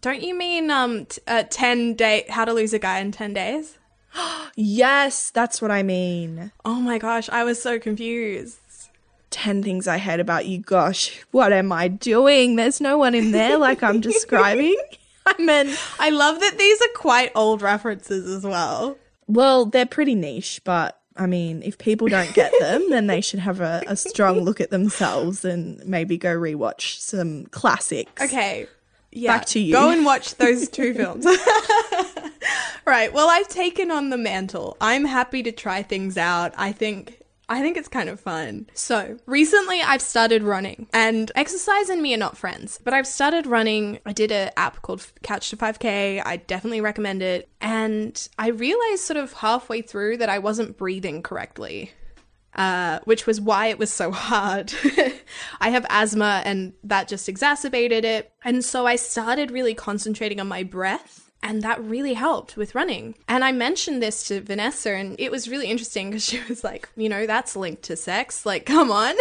Don't 0.00 0.22
you 0.22 0.36
mean 0.36 0.70
um 0.70 1.06
t- 1.06 1.22
uh, 1.26 1.44
ten 1.48 1.94
day 1.94 2.24
how 2.28 2.44
to 2.44 2.52
lose 2.52 2.72
a 2.74 2.78
guy 2.78 2.98
in 2.98 3.12
ten 3.12 3.32
days? 3.32 3.78
yes, 4.56 5.30
that's 5.30 5.62
what 5.62 5.70
I 5.70 5.82
mean. 5.82 6.52
Oh 6.64 6.80
my 6.80 6.98
gosh, 6.98 7.28
I 7.30 7.44
was 7.44 7.62
so 7.62 7.78
confused. 7.78 8.58
10 9.30 9.64
things 9.64 9.88
I 9.88 9.98
hate 9.98 10.20
about 10.20 10.46
you. 10.46 10.58
Gosh, 10.58 11.20
what 11.32 11.52
am 11.52 11.72
I 11.72 11.88
doing? 11.88 12.54
There's 12.54 12.80
no 12.80 12.96
one 12.96 13.16
in 13.16 13.32
there 13.32 13.58
like 13.58 13.82
I'm 13.82 14.00
describing. 14.12 14.76
I 15.26 15.34
mean, 15.38 15.74
I 15.98 16.10
love 16.10 16.38
that 16.38 16.56
these 16.56 16.80
are 16.80 16.94
quite 16.94 17.32
old 17.34 17.60
references 17.60 18.28
as 18.28 18.44
well. 18.44 18.96
Well, 19.26 19.66
they're 19.66 19.86
pretty 19.86 20.14
niche, 20.14 20.60
but 20.62 21.00
I 21.16 21.26
mean, 21.26 21.62
if 21.62 21.78
people 21.78 22.08
don't 22.08 22.32
get 22.34 22.52
them, 22.58 22.90
then 22.90 23.06
they 23.06 23.20
should 23.20 23.38
have 23.38 23.60
a, 23.60 23.82
a 23.86 23.96
strong 23.96 24.40
look 24.40 24.60
at 24.60 24.70
themselves 24.70 25.44
and 25.44 25.84
maybe 25.86 26.18
go 26.18 26.34
rewatch 26.36 26.98
some 26.98 27.46
classics. 27.46 28.20
Okay. 28.20 28.66
Yeah. 29.12 29.38
Back 29.38 29.46
to 29.46 29.60
you. 29.60 29.72
Go 29.72 29.90
and 29.90 30.04
watch 30.04 30.34
those 30.36 30.68
two 30.68 30.92
films. 30.96 31.24
right. 32.84 33.12
Well, 33.12 33.30
I've 33.30 33.48
taken 33.48 33.92
on 33.92 34.10
the 34.10 34.18
mantle. 34.18 34.76
I'm 34.80 35.04
happy 35.04 35.44
to 35.44 35.52
try 35.52 35.84
things 35.84 36.18
out. 36.18 36.52
I 36.56 36.72
think 36.72 37.20
I 37.48 37.60
think 37.60 37.76
it's 37.76 37.88
kind 37.88 38.08
of 38.08 38.20
fun. 38.20 38.68
So, 38.74 39.18
recently 39.26 39.82
I've 39.82 40.02
started 40.02 40.42
running, 40.42 40.86
and 40.92 41.30
exercise 41.34 41.88
and 41.88 42.00
me 42.00 42.14
are 42.14 42.18
not 42.18 42.38
friends, 42.38 42.80
but 42.82 42.94
I've 42.94 43.06
started 43.06 43.46
running. 43.46 43.98
I 44.06 44.12
did 44.12 44.32
an 44.32 44.50
app 44.56 44.82
called 44.82 45.06
Couch 45.22 45.50
to 45.50 45.56
5K. 45.56 46.22
I 46.24 46.36
definitely 46.38 46.80
recommend 46.80 47.22
it. 47.22 47.48
And 47.60 48.28
I 48.38 48.48
realized 48.48 49.02
sort 49.02 49.18
of 49.18 49.32
halfway 49.34 49.82
through 49.82 50.18
that 50.18 50.28
I 50.28 50.38
wasn't 50.38 50.78
breathing 50.78 51.22
correctly. 51.22 51.92
Uh, 52.54 53.00
which 53.02 53.26
was 53.26 53.40
why 53.40 53.66
it 53.66 53.80
was 53.80 53.92
so 53.92 54.12
hard. 54.12 54.72
I 55.60 55.70
have 55.70 55.84
asthma 55.90 56.40
and 56.44 56.72
that 56.84 57.08
just 57.08 57.28
exacerbated 57.28 58.04
it. 58.04 58.30
And 58.44 58.64
so 58.64 58.86
I 58.86 58.94
started 58.94 59.50
really 59.50 59.74
concentrating 59.74 60.38
on 60.38 60.46
my 60.46 60.62
breath 60.62 61.23
and 61.44 61.60
that 61.60 61.80
really 61.84 62.14
helped 62.14 62.56
with 62.56 62.74
running. 62.74 63.14
And 63.28 63.44
I 63.44 63.52
mentioned 63.52 64.02
this 64.02 64.26
to 64.28 64.40
Vanessa, 64.40 64.92
and 64.92 65.14
it 65.18 65.30
was 65.30 65.48
really 65.48 65.68
interesting 65.68 66.08
because 66.08 66.24
she 66.24 66.40
was 66.48 66.64
like, 66.64 66.88
you 66.96 67.08
know, 67.08 67.26
that's 67.26 67.54
linked 67.54 67.82
to 67.84 67.96
sex. 67.96 68.44
Like, 68.44 68.66
come 68.66 68.90
on, 68.90 69.14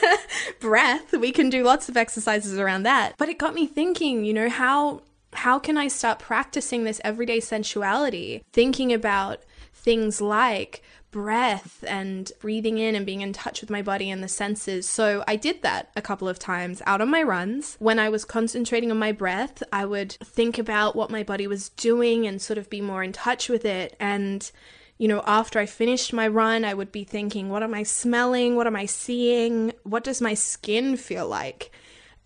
breath. 0.60 1.12
We 1.12 1.30
can 1.30 1.50
do 1.50 1.62
lots 1.62 1.88
of 1.88 1.96
exercises 1.96 2.58
around 2.58 2.84
that. 2.84 3.14
But 3.18 3.28
it 3.28 3.38
got 3.38 3.54
me 3.54 3.66
thinking, 3.66 4.24
you 4.24 4.32
know, 4.32 4.48
how 4.48 5.02
how 5.34 5.58
can 5.58 5.76
I 5.76 5.88
start 5.88 6.18
practicing 6.18 6.84
this 6.84 7.02
everyday 7.04 7.38
sensuality? 7.38 8.42
Thinking 8.50 8.92
about 8.92 9.42
things 9.74 10.22
like 10.22 10.82
breath 11.18 11.84
and 11.88 12.30
breathing 12.38 12.78
in 12.78 12.94
and 12.94 13.04
being 13.04 13.22
in 13.22 13.32
touch 13.32 13.60
with 13.60 13.70
my 13.70 13.82
body 13.82 14.08
and 14.08 14.22
the 14.22 14.28
senses. 14.28 14.88
So 14.88 15.24
I 15.26 15.34
did 15.34 15.62
that 15.62 15.90
a 15.96 16.00
couple 16.00 16.28
of 16.28 16.38
times 16.38 16.80
out 16.86 17.00
on 17.00 17.10
my 17.10 17.24
runs. 17.24 17.74
When 17.80 17.98
I 17.98 18.08
was 18.08 18.24
concentrating 18.24 18.92
on 18.92 19.00
my 19.00 19.10
breath, 19.10 19.60
I 19.72 19.84
would 19.84 20.12
think 20.12 20.58
about 20.58 20.94
what 20.94 21.10
my 21.10 21.24
body 21.24 21.48
was 21.48 21.70
doing 21.70 22.24
and 22.24 22.40
sort 22.40 22.56
of 22.56 22.70
be 22.70 22.80
more 22.80 23.02
in 23.02 23.12
touch 23.12 23.48
with 23.48 23.64
it. 23.64 23.96
And 23.98 24.48
you 24.96 25.08
know, 25.08 25.24
after 25.26 25.58
I 25.58 25.66
finished 25.66 26.12
my 26.12 26.28
run, 26.28 26.64
I 26.64 26.74
would 26.74 26.92
be 26.92 27.02
thinking, 27.02 27.48
what 27.48 27.64
am 27.64 27.74
I 27.74 27.82
smelling? 27.82 28.54
What 28.54 28.68
am 28.68 28.76
I 28.76 28.86
seeing? 28.86 29.72
What 29.82 30.04
does 30.04 30.20
my 30.20 30.34
skin 30.34 30.96
feel 30.96 31.26
like? 31.26 31.72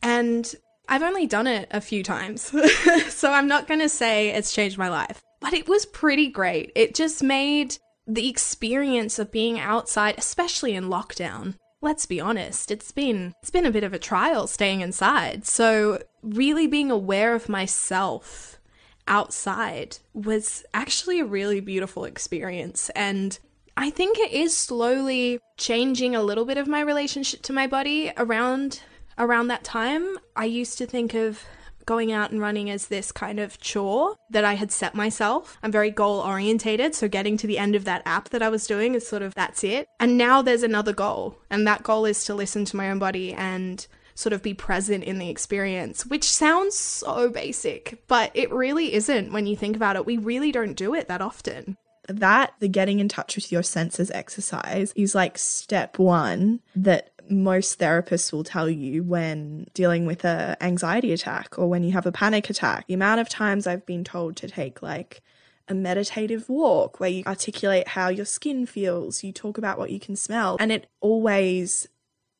And 0.02 0.54
I've 0.86 1.02
only 1.02 1.26
done 1.26 1.46
it 1.46 1.66
a 1.70 1.80
few 1.80 2.02
times. 2.02 2.52
so 3.08 3.32
I'm 3.32 3.48
not 3.48 3.68
going 3.68 3.80
to 3.80 3.88
say 3.88 4.28
it's 4.28 4.52
changed 4.52 4.76
my 4.76 4.90
life, 4.90 5.22
but 5.40 5.54
it 5.54 5.66
was 5.66 5.86
pretty 5.86 6.28
great. 6.28 6.72
It 6.74 6.94
just 6.94 7.22
made 7.22 7.78
the 8.06 8.28
experience 8.28 9.18
of 9.18 9.32
being 9.32 9.58
outside, 9.58 10.16
especially 10.18 10.74
in 10.74 10.88
lockdown. 10.88 11.54
Let's 11.80 12.06
be 12.06 12.20
honest, 12.20 12.70
it's 12.70 12.92
been 12.92 13.34
it's 13.42 13.50
been 13.50 13.66
a 13.66 13.70
bit 13.70 13.84
of 13.84 13.92
a 13.92 13.98
trial 13.98 14.46
staying 14.46 14.80
inside. 14.80 15.46
So 15.46 16.00
really 16.22 16.66
being 16.66 16.90
aware 16.90 17.34
of 17.34 17.48
myself 17.48 18.60
outside 19.08 19.98
was 20.14 20.64
actually 20.72 21.18
a 21.18 21.24
really 21.24 21.58
beautiful 21.58 22.04
experience 22.04 22.88
and 22.90 23.38
I 23.76 23.90
think 23.90 24.18
it 24.18 24.32
is 24.32 24.56
slowly 24.56 25.40
changing 25.56 26.14
a 26.14 26.22
little 26.22 26.44
bit 26.44 26.58
of 26.58 26.68
my 26.68 26.80
relationship 26.80 27.42
to 27.42 27.52
my 27.52 27.66
body 27.66 28.12
around 28.16 28.80
around 29.18 29.48
that 29.48 29.64
time. 29.64 30.18
I 30.36 30.44
used 30.44 30.78
to 30.78 30.86
think 30.86 31.14
of 31.14 31.42
going 31.86 32.12
out 32.12 32.30
and 32.30 32.40
running 32.40 32.70
as 32.70 32.86
this 32.86 33.12
kind 33.12 33.40
of 33.40 33.58
chore 33.60 34.16
that 34.30 34.44
I 34.44 34.54
had 34.54 34.72
set 34.72 34.94
myself. 34.94 35.58
I'm 35.62 35.72
very 35.72 35.90
goal 35.90 36.20
orientated, 36.20 36.94
so 36.94 37.08
getting 37.08 37.36
to 37.38 37.46
the 37.46 37.58
end 37.58 37.74
of 37.74 37.84
that 37.84 38.02
app 38.04 38.30
that 38.30 38.42
I 38.42 38.48
was 38.48 38.66
doing 38.66 38.94
is 38.94 39.06
sort 39.06 39.22
of 39.22 39.34
that's 39.34 39.64
it. 39.64 39.86
And 40.00 40.18
now 40.18 40.42
there's 40.42 40.62
another 40.62 40.92
goal, 40.92 41.38
and 41.50 41.66
that 41.66 41.82
goal 41.82 42.04
is 42.04 42.24
to 42.24 42.34
listen 42.34 42.64
to 42.66 42.76
my 42.76 42.90
own 42.90 42.98
body 42.98 43.32
and 43.32 43.86
sort 44.14 44.32
of 44.32 44.42
be 44.42 44.54
present 44.54 45.04
in 45.04 45.18
the 45.18 45.30
experience, 45.30 46.06
which 46.06 46.24
sounds 46.24 46.76
so 46.76 47.30
basic, 47.30 48.02
but 48.08 48.30
it 48.34 48.52
really 48.52 48.92
isn't 48.94 49.32
when 49.32 49.46
you 49.46 49.56
think 49.56 49.76
about 49.76 49.96
it. 49.96 50.06
We 50.06 50.18
really 50.18 50.52
don't 50.52 50.74
do 50.74 50.94
it 50.94 51.08
that 51.08 51.22
often. 51.22 51.76
That, 52.08 52.54
the 52.58 52.68
getting 52.68 52.98
in 52.98 53.08
touch 53.08 53.36
with 53.36 53.52
your 53.52 53.62
senses 53.62 54.10
exercise, 54.10 54.92
is 54.96 55.14
like 55.14 55.38
step 55.38 55.98
one 55.98 56.60
that 56.74 57.11
most 57.32 57.78
therapists 57.78 58.32
will 58.32 58.44
tell 58.44 58.68
you 58.68 59.02
when 59.02 59.66
dealing 59.74 60.06
with 60.06 60.24
a 60.24 60.56
anxiety 60.60 61.12
attack 61.12 61.58
or 61.58 61.68
when 61.68 61.82
you 61.82 61.92
have 61.92 62.06
a 62.06 62.12
panic 62.12 62.50
attack. 62.50 62.86
The 62.86 62.94
amount 62.94 63.20
of 63.20 63.28
times 63.28 63.66
I've 63.66 63.86
been 63.86 64.04
told 64.04 64.36
to 64.36 64.48
take 64.48 64.82
like 64.82 65.22
a 65.68 65.74
meditative 65.74 66.48
walk 66.48 67.00
where 67.00 67.10
you 67.10 67.24
articulate 67.26 67.88
how 67.88 68.08
your 68.08 68.26
skin 68.26 68.66
feels, 68.66 69.24
you 69.24 69.32
talk 69.32 69.58
about 69.58 69.78
what 69.78 69.90
you 69.90 69.98
can 69.98 70.16
smell, 70.16 70.56
and 70.60 70.70
it 70.70 70.86
always 71.00 71.88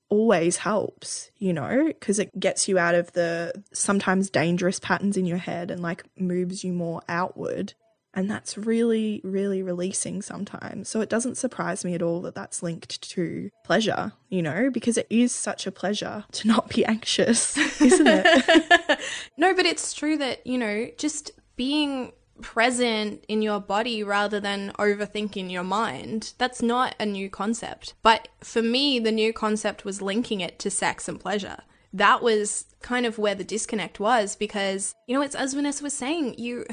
always 0.09 0.59
helps, 0.59 1.31
you 1.39 1.55
know, 1.55 1.87
because 1.87 2.19
it 2.19 2.39
gets 2.39 2.69
you 2.69 2.79
out 2.79 2.95
of 2.95 3.11
the 3.13 3.51
sometimes 3.73 4.29
dangerous 4.29 4.79
patterns 4.79 5.17
in 5.17 5.25
your 5.25 5.39
head 5.39 5.71
and 5.71 5.81
like 5.81 6.05
moves 6.19 6.63
you 6.63 6.73
more 6.73 7.01
outward. 7.09 7.73
And 8.15 8.31
that's 8.31 8.59
really, 8.59 9.21
really 9.25 9.63
releasing 9.63 10.21
sometimes. 10.21 10.89
So 10.89 11.01
it 11.01 11.09
doesn't 11.09 11.37
surprise 11.37 11.85
me 11.85 11.95
at 11.95 12.03
all 12.03 12.21
that 12.23 12.35
that's 12.35 12.63
linked 12.63 13.01
to 13.11 13.49
pleasure, 13.65 14.13
you 14.29 14.43
know, 14.43 14.71
because 14.71 14.99
it 14.99 15.07
is 15.09 15.33
such 15.33 15.67
a 15.67 15.73
pleasure 15.73 16.25
to 16.33 16.49
not 16.49 16.69
be 16.69 16.85
anxious, 16.87 17.57
isn't 17.81 18.07
it? 18.07 19.01
no, 19.39 19.55
but 19.55 19.65
it's 19.65 19.95
true 19.95 20.19
that, 20.19 20.47
you 20.47 20.59
know, 20.59 20.89
just 20.99 21.31
being 21.57 22.13
present 22.43 23.25
in 23.29 23.41
your 23.41 23.61
body 23.61 24.03
rather 24.03 24.41
than 24.41 24.73
overthinking 24.79 25.51
your 25.51 25.63
mind. 25.63 26.35
That's 26.39 26.61
not 26.61 26.95
a 27.01 27.07
new 27.07 27.31
concept. 27.31 27.95
But 28.03 28.29
for 28.41 28.63
me, 28.63 28.99
the 28.99 29.13
new 29.13 29.33
concept 29.33 29.85
was 29.85 30.03
linking 30.03 30.41
it 30.41 30.59
to 30.61 30.71
sex 30.71 31.09
and 31.09 31.19
pleasure. 31.19 31.59
That 31.93 32.23
was 32.23 32.67
kind 32.81 33.07
of 33.07 33.19
where 33.19 33.35
the 33.35 33.45
disconnect 33.45 34.01
was 34.01 34.37
because, 34.37 34.95
you 35.07 35.15
know, 35.15 35.23
it's 35.23 35.35
as 35.35 35.55
Vanessa 35.55 35.85
was 35.85 35.95
saying, 35.95 36.35
you, 36.39 36.67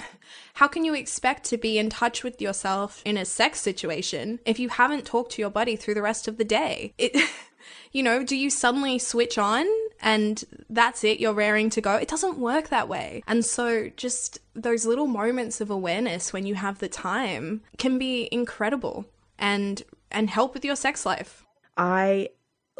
how 0.56 0.68
can 0.68 0.84
you 0.84 0.94
expect 0.94 1.44
to 1.46 1.58
be 1.58 1.78
in 1.78 1.90
touch 1.90 2.24
with 2.24 2.42
yourself 2.42 3.02
in 3.06 3.18
a 3.18 3.26
sex 3.26 3.60
situation 3.60 4.40
if 4.46 4.60
you 4.60 4.70
haven't 4.70 5.06
talked 5.06 5.32
to 5.34 5.42
your 5.42 5.52
body 5.52 5.76
through 5.76 5.94
the 5.94 6.02
rest 6.02 6.28
of 6.28 6.38
the 6.38 6.46
day? 6.46 6.94
It, 6.98 7.30
you 7.92 8.04
know, 8.04 8.24
do 8.24 8.36
you 8.36 8.50
suddenly 8.50 9.00
switch 9.00 9.38
on 9.38 9.66
and 10.02 10.44
that's 10.70 11.04
it, 11.04 11.20
you're 11.20 11.34
raring 11.34 11.70
to 11.72 11.82
go? 11.82 11.96
It 11.96 12.08
doesn't 12.08 12.38
work 12.38 12.70
that 12.70 12.88
way. 12.88 13.24
And 13.28 13.46
so 13.46 13.90
just 13.96 14.40
those 14.54 14.86
little 14.86 15.08
moments 15.08 15.62
of 15.62 15.70
awareness 15.70 16.34
when 16.34 16.46
you 16.46 16.56
have 16.56 16.80
the 16.80 16.90
time 16.90 17.62
can 17.78 17.98
be 17.98 18.30
incredible 18.32 19.06
and 19.38 19.84
and 20.12 20.30
help 20.30 20.54
with 20.54 20.66
your 20.66 20.76
sex 20.76 21.06
life. 21.06 21.46
I 21.78 22.30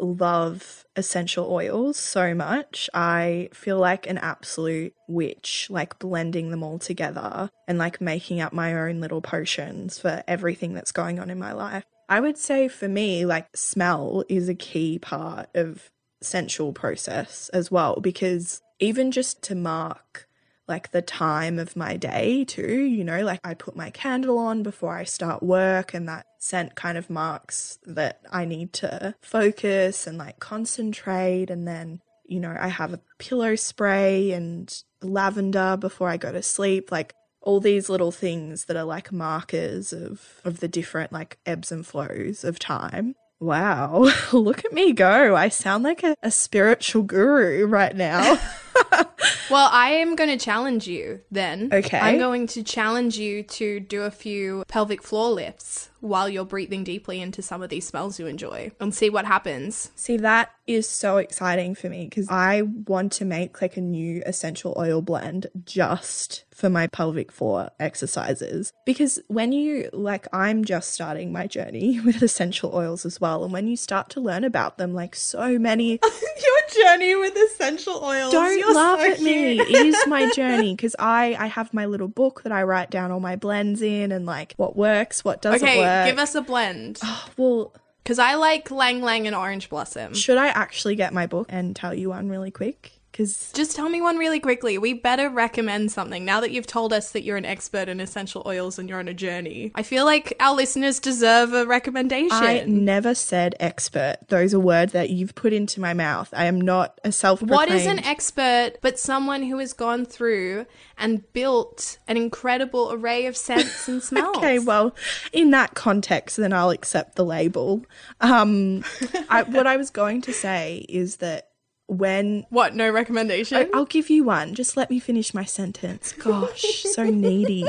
love 0.00 0.84
essential 0.96 1.50
oils 1.50 1.96
so 1.96 2.34
much. 2.34 2.88
I 2.94 3.48
feel 3.52 3.78
like 3.78 4.08
an 4.08 4.18
absolute 4.18 4.94
witch, 5.08 5.68
like 5.70 5.98
blending 5.98 6.50
them 6.50 6.62
all 6.62 6.78
together 6.78 7.50
and 7.68 7.78
like 7.78 8.00
making 8.00 8.40
up 8.40 8.52
my 8.52 8.74
own 8.74 9.00
little 9.00 9.20
potions 9.20 9.98
for 9.98 10.22
everything 10.26 10.74
that's 10.74 10.92
going 10.92 11.18
on 11.20 11.30
in 11.30 11.38
my 11.38 11.52
life. 11.52 11.84
I 12.08 12.20
would 12.20 12.38
say 12.38 12.68
for 12.68 12.88
me, 12.88 13.24
like 13.24 13.56
smell 13.56 14.24
is 14.28 14.48
a 14.48 14.54
key 14.54 14.98
part 14.98 15.48
of 15.54 15.90
sensual 16.20 16.72
process 16.72 17.48
as 17.50 17.70
well, 17.70 18.00
because 18.00 18.60
even 18.80 19.12
just 19.12 19.42
to 19.44 19.54
mark 19.54 20.26
like 20.70 20.92
the 20.92 21.02
time 21.02 21.58
of 21.58 21.76
my 21.76 21.96
day 21.96 22.44
too, 22.44 22.80
you 22.80 23.04
know, 23.04 23.22
like 23.22 23.40
I 23.44 23.52
put 23.52 23.76
my 23.76 23.90
candle 23.90 24.38
on 24.38 24.62
before 24.62 24.94
I 24.96 25.04
start 25.04 25.42
work 25.42 25.92
and 25.92 26.08
that 26.08 26.24
scent 26.38 26.74
kind 26.76 26.96
of 26.96 27.10
marks 27.10 27.78
that 27.84 28.22
I 28.32 28.46
need 28.46 28.72
to 28.74 29.14
focus 29.20 30.06
and 30.06 30.16
like 30.16 30.38
concentrate 30.38 31.50
and 31.50 31.68
then 31.68 32.00
you 32.30 32.38
know, 32.38 32.56
I 32.58 32.68
have 32.68 32.94
a 32.94 33.00
pillow 33.18 33.56
spray 33.56 34.30
and 34.30 34.72
lavender 35.02 35.76
before 35.76 36.08
I 36.08 36.16
go 36.16 36.30
to 36.30 36.42
sleep. 36.42 36.92
Like 36.92 37.12
all 37.42 37.58
these 37.58 37.88
little 37.88 38.12
things 38.12 38.66
that 38.66 38.76
are 38.76 38.84
like 38.84 39.10
markers 39.10 39.92
of 39.92 40.40
of 40.44 40.60
the 40.60 40.68
different 40.68 41.12
like 41.12 41.38
ebbs 41.44 41.72
and 41.72 41.84
flows 41.84 42.44
of 42.44 42.58
time. 42.58 43.16
Wow, 43.40 44.12
look 44.32 44.64
at 44.64 44.72
me 44.72 44.92
go. 44.92 45.34
I 45.34 45.48
sound 45.48 45.82
like 45.82 46.02
a, 46.02 46.14
a 46.22 46.30
spiritual 46.30 47.02
guru 47.02 47.66
right 47.66 47.96
now. 47.96 48.38
well, 49.50 49.68
I 49.72 49.90
am 49.90 50.16
going 50.16 50.30
to 50.30 50.42
challenge 50.42 50.86
you 50.86 51.20
then. 51.30 51.70
Okay. 51.72 51.98
I'm 51.98 52.18
going 52.18 52.46
to 52.48 52.62
challenge 52.62 53.18
you 53.18 53.42
to 53.42 53.80
do 53.80 54.02
a 54.02 54.10
few 54.10 54.64
pelvic 54.68 55.02
floor 55.02 55.30
lifts 55.30 55.89
while 56.00 56.28
you're 56.28 56.44
breathing 56.44 56.84
deeply 56.84 57.20
into 57.20 57.42
some 57.42 57.62
of 57.62 57.70
these 57.70 57.86
smells 57.86 58.18
you 58.18 58.26
enjoy 58.26 58.70
and 58.80 58.94
see 58.94 59.10
what 59.10 59.24
happens. 59.24 59.90
See, 59.94 60.16
that 60.18 60.52
is 60.66 60.88
so 60.88 61.16
exciting 61.18 61.74
for 61.74 61.88
me 61.88 62.04
because 62.04 62.28
I 62.28 62.62
want 62.62 63.12
to 63.12 63.24
make 63.24 63.60
like 63.60 63.76
a 63.76 63.80
new 63.80 64.22
essential 64.26 64.74
oil 64.76 65.02
blend 65.02 65.46
just 65.64 66.44
for 66.60 66.68
my 66.68 66.86
pelvic 66.86 67.32
floor 67.32 67.70
exercises. 67.80 68.72
Because 68.84 69.18
when 69.28 69.50
you, 69.52 69.88
like, 69.92 70.28
I'm 70.32 70.64
just 70.64 70.92
starting 70.92 71.32
my 71.32 71.46
journey 71.46 71.98
with 72.04 72.22
essential 72.22 72.74
oils 72.74 73.06
as 73.06 73.20
well. 73.20 73.42
And 73.42 73.52
when 73.52 73.66
you 73.66 73.76
start 73.76 74.10
to 74.10 74.20
learn 74.20 74.44
about 74.44 74.78
them, 74.78 74.94
like, 74.94 75.16
so 75.16 75.58
many. 75.58 75.98
Your 76.02 76.84
journey 76.84 77.16
with 77.16 77.36
essential 77.36 78.04
oils. 78.04 78.32
Don't 78.32 78.58
You're 78.58 78.74
laugh 78.74 79.00
so 79.00 79.12
at 79.12 79.20
me. 79.20 79.58
It 79.58 79.70
is 79.70 79.96
my 80.06 80.30
journey 80.34 80.74
because 80.76 80.94
I, 80.98 81.34
I 81.38 81.46
have 81.46 81.72
my 81.72 81.86
little 81.86 82.08
book 82.08 82.42
that 82.42 82.52
I 82.52 82.62
write 82.62 82.90
down 82.90 83.10
all 83.10 83.20
my 83.20 83.36
blends 83.36 83.80
in 83.82 84.12
and 84.12 84.26
like 84.26 84.54
what 84.56 84.76
works, 84.76 85.24
what 85.24 85.40
doesn't 85.40 85.66
Okay, 85.66 85.78
work. 85.78 85.88
Give 86.06 86.18
us 86.18 86.34
a 86.34 86.42
blend. 86.42 86.98
Oh, 87.04 87.26
well, 87.36 87.74
Because 88.02 88.18
I 88.18 88.34
like 88.34 88.70
ylang 88.70 89.00
ylang 89.00 89.26
and 89.26 89.36
Orange 89.36 89.68
Blossom. 89.68 90.14
should 90.14 90.38
I 90.38 90.48
actually 90.48 90.94
get 90.96 91.12
my 91.12 91.26
book 91.26 91.46
and 91.50 91.74
tell 91.76 91.94
you 91.94 92.10
one 92.10 92.28
really 92.28 92.50
quick? 92.50 92.99
Because 93.20 93.52
Just 93.52 93.76
tell 93.76 93.90
me 93.90 94.00
one 94.00 94.16
really 94.16 94.40
quickly. 94.40 94.78
We 94.78 94.94
better 94.94 95.28
recommend 95.28 95.92
something 95.92 96.24
now 96.24 96.40
that 96.40 96.52
you've 96.52 96.66
told 96.66 96.90
us 96.90 97.12
that 97.12 97.22
you're 97.22 97.36
an 97.36 97.44
expert 97.44 97.86
in 97.86 98.00
essential 98.00 98.42
oils 98.46 98.78
and 98.78 98.88
you're 98.88 98.98
on 98.98 99.08
a 99.08 99.14
journey. 99.14 99.72
I 99.74 99.82
feel 99.82 100.06
like 100.06 100.34
our 100.40 100.54
listeners 100.54 100.98
deserve 100.98 101.52
a 101.52 101.66
recommendation. 101.66 102.32
I 102.32 102.64
never 102.66 103.14
said 103.14 103.56
expert. 103.60 104.16
Those 104.28 104.54
are 104.54 104.58
words 104.58 104.94
that 104.94 105.10
you've 105.10 105.34
put 105.34 105.52
into 105.52 105.82
my 105.82 105.92
mouth. 105.92 106.30
I 106.32 106.46
am 106.46 106.62
not 106.62 106.98
a 107.04 107.12
self 107.12 107.42
What 107.42 107.68
is 107.68 107.84
an 107.84 107.98
expert 107.98 108.78
but 108.80 108.98
someone 108.98 109.42
who 109.42 109.58
has 109.58 109.74
gone 109.74 110.06
through 110.06 110.64
and 110.96 111.30
built 111.34 111.98
an 112.08 112.16
incredible 112.16 112.90
array 112.90 113.26
of 113.26 113.36
scents 113.36 113.86
and 113.86 114.02
smells? 114.02 114.38
Okay, 114.38 114.58
well, 114.58 114.94
in 115.30 115.50
that 115.50 115.74
context, 115.74 116.38
then 116.38 116.54
I'll 116.54 116.70
accept 116.70 117.16
the 117.16 117.24
label. 117.26 117.84
Um, 118.22 118.82
I, 119.28 119.42
what 119.42 119.66
I 119.66 119.76
was 119.76 119.90
going 119.90 120.22
to 120.22 120.32
say 120.32 120.86
is 120.88 121.16
that 121.16 121.49
when 121.90 122.46
What, 122.50 122.74
no 122.74 122.90
recommendation? 122.90 123.68
I'll 123.74 123.84
give 123.84 124.10
you 124.10 124.24
one. 124.24 124.54
Just 124.54 124.76
let 124.76 124.90
me 124.90 125.00
finish 125.00 125.34
my 125.34 125.44
sentence. 125.44 126.12
Gosh, 126.12 126.84
so 126.84 127.04
needy. 127.10 127.66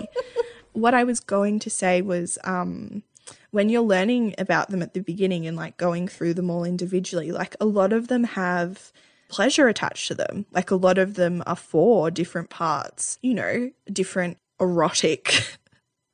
What 0.74 0.94
I 0.94 1.04
was 1.04 1.20
going 1.20 1.60
to 1.60 1.70
say 1.70 2.02
was 2.02 2.38
um 2.44 3.04
when 3.50 3.70
you're 3.70 3.82
learning 3.82 4.36
about 4.38 4.70
them 4.70 4.82
at 4.82 4.94
the 4.94 5.02
beginning 5.02 5.48
and 5.48 5.58
like 5.58 5.78
going 5.78 6.08
through 6.08 6.36
them 6.36 6.50
all 6.50 6.64
individually, 6.64 7.32
like 7.32 7.56
a 7.60 7.66
lot 7.66 7.92
of 7.92 8.08
them 8.08 8.24
have 8.24 8.94
pleasure 9.28 9.68
attached 9.68 10.08
to 10.10 10.16
them. 10.16 10.46
Like 10.52 10.72
a 10.72 10.76
lot 10.76 10.98
of 10.98 11.16
them 11.16 11.42
are 11.48 11.56
for 11.56 12.12
different 12.12 12.50
parts, 12.50 13.18
you 13.22 13.34
know, 13.34 13.72
different 13.92 14.38
erotic 14.60 15.58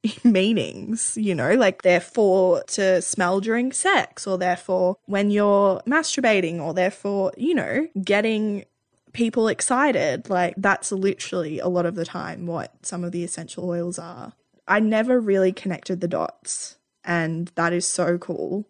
meanings, 0.24 1.18
you 1.18 1.36
know, 1.36 1.54
like 1.56 1.82
they're 1.82 2.00
for 2.00 2.64
to 2.64 3.02
smell 3.02 3.39
during 3.39 3.72
sex, 3.72 4.28
or 4.28 4.38
they're 4.38 4.58
for 4.58 4.98
when 5.06 5.32
you're 5.32 5.82
masturbating, 5.88 6.60
or 6.60 6.74
they're 6.74 6.91
for, 6.91 7.32
you 7.38 7.56
know, 7.56 7.88
getting 8.04 8.66
people 9.14 9.48
excited. 9.48 10.30
Like 10.30 10.54
that's 10.58 10.91
literally 10.91 11.60
a 11.60 11.68
lot 11.68 11.86
of 11.86 11.95
the 11.95 12.06
time 12.06 12.45
what 12.45 12.74
some 12.86 13.04
of 13.04 13.12
the 13.12 13.24
essential 13.24 13.70
oils 13.70 13.98
are. 13.98 14.34
I 14.68 14.80
never 14.80 15.20
really 15.20 15.54
connected 15.54 16.02
the 16.02 16.08
dots 16.10 16.78
And 17.08 17.50
that 17.56 17.72
is 17.72 17.88
so 17.88 18.18
cool. 18.18 18.66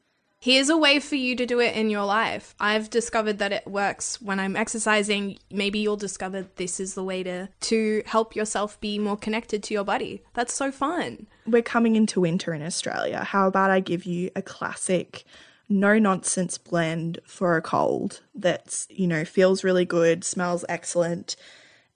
Here's 0.48 0.70
a 0.70 0.78
way 0.78 1.02
for 1.02 1.16
you 1.16 1.36
to 1.36 1.46
do 1.46 1.60
it 1.60 1.76
in 1.76 1.90
your 1.90 2.06
life. 2.06 2.56
I've 2.58 2.90
discovered 2.90 3.38
that 3.40 3.52
it 3.52 3.68
works 3.68 4.22
when 4.22 4.40
I'm 4.40 4.56
exercising. 4.56 5.40
Maybe 5.52 5.80
you'll 5.80 5.98
discover 5.98 6.48
this 6.56 6.80
is 6.80 6.94
the 6.94 7.04
way 7.04 7.22
to 7.24 7.50
to 7.60 8.02
help 8.06 8.34
yourself 8.34 8.80
be 8.80 8.98
more 8.98 9.18
connected 9.18 9.62
to 9.64 9.74
your 9.74 9.84
body. 9.84 10.24
That's 10.36 10.54
so 10.54 10.72
fun. 10.72 11.28
We're 11.46 11.62
coming 11.62 11.98
into 11.98 12.22
winter 12.22 12.54
in 12.54 12.64
Australia. 12.64 13.26
How 13.26 13.50
about 13.50 13.72
I 13.72 13.82
give 13.82 14.06
you 14.06 14.32
a 14.38 14.42
classic 14.42 15.26
no 15.68 16.00
nonsense 16.00 16.58
blend 16.58 17.20
for 17.26 17.58
a 17.58 17.62
cold 17.62 18.22
that's, 18.34 18.88
you 18.90 19.06
know, 19.06 19.26
feels 19.26 19.66
really 19.66 19.84
good, 19.84 20.24
smells 20.24 20.64
excellent, 20.70 21.36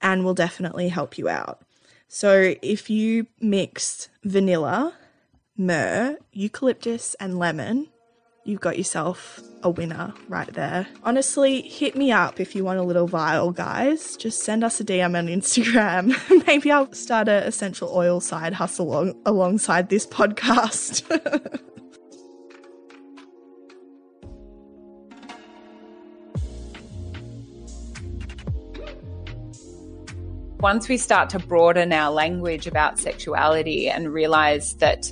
and 0.01 0.25
will 0.25 0.33
definitely 0.33 0.89
help 0.89 1.17
you 1.17 1.29
out. 1.29 1.61
So 2.09 2.55
if 2.61 2.89
you 2.89 3.27
mix 3.39 4.09
vanilla, 4.25 4.95
myrrh, 5.55 6.17
eucalyptus, 6.33 7.15
and 7.17 7.39
lemon, 7.39 7.87
you've 8.43 8.59
got 8.59 8.77
yourself 8.77 9.39
a 9.63 9.69
winner 9.69 10.13
right 10.27 10.51
there. 10.53 10.87
Honestly, 11.03 11.61
hit 11.61 11.95
me 11.95 12.11
up 12.11 12.39
if 12.39 12.55
you 12.55 12.63
want 12.63 12.79
a 12.79 12.83
little 12.83 13.07
vial, 13.07 13.51
guys. 13.51 14.17
Just 14.17 14.43
send 14.43 14.63
us 14.63 14.79
a 14.79 14.83
DM 14.83 15.17
on 15.17 15.27
Instagram. 15.27 16.15
Maybe 16.47 16.71
I'll 16.71 16.91
start 16.93 17.27
a 17.27 17.45
essential 17.45 17.91
oil 17.93 18.19
side 18.19 18.53
hustle 18.53 18.87
along- 18.87 19.21
alongside 19.25 19.89
this 19.89 20.07
podcast. 20.07 21.05
once 30.61 30.87
we 30.87 30.95
start 30.95 31.27
to 31.27 31.39
broaden 31.39 31.91
our 31.91 32.11
language 32.11 32.67
about 32.67 32.99
sexuality 32.99 33.89
and 33.89 34.13
realize 34.13 34.75
that 34.75 35.11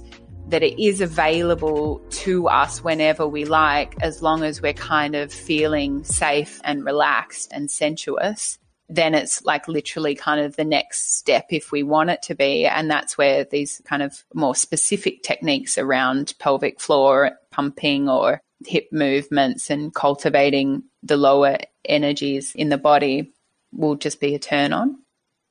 that 0.50 0.64
it 0.64 0.82
is 0.82 1.02
available 1.02 2.02
to 2.10 2.48
us 2.48 2.84
whenever 2.84 3.28
we 3.28 3.46
like 3.46 3.96
as 4.02 4.22
long 4.22 4.44
as 4.44 4.62
we're 4.62 4.74
kind 4.74 5.16
of 5.16 5.32
feeling 5.32 6.04
safe 6.04 6.60
and 6.64 6.84
relaxed 6.86 7.52
and 7.52 7.70
sensuous 7.70 8.58
then 8.92 9.14
it's 9.14 9.46
like 9.46 9.68
literally 9.68 10.16
kind 10.16 10.42
of 10.44 10.56
the 10.56 10.66
next 10.66 11.16
step 11.18 11.46
if 11.52 11.72
we 11.72 11.84
want 11.84 12.10
it 12.10 12.24
to 12.24 12.34
be 12.34 12.66
and 12.66 12.90
that's 12.90 13.18
where 13.18 13.44
these 13.44 13.82
kind 13.86 14.02
of 14.02 14.24
more 14.34 14.56
specific 14.56 15.22
techniques 15.22 15.78
around 15.78 16.34
pelvic 16.40 16.80
floor 16.80 17.32
pumping 17.52 18.10
or 18.10 18.42
hip 18.66 18.88
movements 18.92 19.70
and 19.70 19.94
cultivating 19.94 20.84
the 21.04 21.18
lower 21.18 21.58
energies 21.86 22.54
in 22.56 22.70
the 22.70 22.78
body 22.78 23.32
will 23.72 23.96
just 23.96 24.20
be 24.20 24.34
a 24.34 24.40
turn 24.40 24.74
on 24.74 24.98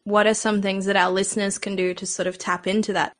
what 0.08 0.26
are 0.26 0.34
some 0.34 0.62
things 0.62 0.86
that 0.86 0.96
our 0.96 1.10
listeners 1.10 1.58
can 1.58 1.76
do 1.76 1.92
to 1.92 2.06
sort 2.06 2.26
of 2.26 2.38
tap 2.38 2.66
into 2.66 2.94
that? 2.94 3.12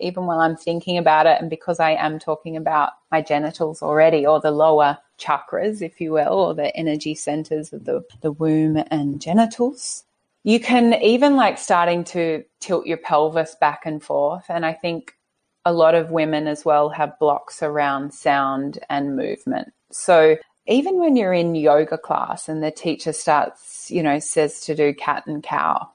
Even 0.00 0.26
while 0.26 0.40
I'm 0.40 0.56
thinking 0.56 0.98
about 0.98 1.26
it, 1.26 1.40
and 1.40 1.50
because 1.50 1.80
I 1.80 1.92
am 1.92 2.18
talking 2.18 2.56
about 2.56 2.92
my 3.10 3.20
genitals 3.20 3.82
already, 3.82 4.26
or 4.26 4.40
the 4.40 4.50
lower 4.50 4.98
chakras, 5.18 5.82
if 5.82 6.00
you 6.00 6.12
will, 6.12 6.32
or 6.32 6.54
the 6.54 6.74
energy 6.76 7.14
centers 7.14 7.72
of 7.72 7.84
the, 7.84 8.04
the 8.20 8.32
womb 8.32 8.82
and 8.90 9.20
genitals, 9.20 10.04
you 10.42 10.58
can 10.58 10.94
even 11.02 11.36
like 11.36 11.58
starting 11.58 12.04
to 12.04 12.44
tilt 12.60 12.86
your 12.86 12.96
pelvis 12.96 13.54
back 13.60 13.84
and 13.84 14.02
forth. 14.02 14.44
And 14.48 14.64
I 14.64 14.72
think 14.72 15.16
a 15.64 15.72
lot 15.72 15.94
of 15.94 16.10
women 16.10 16.46
as 16.46 16.64
well 16.64 16.88
have 16.88 17.18
blocks 17.18 17.62
around 17.62 18.14
sound 18.14 18.78
and 18.88 19.16
movement. 19.16 19.72
So 19.90 20.36
even 20.66 20.98
when 20.98 21.16
you're 21.16 21.34
in 21.34 21.54
yoga 21.54 21.98
class 21.98 22.48
and 22.48 22.62
the 22.62 22.70
teacher 22.70 23.12
starts, 23.12 23.90
you 23.90 24.02
know, 24.02 24.18
says 24.18 24.60
to 24.62 24.74
do 24.74 24.94
cat 24.94 25.26
and 25.26 25.42
cow, 25.42 25.90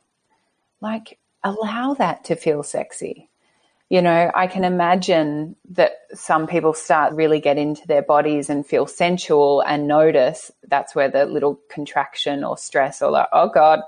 like 0.82 1.18
allow 1.44 1.94
that 1.96 2.26
to 2.26 2.36
feel 2.36 2.62
sexy. 2.62 3.30
You 3.90 4.02
know, 4.02 4.32
I 4.34 4.48
can 4.48 4.64
imagine 4.64 5.56
that 5.70 5.92
some 6.14 6.48
people 6.48 6.74
start 6.74 7.14
really 7.14 7.40
get 7.40 7.58
into 7.58 7.86
their 7.86 8.02
bodies 8.02 8.50
and 8.50 8.66
feel 8.66 8.88
sensual 8.88 9.62
and 9.62 9.88
notice 9.88 10.52
that's 10.68 10.96
where 10.96 11.10
the 11.10 11.26
little 11.26 11.60
contraction 11.70 12.44
or 12.44 12.58
stress 12.58 13.04
or 13.04 13.12
like, 13.12 13.28
oh 13.32 13.50
God, 13.50 13.82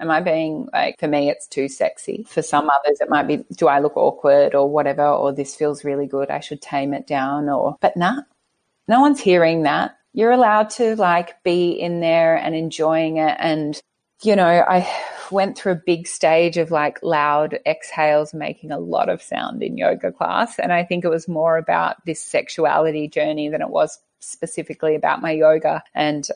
am 0.00 0.10
I 0.10 0.20
being 0.20 0.68
like, 0.72 0.98
for 0.98 1.06
me, 1.06 1.30
it's 1.30 1.46
too 1.46 1.68
sexy. 1.68 2.26
For 2.28 2.42
some 2.42 2.68
others, 2.68 3.00
it 3.00 3.08
might 3.08 3.28
be, 3.28 3.44
do 3.56 3.68
I 3.68 3.78
look 3.78 3.96
awkward 3.96 4.56
or 4.56 4.68
whatever, 4.68 5.06
or 5.06 5.32
this 5.32 5.54
feels 5.54 5.84
really 5.84 6.08
good. 6.08 6.28
I 6.28 6.40
should 6.40 6.60
tame 6.60 6.92
it 6.92 7.06
down 7.06 7.48
or, 7.48 7.76
but 7.80 7.96
nah, 7.96 8.22
no 8.88 9.00
one's 9.00 9.20
hearing 9.20 9.62
that. 9.62 9.96
You're 10.12 10.32
allowed 10.32 10.70
to 10.70 10.96
like 10.96 11.40
be 11.44 11.70
in 11.70 12.00
there 12.00 12.36
and 12.36 12.54
enjoying 12.54 13.18
it 13.18 13.36
and 13.38 13.80
you 14.22 14.34
know, 14.34 14.46
I 14.46 14.88
went 15.30 15.58
through 15.58 15.72
a 15.72 15.82
big 15.86 16.06
stage 16.06 16.56
of 16.56 16.70
like 16.70 17.02
loud 17.02 17.58
exhales 17.66 18.32
making 18.32 18.70
a 18.70 18.78
lot 18.78 19.08
of 19.08 19.22
sound 19.22 19.62
in 19.62 19.76
yoga 19.76 20.12
class. 20.12 20.58
And 20.58 20.72
I 20.72 20.84
think 20.84 21.04
it 21.04 21.10
was 21.10 21.28
more 21.28 21.56
about 21.56 21.96
this 22.06 22.22
sexuality 22.22 23.08
journey 23.08 23.48
than 23.48 23.60
it 23.60 23.70
was 23.70 23.98
specifically 24.20 24.94
about 24.94 25.22
my 25.22 25.32
yoga. 25.32 25.82
And 25.94 26.26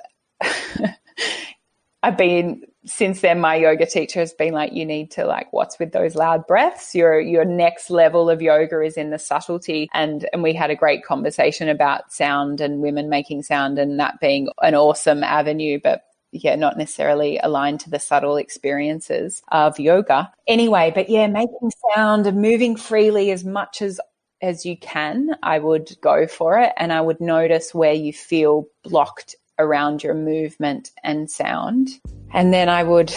I've 2.03 2.17
been 2.17 2.63
since 2.87 3.21
then 3.21 3.41
my 3.41 3.57
yoga 3.57 3.85
teacher 3.85 4.21
has 4.21 4.33
been 4.33 4.55
like 4.55 4.73
you 4.73 4.87
need 4.87 5.11
to 5.11 5.27
like 5.27 5.53
what's 5.53 5.79
with 5.79 5.93
those 5.93 6.15
loud 6.15 6.47
breaths 6.47 6.95
your 6.95 7.21
your 7.21 7.45
next 7.45 7.91
level 7.91 8.31
of 8.31 8.41
yoga 8.41 8.81
is 8.81 8.97
in 8.97 9.11
the 9.11 9.19
subtlety 9.19 9.87
and 9.93 10.27
and 10.33 10.43
we 10.43 10.55
had 10.55 10.71
a 10.71 10.75
great 10.75 11.05
conversation 11.05 11.69
about 11.69 12.11
sound 12.11 12.59
and 12.63 12.81
women 12.81 13.11
making 13.11 13.43
sound 13.43 13.79
and 13.79 14.01
that 14.01 14.19
being 14.19 14.49
an 14.63 14.75
awesome 14.75 15.23
avenue 15.23 15.79
but 15.83 16.05
yeah, 16.33 16.55
not 16.55 16.79
necessarily 16.79 17.39
aligned 17.39 17.81
to 17.81 17.91
the 17.91 17.99
subtle 17.99 18.37
experiences 18.37 19.43
of 19.49 19.79
yoga. 19.79 20.33
Anyway, 20.47 20.93
but 20.95 21.09
yeah, 21.09 21.27
making 21.27 21.73
sound 21.95 22.27
and 22.27 22.41
moving 22.41 22.77
freely 22.77 23.31
as 23.31 23.45
much 23.45 23.83
as 23.83 24.01
as 24.43 24.65
you 24.65 24.77
can, 24.77 25.37
I 25.43 25.59
would 25.59 25.97
go 26.01 26.27
for 26.27 26.59
it 26.59 26.73
and 26.79 26.93
I 26.93 27.01
would 27.01 27.21
notice 27.21 27.75
where 27.75 27.93
you 27.93 28.13
feel 28.13 28.67
blocked 28.83 29.37
around 29.59 30.03
your 30.03 30.15
movement 30.15 30.91
and 31.05 31.31
sound. 31.31 31.91
And 32.33 32.53
then 32.53 32.69
I 32.69 32.83
would, 32.83 33.13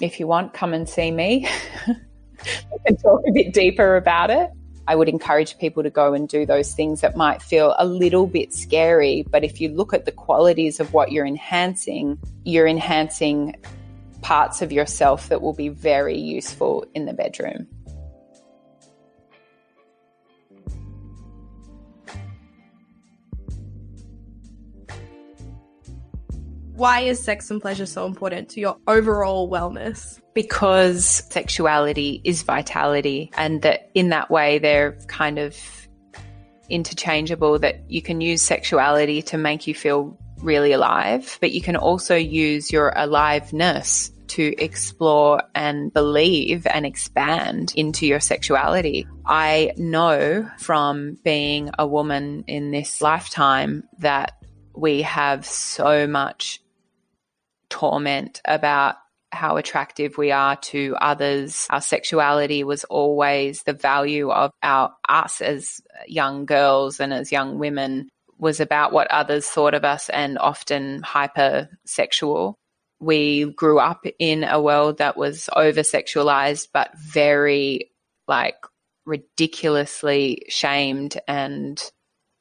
if 0.00 0.20
you 0.20 0.26
want, 0.26 0.52
come 0.52 0.74
and 0.74 0.86
see 0.86 1.10
me 1.10 1.48
and 1.86 2.98
talk 3.00 3.22
a 3.26 3.32
bit 3.32 3.54
deeper 3.54 3.96
about 3.96 4.30
it. 4.30 4.50
I 4.88 4.96
would 4.96 5.08
encourage 5.08 5.58
people 5.58 5.82
to 5.82 5.90
go 5.90 6.12
and 6.12 6.28
do 6.28 6.44
those 6.44 6.74
things 6.74 7.00
that 7.02 7.16
might 7.16 7.40
feel 7.40 7.74
a 7.78 7.86
little 7.86 8.26
bit 8.26 8.52
scary. 8.52 9.24
But 9.30 9.44
if 9.44 9.60
you 9.60 9.68
look 9.68 9.94
at 9.94 10.04
the 10.04 10.12
qualities 10.12 10.80
of 10.80 10.92
what 10.92 11.12
you're 11.12 11.26
enhancing, 11.26 12.18
you're 12.44 12.66
enhancing 12.66 13.56
parts 14.22 14.62
of 14.62 14.72
yourself 14.72 15.28
that 15.28 15.42
will 15.42 15.52
be 15.52 15.68
very 15.68 16.18
useful 16.18 16.84
in 16.94 17.06
the 17.06 17.12
bedroom. 17.12 17.66
Why 26.82 27.02
is 27.02 27.22
sex 27.22 27.48
and 27.48 27.62
pleasure 27.62 27.86
so 27.86 28.06
important 28.06 28.48
to 28.48 28.60
your 28.60 28.76
overall 28.88 29.48
wellness? 29.48 30.20
Because 30.34 31.22
sexuality 31.30 32.20
is 32.24 32.42
vitality, 32.42 33.30
and 33.36 33.62
that 33.62 33.88
in 33.94 34.08
that 34.08 34.32
way 34.32 34.58
they're 34.58 34.98
kind 35.06 35.38
of 35.38 35.56
interchangeable, 36.68 37.60
that 37.60 37.88
you 37.88 38.02
can 38.02 38.20
use 38.20 38.42
sexuality 38.42 39.22
to 39.22 39.38
make 39.38 39.68
you 39.68 39.76
feel 39.76 40.18
really 40.38 40.72
alive, 40.72 41.38
but 41.40 41.52
you 41.52 41.60
can 41.60 41.76
also 41.76 42.16
use 42.16 42.72
your 42.72 42.92
aliveness 42.96 44.10
to 44.26 44.52
explore 44.58 45.40
and 45.54 45.92
believe 45.92 46.66
and 46.66 46.84
expand 46.84 47.72
into 47.76 48.08
your 48.08 48.18
sexuality. 48.18 49.06
I 49.24 49.70
know 49.76 50.50
from 50.58 51.16
being 51.22 51.70
a 51.78 51.86
woman 51.86 52.42
in 52.48 52.72
this 52.72 53.00
lifetime 53.00 53.84
that 54.00 54.32
we 54.74 55.02
have 55.02 55.46
so 55.46 56.06
much 56.06 56.61
torment 57.72 58.42
about 58.44 58.96
how 59.32 59.56
attractive 59.56 60.18
we 60.18 60.30
are 60.30 60.56
to 60.56 60.94
others. 61.00 61.66
Our 61.70 61.80
sexuality 61.80 62.64
was 62.64 62.84
always 62.84 63.62
the 63.62 63.72
value 63.72 64.30
of 64.30 64.52
our 64.62 64.92
us 65.08 65.40
as 65.40 65.80
young 66.06 66.44
girls 66.44 67.00
and 67.00 67.14
as 67.14 67.32
young 67.32 67.58
women 67.58 68.10
was 68.38 68.60
about 68.60 68.92
what 68.92 69.10
others 69.10 69.46
thought 69.48 69.72
of 69.72 69.84
us 69.84 70.10
and 70.10 70.38
often 70.38 71.00
hypersexual. 71.00 72.54
We 73.00 73.46
grew 73.52 73.78
up 73.78 74.04
in 74.18 74.44
a 74.44 74.60
world 74.60 74.98
that 74.98 75.16
was 75.16 75.48
over 75.56 75.80
sexualized 75.80 76.68
but 76.74 76.90
very 76.98 77.90
like 78.28 78.56
ridiculously 79.06 80.42
shamed 80.48 81.18
and 81.26 81.82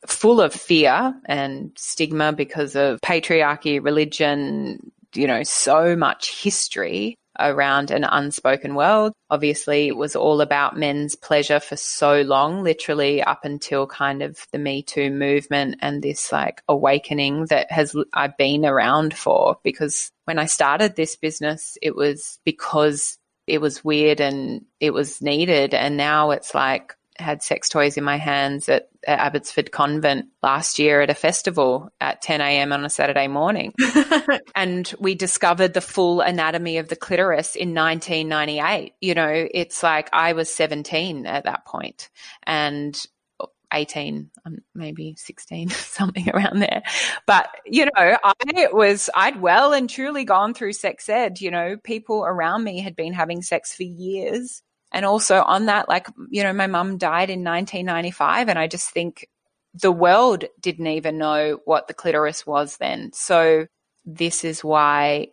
full 0.08 0.42
of 0.42 0.54
fear 0.54 1.14
and 1.26 1.72
stigma 1.78 2.34
because 2.34 2.76
of 2.76 3.00
patriarchy, 3.02 3.84
religion, 3.84 4.92
you 5.16 5.28
know, 5.28 5.43
so 5.43 5.95
much 5.95 6.41
history 6.43 7.18
around 7.39 7.91
an 7.91 8.03
unspoken 8.03 8.76
world. 8.76 9.14
Obviously, 9.30 9.88
it 9.88 9.95
was 9.95 10.16
all 10.16 10.41
about 10.41 10.78
men's 10.78 11.16
pleasure 11.16 11.59
for 11.59 11.76
so 11.76 12.22
long, 12.22 12.64
literally 12.64 13.22
up 13.24 13.45
until 13.45 13.88
kind 13.88 14.22
of 14.22 14.45
the 14.51 14.59
Me 14.59 14.84
Too 14.84 15.09
movement 15.09 15.78
and 15.82 16.01
this 16.01 16.32
like 16.32 16.62
awakening 16.68 17.45
that 17.45 17.72
has 17.72 17.95
I've 18.14 18.38
been 18.38 18.66
around 18.66 19.16
for 19.16 19.57
because 19.64 20.12
when 20.26 20.39
I 20.39 20.45
started 20.45 20.95
this 20.95 21.16
business, 21.16 21.78
it 21.82 21.95
was 21.95 22.39
because 22.45 23.18
it 23.47 23.59
was 23.59 23.84
weird 23.84 24.22
and 24.22 24.66
it 24.80 24.93
was 24.93 25.22
needed. 25.22 25.74
And 25.74 25.97
now 25.97 26.32
it's 26.32 26.53
like 26.53 26.93
had 27.18 27.43
sex 27.43 27.70
toys 27.70 27.97
in 27.97 28.03
my 28.03 28.18
hands 28.18 28.70
at, 28.70 28.89
at 29.05 29.20
Abbotsford 29.20 29.72
Convent 29.72 30.28
last 30.41 30.80
year 30.80 31.01
at 31.01 31.09
a 31.09 31.16
festival 31.16 31.91
at 31.99 32.22
10 32.22 32.41
a.m. 32.41 32.74
on 32.74 32.86
a 32.86 32.89
Saturday 32.89 33.28
morning. 33.28 33.74
and 34.55 34.93
we 34.99 35.16
discovered 35.16 35.74
the 35.74 35.82
full 35.82 36.22
anatomy 36.22 36.78
of 36.78 36.88
the 36.88 36.95
clitoris 36.95 37.55
in 37.55 37.74
1998. 37.74 38.93
You 39.01 39.14
know, 39.14 39.47
it's 39.51 39.84
like 39.84 40.09
I 40.14 40.34
was 40.34 40.49
17 40.49 41.26
at 41.26 41.43
that 41.45 41.66
point 41.66 42.09
and 42.43 42.99
18, 43.74 44.30
um, 44.45 44.57
maybe 44.76 45.16
16, 45.18 45.70
something 45.70 46.30
around 46.30 46.59
there. 46.59 46.84
But, 47.26 47.49
you 47.66 47.86
know, 47.86 48.18
I 48.24 48.68
was, 48.74 49.09
I'd 49.16 49.41
well 49.41 49.74
and 49.74 49.89
truly 49.89 50.26
gone 50.26 50.53
through 50.53 50.74
sex 50.74 51.07
ed. 51.09 51.41
You 51.41 51.51
know, 51.51 51.78
people 51.78 52.24
around 52.26 52.64
me 52.64 52.82
had 52.82 52.95
been 52.95 53.14
having 53.14 53.41
sex 53.41 53.74
for 53.76 53.84
years 53.84 54.62
and 54.92 55.06
also 55.06 55.42
on 55.42 55.66
that, 55.66 55.88
like, 55.88 56.08
you 56.30 56.44
know, 56.44 56.54
my 56.54 56.68
mum 56.68 56.98
died 56.98 57.30
in 57.30 57.44
1995, 57.44 58.50
and 58.50 58.60
I 58.60 58.68
just 58.68 58.89
think 58.89 59.28
the 59.74 59.92
world 59.92 60.46
didn't 60.60 60.88
even 60.88 61.18
know 61.18 61.60
what 61.66 61.88
the 61.88 61.94
clitoris 61.94 62.46
was 62.46 62.78
then. 62.78 63.12
So, 63.14 63.68
this 64.06 64.44
is 64.44 64.64
why 64.64 65.28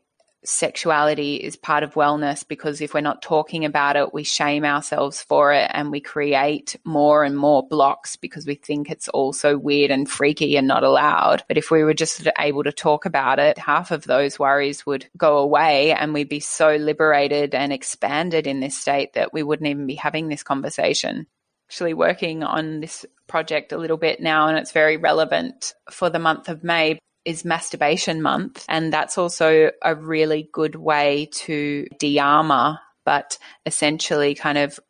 sexuality 0.44 1.36
is 1.36 1.56
part 1.56 1.82
of 1.82 1.94
wellness 1.94 2.46
because 2.46 2.80
if 2.80 2.94
we're 2.94 3.00
not 3.00 3.22
talking 3.22 3.64
about 3.64 3.96
it, 3.96 4.14
we 4.14 4.24
shame 4.24 4.64
ourselves 4.64 5.22
for 5.22 5.52
it 5.52 5.70
and 5.74 5.90
we 5.90 6.00
create 6.00 6.76
more 6.84 7.24
and 7.24 7.36
more 7.36 7.66
blocks 7.66 8.16
because 8.16 8.46
we 8.46 8.54
think 8.54 8.90
it's 8.90 9.08
all 9.08 9.32
so 9.32 9.58
weird 9.58 9.90
and 9.90 10.08
freaky 10.08 10.56
and 10.56 10.68
not 10.68 10.84
allowed. 10.84 11.42
But 11.48 11.58
if 11.58 11.70
we 11.70 11.82
were 11.82 11.94
just 11.94 12.28
able 12.38 12.64
to 12.64 12.72
talk 12.72 13.04
about 13.04 13.38
it, 13.38 13.58
half 13.58 13.90
of 13.90 14.04
those 14.04 14.38
worries 14.38 14.86
would 14.86 15.08
go 15.16 15.38
away 15.38 15.92
and 15.92 16.14
we'd 16.14 16.28
be 16.28 16.40
so 16.40 16.76
liberated 16.76 17.54
and 17.54 17.72
expanded 17.72 18.46
in 18.46 18.60
this 18.60 18.76
state 18.76 19.14
that 19.14 19.32
we 19.32 19.42
wouldn't 19.42 19.68
even 19.68 19.86
be 19.86 19.96
having 19.96 20.28
this 20.28 20.42
conversation. 20.42 21.26
Actually, 21.68 21.94
working 21.94 22.42
on 22.42 22.80
this 22.80 23.04
project 23.26 23.72
a 23.72 23.76
little 23.76 23.98
bit 23.98 24.20
now, 24.20 24.48
and 24.48 24.56
it's 24.56 24.72
very 24.72 24.96
relevant 24.96 25.74
for 25.90 26.08
the 26.08 26.18
month 26.18 26.48
of 26.48 26.64
May 26.64 26.98
is 27.28 27.44
masturbation 27.44 28.22
month. 28.22 28.64
And 28.70 28.90
that's 28.90 29.18
also 29.18 29.70
a 29.82 29.94
really 29.94 30.48
good 30.50 30.76
way 30.76 31.28
to 31.32 31.86
de 31.98 32.18
armor, 32.18 32.78
but 33.04 33.36
essentially 33.66 34.34
kind 34.34 34.56
of 34.56 34.80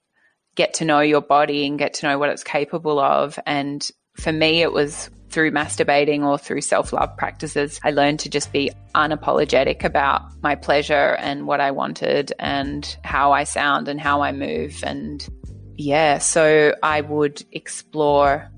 get 0.54 0.74
to 0.74 0.84
know 0.84 1.00
your 1.00 1.20
body 1.20 1.66
and 1.66 1.80
get 1.80 1.94
to 1.94 2.06
know 2.06 2.16
what 2.16 2.30
it's 2.30 2.44
capable 2.44 3.00
of. 3.00 3.40
And 3.44 3.86
for 4.14 4.32
me, 4.32 4.62
it 4.62 4.72
was 4.72 5.10
through 5.30 5.50
masturbating 5.50 6.22
or 6.22 6.38
through 6.38 6.60
self 6.60 6.92
love 6.92 7.16
practices. 7.16 7.80
I 7.82 7.90
learned 7.90 8.20
to 8.20 8.30
just 8.30 8.52
be 8.52 8.70
unapologetic 8.94 9.82
about 9.82 10.22
my 10.40 10.54
pleasure 10.54 11.16
and 11.18 11.44
what 11.44 11.60
I 11.60 11.72
wanted 11.72 12.32
and 12.38 12.96
how 13.02 13.32
I 13.32 13.42
sound 13.42 13.88
and 13.88 14.00
how 14.00 14.22
I 14.22 14.30
move. 14.30 14.84
And 14.84 15.28
yeah, 15.76 16.18
so 16.18 16.72
I 16.84 17.00
would 17.00 17.44
explore 17.50 18.48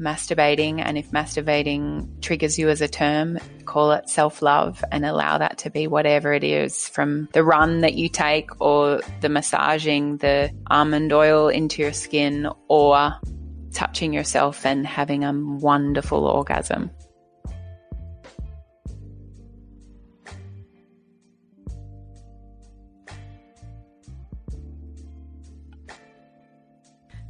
masturbating. 0.00 0.82
And 0.84 0.98
if 0.98 1.10
masturbating 1.10 2.20
triggers 2.22 2.58
you 2.58 2.68
as 2.68 2.80
a 2.80 2.88
term, 2.88 3.38
call 3.66 3.92
it 3.92 4.08
self 4.08 4.42
love 4.42 4.82
and 4.90 5.04
allow 5.04 5.38
that 5.38 5.58
to 5.58 5.70
be 5.70 5.86
whatever 5.86 6.32
it 6.32 6.42
is 6.42 6.88
from 6.88 7.28
the 7.32 7.44
run 7.44 7.80
that 7.80 7.94
you 7.94 8.08
take 8.08 8.60
or 8.60 9.00
the 9.20 9.28
massaging 9.28 10.16
the 10.16 10.50
almond 10.68 11.12
oil 11.12 11.48
into 11.48 11.82
your 11.82 11.92
skin 11.92 12.48
or 12.68 13.12
touching 13.72 14.12
yourself 14.12 14.66
and 14.66 14.86
having 14.86 15.24
a 15.24 15.32
wonderful 15.32 16.24
orgasm. 16.24 16.90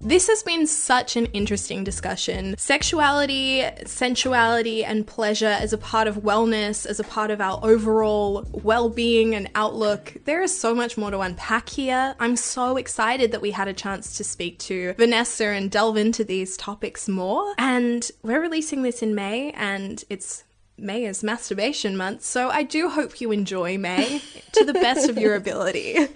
This 0.03 0.29
has 0.29 0.43
been 0.43 0.67
such 0.67 1.17
an 1.17 1.27
interesting 1.27 1.85
discussion. 1.85 2.57
Sexuality, 2.57 3.63
sensuality, 3.85 4.83
and 4.83 5.07
pleasure 5.07 5.47
as 5.47 5.75
a 5.75 5.79
part 5.79 6.09
of 6.09 6.23
wellness, 6.23 6.87
as 6.87 7.01
a 7.01 7.05
part 7.05 7.31
of 7.31 7.39
our 7.43 7.61
overall 7.63 8.47
well 8.51 8.89
being 8.89 9.35
and 9.35 9.51
outlook. 9.55 10.15
There 10.25 10.43
is 10.43 10.59
so 10.59 10.75
much 10.75 10.97
more 10.97 11.11
to 11.11 11.21
unpack 11.21 11.69
here. 11.69 12.15
I'm 12.19 12.37
so 12.37 12.79
excited 12.79 13.31
that 13.33 13.43
we 13.43 13.51
had 13.51 13.69
a 13.69 13.75
chance 13.75 14.17
to 14.17 14.25
speak 14.25 14.59
to 14.61 14.95
Vanessa 14.95 15.49
and 15.49 15.71
delve 15.71 15.99
into 15.99 16.25
these 16.25 16.57
topics 16.57 17.07
more. 17.07 17.55
And 17.59 18.11
we're 18.23 18.41
releasing 18.41 18.81
this 18.81 19.03
in 19.03 19.15
May, 19.15 19.51
and 19.53 20.03
it's 20.09 20.45
May 20.81 21.05
is 21.05 21.23
masturbation 21.23 21.97
month, 21.97 22.23
so 22.23 22.49
I 22.49 22.63
do 22.63 22.89
hope 22.89 23.21
you 23.21 23.33
enjoy 23.33 23.77
May 23.77 24.23
to 24.53 24.65
the 24.65 24.73
best 24.73 25.09
of 25.09 25.19
your 25.19 25.35
ability. 25.35 25.97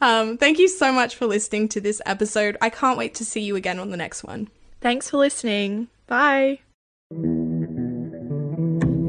um, 0.00 0.38
thank 0.38 0.58
you 0.58 0.68
so 0.68 0.90
much 0.92 1.14
for 1.14 1.26
listening 1.26 1.68
to 1.68 1.80
this 1.80 2.00
episode. 2.06 2.56
I 2.60 2.70
can't 2.70 2.98
wait 2.98 3.14
to 3.16 3.24
see 3.24 3.40
you 3.40 3.56
again 3.56 3.78
on 3.78 3.90
the 3.90 3.96
next 3.96 4.24
one. 4.24 4.48
Thanks 4.80 5.10
for 5.10 5.18
listening. 5.18 5.88
Bye. 6.06 6.60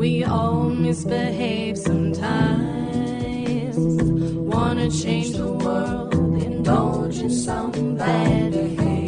We 0.01 0.23
all 0.23 0.69
misbehave 0.69 1.77
sometimes. 1.77 2.71
Wanna 4.35 4.91
change 4.91 5.31
the 5.37 5.53
world, 5.53 6.13
indulge 6.41 7.19
in 7.19 7.29
some 7.29 7.95
bad 7.95 8.51
behavior. 8.51 9.00